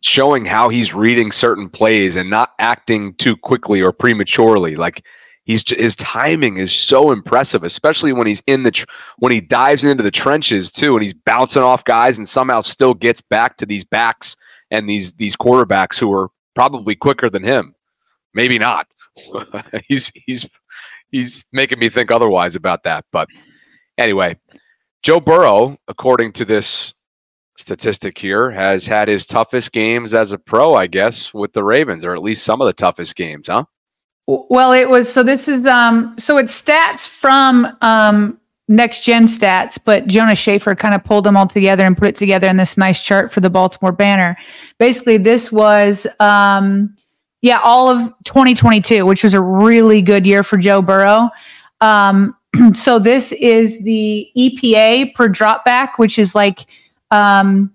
showing 0.00 0.44
how 0.44 0.68
he's 0.68 0.94
reading 0.94 1.32
certain 1.32 1.68
plays 1.68 2.16
and 2.16 2.30
not 2.30 2.52
acting 2.58 3.14
too 3.14 3.36
quickly 3.36 3.80
or 3.80 3.92
prematurely. 3.92 4.76
Like 4.76 5.04
he's 5.44 5.68
his 5.70 5.96
timing 5.96 6.58
is 6.58 6.72
so 6.72 7.10
impressive 7.10 7.64
especially 7.64 8.12
when 8.12 8.26
he's 8.26 8.42
in 8.46 8.62
the 8.62 8.70
tr- 8.70 8.86
when 9.18 9.32
he 9.32 9.40
dives 9.40 9.84
into 9.84 10.02
the 10.02 10.10
trenches 10.10 10.70
too 10.70 10.94
and 10.94 11.02
he's 11.02 11.14
bouncing 11.14 11.62
off 11.62 11.84
guys 11.84 12.18
and 12.18 12.28
somehow 12.28 12.60
still 12.60 12.94
gets 12.94 13.20
back 13.20 13.56
to 13.56 13.66
these 13.66 13.84
backs 13.84 14.36
and 14.70 14.88
these 14.88 15.14
these 15.14 15.36
quarterbacks 15.36 15.98
who 15.98 16.12
are 16.12 16.28
probably 16.54 16.94
quicker 16.94 17.30
than 17.30 17.42
him. 17.42 17.74
Maybe 18.34 18.58
not. 18.58 18.86
He's 19.88 20.12
he's 20.14 20.48
he's 21.10 21.46
making 21.52 21.78
me 21.78 21.88
think 21.88 22.10
otherwise 22.10 22.54
about 22.54 22.84
that. 22.84 23.04
But 23.12 23.28
anyway, 23.96 24.38
Joe 25.02 25.20
Burrow, 25.20 25.78
according 25.88 26.32
to 26.34 26.44
this 26.44 26.94
statistic 27.56 28.16
here, 28.16 28.50
has 28.50 28.86
had 28.86 29.08
his 29.08 29.26
toughest 29.26 29.72
games 29.72 30.14
as 30.14 30.32
a 30.32 30.38
pro, 30.38 30.74
I 30.74 30.86
guess, 30.86 31.34
with 31.34 31.52
the 31.52 31.64
Ravens, 31.64 32.04
or 32.04 32.14
at 32.14 32.22
least 32.22 32.44
some 32.44 32.60
of 32.60 32.66
the 32.66 32.72
toughest 32.72 33.16
games, 33.16 33.48
huh? 33.48 33.64
Well, 34.26 34.72
it 34.72 34.88
was 34.88 35.10
so. 35.10 35.22
This 35.22 35.48
is 35.48 35.64
um. 35.64 36.14
So 36.18 36.36
it's 36.36 36.60
stats 36.60 37.06
from 37.06 37.66
um 37.80 38.38
next 38.68 39.02
gen 39.02 39.26
stats, 39.26 39.78
but 39.82 40.06
Jonas 40.06 40.38
Shaffer 40.38 40.74
kind 40.74 40.94
of 40.94 41.02
pulled 41.02 41.24
them 41.24 41.34
all 41.34 41.46
together 41.46 41.84
and 41.84 41.96
put 41.96 42.08
it 42.08 42.16
together 42.16 42.46
in 42.46 42.58
this 42.58 42.76
nice 42.76 43.02
chart 43.02 43.32
for 43.32 43.40
the 43.40 43.48
Baltimore 43.48 43.92
Banner. 43.92 44.36
Basically, 44.78 45.16
this 45.16 45.50
was 45.50 46.06
um 46.20 46.94
yeah, 47.40 47.60
all 47.62 47.88
of 47.88 48.12
2022, 48.24 49.06
which 49.06 49.22
was 49.22 49.34
a 49.34 49.40
really 49.40 50.02
good 50.02 50.26
year 50.26 50.42
for 50.42 50.56
Joe 50.56 50.82
Burrow. 50.82 51.30
Um, 51.80 52.36
so 52.74 52.98
this 52.98 53.32
is 53.32 53.82
the 53.84 54.28
EPA 54.36 55.14
per 55.14 55.28
dropback, 55.28 55.90
which 55.96 56.18
is 56.18 56.34
like 56.34 56.66
um, 57.10 57.72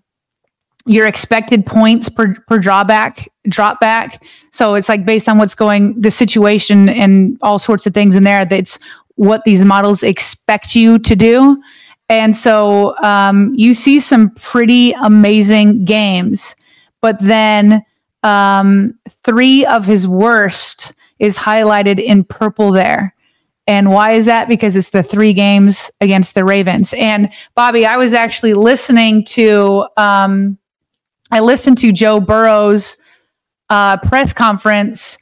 your 0.85 1.07
expected 1.07 1.65
points 1.65 2.09
per 2.09 2.35
per 2.47 2.59
drawback 2.59 3.29
dropback. 3.47 4.21
So 4.51 4.75
it's 4.75 4.89
like 4.89 5.05
based 5.05 5.29
on 5.29 5.37
what's 5.37 5.55
going 5.55 5.99
the 5.99 6.11
situation 6.11 6.89
and 6.89 7.37
all 7.41 7.59
sorts 7.59 7.85
of 7.85 7.93
things 7.93 8.15
in 8.15 8.23
there. 8.23 8.45
That's 8.45 8.79
what 9.15 9.43
these 9.43 9.63
models 9.63 10.03
expect 10.03 10.75
you 10.75 10.99
to 10.99 11.15
do. 11.15 11.61
And 12.09 12.35
so 12.35 12.97
um, 13.01 13.53
you 13.55 13.73
see 13.73 13.99
some 13.99 14.31
pretty 14.31 14.91
amazing 14.91 15.85
games, 15.85 16.55
but 17.01 17.17
then 17.19 17.85
um, 18.23 18.97
three 19.23 19.65
of 19.65 19.85
his 19.85 20.07
worst 20.07 20.93
is 21.19 21.37
highlighted 21.37 22.03
in 22.03 22.23
purple 22.23 22.71
there. 22.71 23.15
And 23.65 23.89
why 23.89 24.13
is 24.13 24.25
that? 24.25 24.49
Because 24.49 24.75
it's 24.75 24.89
the 24.89 25.03
three 25.03 25.33
games 25.33 25.89
against 26.01 26.35
the 26.35 26.43
Ravens. 26.43 26.93
And 26.97 27.29
Bobby, 27.55 27.85
I 27.85 27.95
was 27.95 28.13
actually 28.13 28.53
listening 28.53 29.23
to, 29.25 29.85
um, 29.95 30.57
I 31.31 31.39
listened 31.39 31.77
to 31.79 31.91
Joe 31.93 32.19
Burrow's 32.19 32.97
uh, 33.69 33.97
press 33.97 34.33
conference 34.33 35.17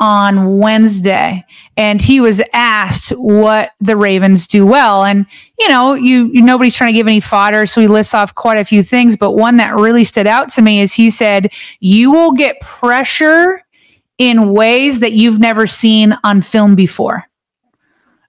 on 0.00 0.58
Wednesday, 0.58 1.44
and 1.76 2.00
he 2.00 2.20
was 2.20 2.40
asked 2.54 3.10
what 3.10 3.72
the 3.80 3.96
Ravens 3.96 4.46
do 4.46 4.66
well. 4.66 5.04
And 5.04 5.26
you 5.58 5.68
know, 5.68 5.94
you, 5.94 6.30
you, 6.32 6.42
nobody's 6.42 6.74
trying 6.74 6.92
to 6.92 6.98
give 6.98 7.06
any 7.06 7.20
fodder, 7.20 7.66
so 7.66 7.80
he 7.80 7.86
lists 7.86 8.14
off 8.14 8.34
quite 8.34 8.58
a 8.58 8.64
few 8.64 8.82
things. 8.82 9.16
But 9.16 9.32
one 9.32 9.58
that 9.58 9.76
really 9.76 10.04
stood 10.04 10.26
out 10.26 10.48
to 10.50 10.62
me 10.62 10.80
is 10.80 10.94
he 10.94 11.10
said, 11.10 11.52
"You 11.80 12.10
will 12.10 12.32
get 12.32 12.60
pressure 12.60 13.62
in 14.18 14.52
ways 14.52 15.00
that 15.00 15.12
you've 15.12 15.38
never 15.38 15.66
seen 15.66 16.16
on 16.24 16.40
film 16.40 16.74
before." 16.74 17.24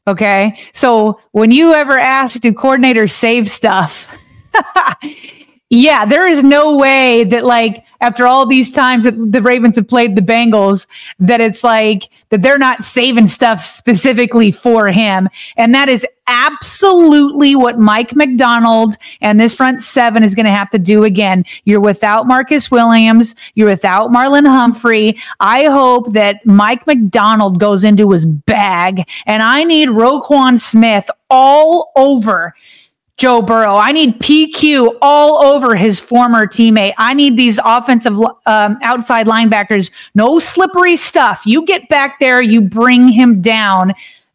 Okay, 0.08 0.60
so 0.74 1.20
when 1.32 1.52
you 1.52 1.74
ever 1.74 1.98
ask, 1.98 2.40
do 2.40 2.52
coordinators 2.52 3.12
save 3.12 3.50
stuff? 3.50 4.14
yeah, 5.74 6.04
there 6.04 6.28
is 6.28 6.44
no 6.44 6.76
way 6.76 7.24
that 7.24 7.46
like 7.46 7.86
after 8.02 8.28
all 8.28 8.46
these 8.46 8.70
times 8.70 9.06
that 9.06 9.14
the 9.32 9.42
Ravens 9.42 9.78
have 9.78 9.88
played 9.88 10.18
the 10.18 10.22
Bengals, 10.22 10.86
that 11.18 11.40
it's 11.40 11.64
like 11.64 12.10
that 12.28 12.42
they're 12.42 12.58
not 12.58 12.84
saving 12.84 13.28
stuff 13.28 13.66
specifically 13.66 14.52
for 14.52 14.88
him. 14.88 15.30
And 15.56 15.74
that 15.74 15.88
is 15.88 16.06
absolutely 16.28 17.56
what 17.56 17.80
Mike 17.80 18.14
Macdonald 18.18 18.96
and 19.22 19.40
this 19.40 19.56
front 19.56 19.82
seven 19.82 20.24
is 20.26 20.36
going 20.36 20.46
to 20.46 20.52
have 20.52 20.70
to 20.72 20.80
do 20.80 21.06
again. 21.06 21.46
You're 21.64 21.80
without 21.80 22.28
Marcus 22.28 22.70
Williams. 22.70 23.34
You're 23.56 23.70
without 23.70 24.12
Marlon 24.12 24.46
Humphrey. 24.46 25.18
I 25.40 25.68
hope 25.68 26.12
that 26.12 26.46
Mike 26.46 26.86
Macdonald 26.86 27.62
goes 27.62 27.86
into 27.86 28.12
his 28.12 28.26
bag 28.26 29.08
and 29.26 29.42
I 29.42 29.64
need 29.64 29.88
Roquan 29.88 30.60
Smith 30.60 31.10
all 31.30 31.94
over 31.96 32.56
Joe 33.22 33.44
Burrow. 33.44 33.76
I 33.76 33.92
need 33.92 34.20
PQ 34.20 34.98
all 35.00 35.44
over 35.44 35.76
his 35.76 36.00
former 36.00 36.48
teammate. 36.48 36.94
I 36.98 37.14
need 37.14 37.38
these 37.38 37.60
offensive 37.64 38.20
um, 38.48 38.80
outside 38.82 39.28
linebackers. 39.28 39.92
No 40.16 40.40
slippery 40.40 40.96
stuff. 40.96 41.46
You 41.46 41.64
get 41.64 41.88
back 41.88 42.20
there, 42.20 42.42
you 42.42 42.62
bring 42.62 43.10
him 43.10 43.40
down. 43.40 43.94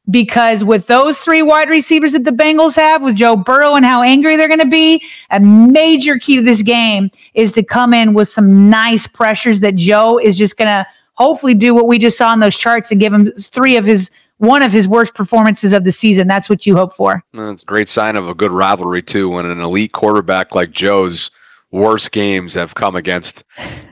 Because 0.08 0.62
with 0.62 0.86
those 0.86 1.18
three 1.18 1.42
wide 1.42 1.68
receivers 1.68 2.12
that 2.12 2.22
the 2.22 2.30
Bengals 2.30 2.76
have, 2.76 3.02
with 3.02 3.16
Joe 3.16 3.34
Burrow 3.34 3.74
and 3.74 3.84
how 3.84 4.04
angry 4.04 4.36
they're 4.36 4.46
going 4.46 4.60
to 4.60 4.66
be, 4.66 5.02
a 5.32 5.40
major 5.40 6.16
key 6.16 6.36
to 6.36 6.42
this 6.42 6.62
game 6.62 7.10
is 7.34 7.50
to 7.52 7.64
come 7.64 7.92
in 7.92 8.14
with 8.14 8.28
some 8.28 8.70
nice 8.70 9.08
pressures 9.08 9.58
that 9.60 9.74
Joe 9.74 10.20
is 10.20 10.38
just 10.38 10.56
going 10.56 10.68
to 10.68 10.86
hopefully 11.14 11.54
do 11.54 11.74
what 11.74 11.88
we 11.88 11.98
just 11.98 12.16
saw 12.16 12.32
in 12.32 12.38
those 12.38 12.56
charts 12.56 12.92
and 12.92 13.00
give 13.00 13.12
him 13.12 13.32
three 13.32 13.76
of 13.76 13.84
his 13.84 14.12
one 14.38 14.62
of 14.62 14.72
his 14.72 14.86
worst 14.86 15.14
performances 15.14 15.72
of 15.72 15.84
the 15.84 15.92
season. 15.92 16.26
That's 16.26 16.48
what 16.48 16.66
you 16.66 16.76
hope 16.76 16.92
for. 16.92 17.24
It's 17.32 17.62
a 17.62 17.66
great 17.66 17.88
sign 17.88 18.16
of 18.16 18.28
a 18.28 18.34
good 18.34 18.50
rivalry 18.50 19.02
too. 19.02 19.28
When 19.28 19.46
an 19.46 19.60
elite 19.60 19.92
quarterback 19.92 20.54
like 20.54 20.70
Joe's 20.70 21.30
worst 21.70 22.12
games 22.12 22.54
have 22.54 22.74
come 22.74 22.96
against 22.96 23.44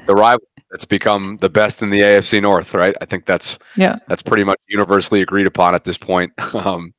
the 0.06 0.14
rival 0.14 0.46
that's 0.70 0.84
become 0.84 1.36
the 1.40 1.48
best 1.48 1.82
in 1.82 1.90
the 1.90 2.00
AFC 2.00 2.42
North, 2.42 2.74
right? 2.74 2.96
I 3.00 3.04
think 3.04 3.26
that's 3.26 3.60
yeah, 3.76 3.96
that's 4.08 4.22
pretty 4.22 4.42
much 4.42 4.58
universally 4.66 5.22
agreed 5.22 5.46
upon 5.46 5.74
at 5.74 5.84
this 5.84 5.96
point. 5.96 6.32
Um, 6.54 6.94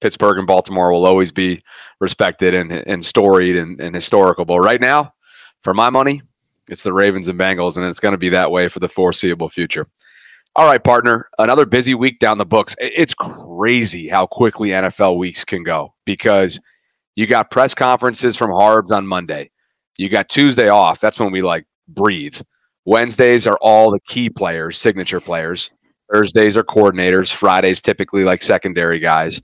Pittsburgh 0.00 0.38
and 0.38 0.46
Baltimore 0.46 0.92
will 0.92 1.06
always 1.06 1.32
be 1.32 1.60
respected 1.98 2.54
and, 2.54 2.70
and 2.70 3.04
storied 3.04 3.56
and, 3.56 3.80
and 3.80 3.94
historical. 3.94 4.44
But 4.44 4.60
right 4.60 4.80
now, 4.80 5.12
for 5.62 5.74
my 5.74 5.90
money, 5.90 6.22
it's 6.68 6.84
the 6.84 6.92
Ravens 6.92 7.26
and 7.26 7.38
Bengals, 7.38 7.76
and 7.76 7.84
it's 7.84 7.98
going 7.98 8.12
to 8.12 8.18
be 8.18 8.28
that 8.28 8.50
way 8.50 8.68
for 8.68 8.78
the 8.78 8.88
foreseeable 8.88 9.48
future. 9.48 9.88
All 10.56 10.66
right, 10.66 10.82
partner. 10.82 11.28
Another 11.38 11.66
busy 11.66 11.94
week 11.94 12.18
down 12.18 12.38
the 12.38 12.46
books. 12.46 12.74
It's 12.80 13.14
crazy 13.14 14.08
how 14.08 14.26
quickly 14.26 14.70
NFL 14.70 15.16
weeks 15.18 15.44
can 15.44 15.62
go 15.62 15.94
because 16.04 16.58
you 17.14 17.26
got 17.26 17.50
press 17.50 17.74
conferences 17.74 18.36
from 18.36 18.50
Harbs 18.50 18.90
on 18.90 19.06
Monday. 19.06 19.50
You 19.98 20.08
got 20.08 20.28
Tuesday 20.28 20.68
off. 20.68 21.00
That's 21.00 21.18
when 21.18 21.32
we 21.32 21.42
like 21.42 21.66
breathe. 21.88 22.40
Wednesdays 22.84 23.46
are 23.46 23.58
all 23.60 23.90
the 23.90 24.00
key 24.00 24.30
players, 24.30 24.78
signature 24.78 25.20
players. 25.20 25.70
Thursdays 26.12 26.56
are 26.56 26.64
coordinators. 26.64 27.32
Fridays 27.32 27.80
typically 27.80 28.24
like 28.24 28.42
secondary 28.42 28.98
guys. 28.98 29.40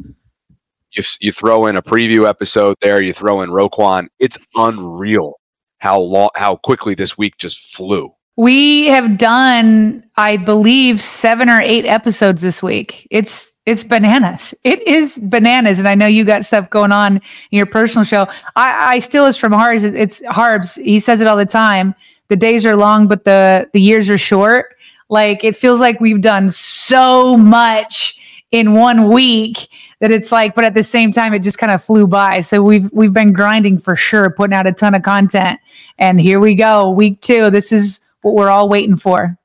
You, 0.92 1.02
you 1.20 1.32
throw 1.32 1.66
in 1.66 1.76
a 1.76 1.82
preview 1.82 2.28
episode 2.28 2.76
there. 2.80 3.02
You 3.02 3.12
throw 3.12 3.42
in 3.42 3.50
Roquan. 3.50 4.06
It's 4.18 4.38
unreal 4.54 5.34
how 5.78 6.00
long, 6.00 6.30
how 6.36 6.56
quickly 6.56 6.94
this 6.94 7.18
week 7.18 7.36
just 7.36 7.74
flew. 7.74 8.10
We 8.36 8.86
have 8.86 9.16
done, 9.16 10.04
I 10.16 10.36
believe, 10.36 11.00
seven 11.00 11.48
or 11.48 11.60
eight 11.60 11.86
episodes 11.86 12.42
this 12.42 12.62
week. 12.62 13.06
It's 13.10 13.50
it's 13.66 13.84
bananas. 13.84 14.54
It 14.62 14.86
is 14.86 15.16
bananas, 15.18 15.78
and 15.78 15.88
I 15.88 15.94
know 15.94 16.06
you 16.06 16.24
got 16.24 16.44
stuff 16.44 16.68
going 16.68 16.92
on 16.92 17.16
in 17.16 17.22
your 17.50 17.66
personal 17.66 18.04
show. 18.04 18.26
I, 18.56 18.94
I 18.94 18.98
still 18.98 19.24
is 19.26 19.36
from 19.36 19.52
Harbs. 19.52 19.84
It's 19.84 20.22
Harbs. 20.26 20.74
He 20.74 21.00
says 21.00 21.20
it 21.20 21.26
all 21.26 21.36
the 21.36 21.46
time. 21.46 21.94
The 22.28 22.36
days 22.36 22.66
are 22.66 22.76
long, 22.76 23.06
but 23.06 23.24
the 23.24 23.70
the 23.72 23.80
years 23.80 24.10
are 24.10 24.18
short. 24.18 24.74
Like 25.08 25.44
it 25.44 25.56
feels 25.56 25.80
like 25.80 26.00
we've 26.00 26.20
done 26.20 26.50
so 26.50 27.36
much 27.36 28.20
in 28.50 28.74
one 28.74 29.10
week 29.10 29.68
that 30.00 30.10
it's 30.10 30.30
like, 30.30 30.54
but 30.54 30.64
at 30.64 30.74
the 30.74 30.82
same 30.82 31.10
time, 31.10 31.34
it 31.34 31.40
just 31.40 31.58
kind 31.58 31.72
of 31.72 31.82
flew 31.82 32.06
by. 32.06 32.40
So 32.40 32.62
we've 32.62 32.90
we've 32.92 33.12
been 33.12 33.32
grinding 33.32 33.78
for 33.78 33.96
sure, 33.96 34.28
putting 34.30 34.54
out 34.54 34.66
a 34.66 34.72
ton 34.72 34.94
of 34.94 35.02
content, 35.02 35.60
and 35.98 36.20
here 36.20 36.40
we 36.40 36.54
go, 36.54 36.90
week 36.90 37.20
two. 37.20 37.48
This 37.50 37.72
is 37.72 38.00
what 38.24 38.34
we're 38.34 38.50
all 38.50 38.68
waiting 38.68 38.96
for. 38.96 39.38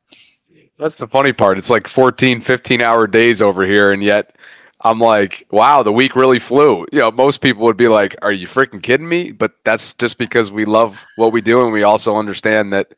That's 0.77 0.95
the 0.95 1.07
funny 1.07 1.33
part. 1.33 1.57
It's 1.57 1.69
like 1.69 1.87
14, 1.87 2.39
15 2.39 2.81
hour 2.81 3.05
days 3.05 3.41
over 3.41 3.65
here. 3.65 3.91
And 3.91 4.01
yet 4.01 4.37
I'm 4.81 4.99
like, 4.99 5.45
wow, 5.51 5.83
the 5.83 5.91
week 5.91 6.15
really 6.15 6.39
flew. 6.39 6.85
You 6.93 6.99
know, 6.99 7.11
most 7.11 7.41
people 7.41 7.63
would 7.63 7.75
be 7.75 7.89
like, 7.89 8.15
are 8.21 8.31
you 8.31 8.47
freaking 8.47 8.81
kidding 8.81 9.09
me? 9.09 9.33
But 9.33 9.51
that's 9.65 9.93
just 9.93 10.17
because 10.17 10.51
we 10.51 10.63
love 10.63 11.05
what 11.17 11.33
we 11.33 11.41
do. 11.41 11.61
And 11.61 11.73
we 11.73 11.83
also 11.83 12.15
understand 12.15 12.71
that 12.71 12.93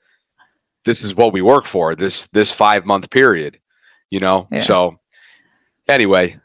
this 0.86 1.04
is 1.04 1.16
what 1.16 1.34
we 1.34 1.42
work 1.42 1.66
for 1.66 1.96
this, 1.96 2.28
this 2.28 2.52
five 2.52 2.86
month 2.86 3.10
period, 3.10 3.60
you 4.12 4.20
know? 4.20 4.48
Yeah. 4.52 4.60
So 4.60 5.00
anyway, 5.90 6.40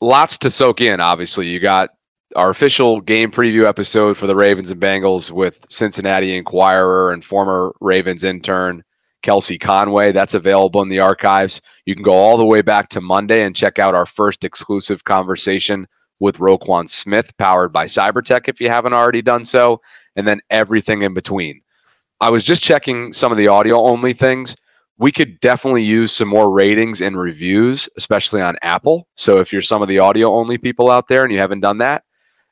lots 0.00 0.36
to 0.38 0.50
soak 0.50 0.80
in. 0.80 0.98
Obviously 0.98 1.48
you 1.48 1.60
got 1.60 1.90
our 2.36 2.50
official 2.50 3.00
game 3.00 3.30
preview 3.30 3.64
episode 3.64 4.16
for 4.16 4.26
the 4.26 4.36
Ravens 4.36 4.70
and 4.70 4.80
Bengals 4.80 5.30
with 5.30 5.64
Cincinnati 5.68 6.36
Enquirer 6.36 7.12
and 7.12 7.24
former 7.24 7.74
Ravens 7.80 8.22
intern 8.22 8.84
Kelsey 9.22 9.58
Conway. 9.58 10.12
That's 10.12 10.34
available 10.34 10.80
in 10.82 10.88
the 10.88 11.00
archives. 11.00 11.60
You 11.86 11.94
can 11.94 12.04
go 12.04 12.12
all 12.12 12.36
the 12.36 12.44
way 12.44 12.62
back 12.62 12.88
to 12.90 13.00
Monday 13.00 13.42
and 13.42 13.56
check 13.56 13.78
out 13.78 13.94
our 13.94 14.06
first 14.06 14.44
exclusive 14.44 15.04
conversation 15.04 15.86
with 16.20 16.38
Roquan 16.38 16.88
Smith, 16.88 17.36
powered 17.36 17.72
by 17.72 17.86
Cybertech, 17.86 18.46
if 18.46 18.60
you 18.60 18.68
haven't 18.68 18.92
already 18.92 19.22
done 19.22 19.44
so, 19.44 19.80
and 20.16 20.28
then 20.28 20.40
everything 20.50 21.02
in 21.02 21.14
between. 21.14 21.60
I 22.20 22.30
was 22.30 22.44
just 22.44 22.62
checking 22.62 23.12
some 23.12 23.32
of 23.32 23.38
the 23.38 23.48
audio 23.48 23.80
only 23.80 24.12
things. 24.12 24.54
We 24.98 25.10
could 25.10 25.40
definitely 25.40 25.82
use 25.82 26.12
some 26.12 26.28
more 26.28 26.50
ratings 26.50 27.00
and 27.00 27.18
reviews, 27.18 27.88
especially 27.96 28.42
on 28.42 28.56
Apple. 28.60 29.08
So 29.16 29.38
if 29.38 29.52
you're 29.52 29.62
some 29.62 29.80
of 29.80 29.88
the 29.88 29.98
audio 29.98 30.30
only 30.30 30.58
people 30.58 30.90
out 30.90 31.08
there 31.08 31.24
and 31.24 31.32
you 31.32 31.38
haven't 31.38 31.60
done 31.60 31.78
that, 31.78 32.04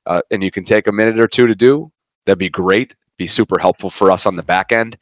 uh, 0.09 0.23
and 0.31 0.43
you 0.43 0.51
can 0.51 0.65
take 0.65 0.89
a 0.89 0.93
minute 0.93 1.21
or 1.21 1.29
two 1.29 1.47
to 1.47 1.55
do, 1.55 1.93
that'd 2.25 2.39
be 2.39 2.49
great. 2.49 2.97
Be 3.17 3.27
super 3.27 3.59
helpful 3.59 3.91
for 3.91 4.11
us 4.11 4.27
on 4.27 4.35
the 4.35 4.43
back 4.43 4.73
end. 4.73 4.97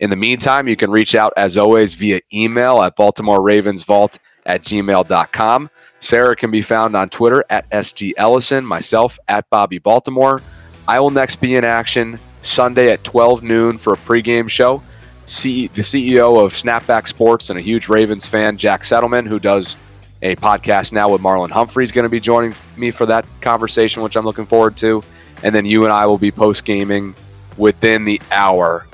In 0.00 0.08
the 0.08 0.16
meantime, 0.16 0.68
you 0.68 0.76
can 0.76 0.90
reach 0.90 1.14
out 1.14 1.32
as 1.36 1.58
always 1.58 1.94
via 1.94 2.20
email 2.32 2.82
at 2.82 2.96
Baltimore 2.96 3.42
Ravens 3.42 3.82
Vault 3.82 4.18
at 4.46 4.62
gmail.com. 4.62 5.70
Sarah 6.00 6.34
can 6.34 6.50
be 6.50 6.62
found 6.62 6.96
on 6.96 7.08
Twitter 7.08 7.44
at 7.50 7.68
SG 7.70 8.12
Ellison, 8.16 8.64
myself 8.64 9.18
at 9.28 9.48
Bobby 9.50 9.78
Baltimore. 9.78 10.42
I 10.88 10.98
will 10.98 11.10
next 11.10 11.36
be 11.36 11.54
in 11.54 11.64
action 11.64 12.18
Sunday 12.42 12.90
at 12.90 13.04
12 13.04 13.42
noon 13.42 13.78
for 13.78 13.92
a 13.92 13.96
pregame 13.96 14.48
show. 14.48 14.82
C- 15.24 15.68
the 15.68 15.82
CEO 15.82 16.44
of 16.44 16.52
Snapback 16.52 17.06
Sports 17.06 17.50
and 17.50 17.58
a 17.58 17.62
huge 17.62 17.88
Ravens 17.88 18.26
fan, 18.26 18.56
Jack 18.56 18.82
Settleman, 18.82 19.26
who 19.26 19.38
does 19.38 19.76
a 20.22 20.36
podcast 20.36 20.92
now 20.92 21.10
with 21.10 21.20
Marlon 21.20 21.50
Humphrey 21.50 21.84
is 21.84 21.92
going 21.92 22.04
to 22.04 22.08
be 22.08 22.20
joining 22.20 22.54
me 22.76 22.90
for 22.90 23.06
that 23.06 23.26
conversation, 23.40 24.02
which 24.02 24.16
I'm 24.16 24.24
looking 24.24 24.46
forward 24.46 24.76
to. 24.78 25.02
And 25.42 25.54
then 25.54 25.66
you 25.66 25.84
and 25.84 25.92
I 25.92 26.06
will 26.06 26.18
be 26.18 26.30
post 26.30 26.64
gaming 26.64 27.14
within 27.56 28.04
the 28.04 28.22
hour 28.30 28.86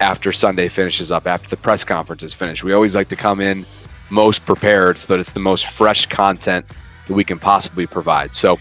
after 0.00 0.32
Sunday 0.32 0.68
finishes 0.68 1.10
up, 1.10 1.26
after 1.26 1.48
the 1.48 1.56
press 1.56 1.82
conference 1.82 2.22
is 2.22 2.32
finished. 2.32 2.62
We 2.62 2.72
always 2.72 2.94
like 2.94 3.08
to 3.08 3.16
come 3.16 3.40
in 3.40 3.66
most 4.10 4.44
prepared 4.46 4.96
so 4.98 5.12
that 5.12 5.20
it's 5.20 5.32
the 5.32 5.40
most 5.40 5.66
fresh 5.66 6.06
content 6.06 6.64
that 7.06 7.14
we 7.14 7.24
can 7.24 7.38
possibly 7.38 7.86
provide. 7.86 8.32
So, 8.32 8.58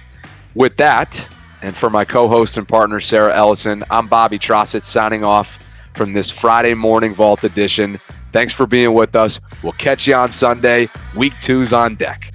with 0.55 0.77
that, 0.77 1.27
and 1.61 1.75
for 1.75 1.89
my 1.89 2.05
co 2.05 2.27
host 2.27 2.57
and 2.57 2.67
partner, 2.67 2.99
Sarah 2.99 3.35
Ellison, 3.35 3.83
I'm 3.91 4.07
Bobby 4.07 4.39
Trosset 4.39 4.83
signing 4.83 5.23
off 5.23 5.59
from 5.93 6.13
this 6.13 6.31
Friday 6.31 6.73
morning 6.73 7.13
Vault 7.13 7.43
edition. 7.43 7.99
Thanks 8.35 8.51
for 8.51 8.67
being 8.67 8.93
with 8.93 9.15
us. 9.15 9.39
We'll 9.63 9.71
catch 9.71 10.07
you 10.07 10.13
on 10.13 10.29
Sunday. 10.29 10.89
Week 11.15 11.31
two's 11.39 11.71
on 11.71 11.95
deck. 11.95 12.33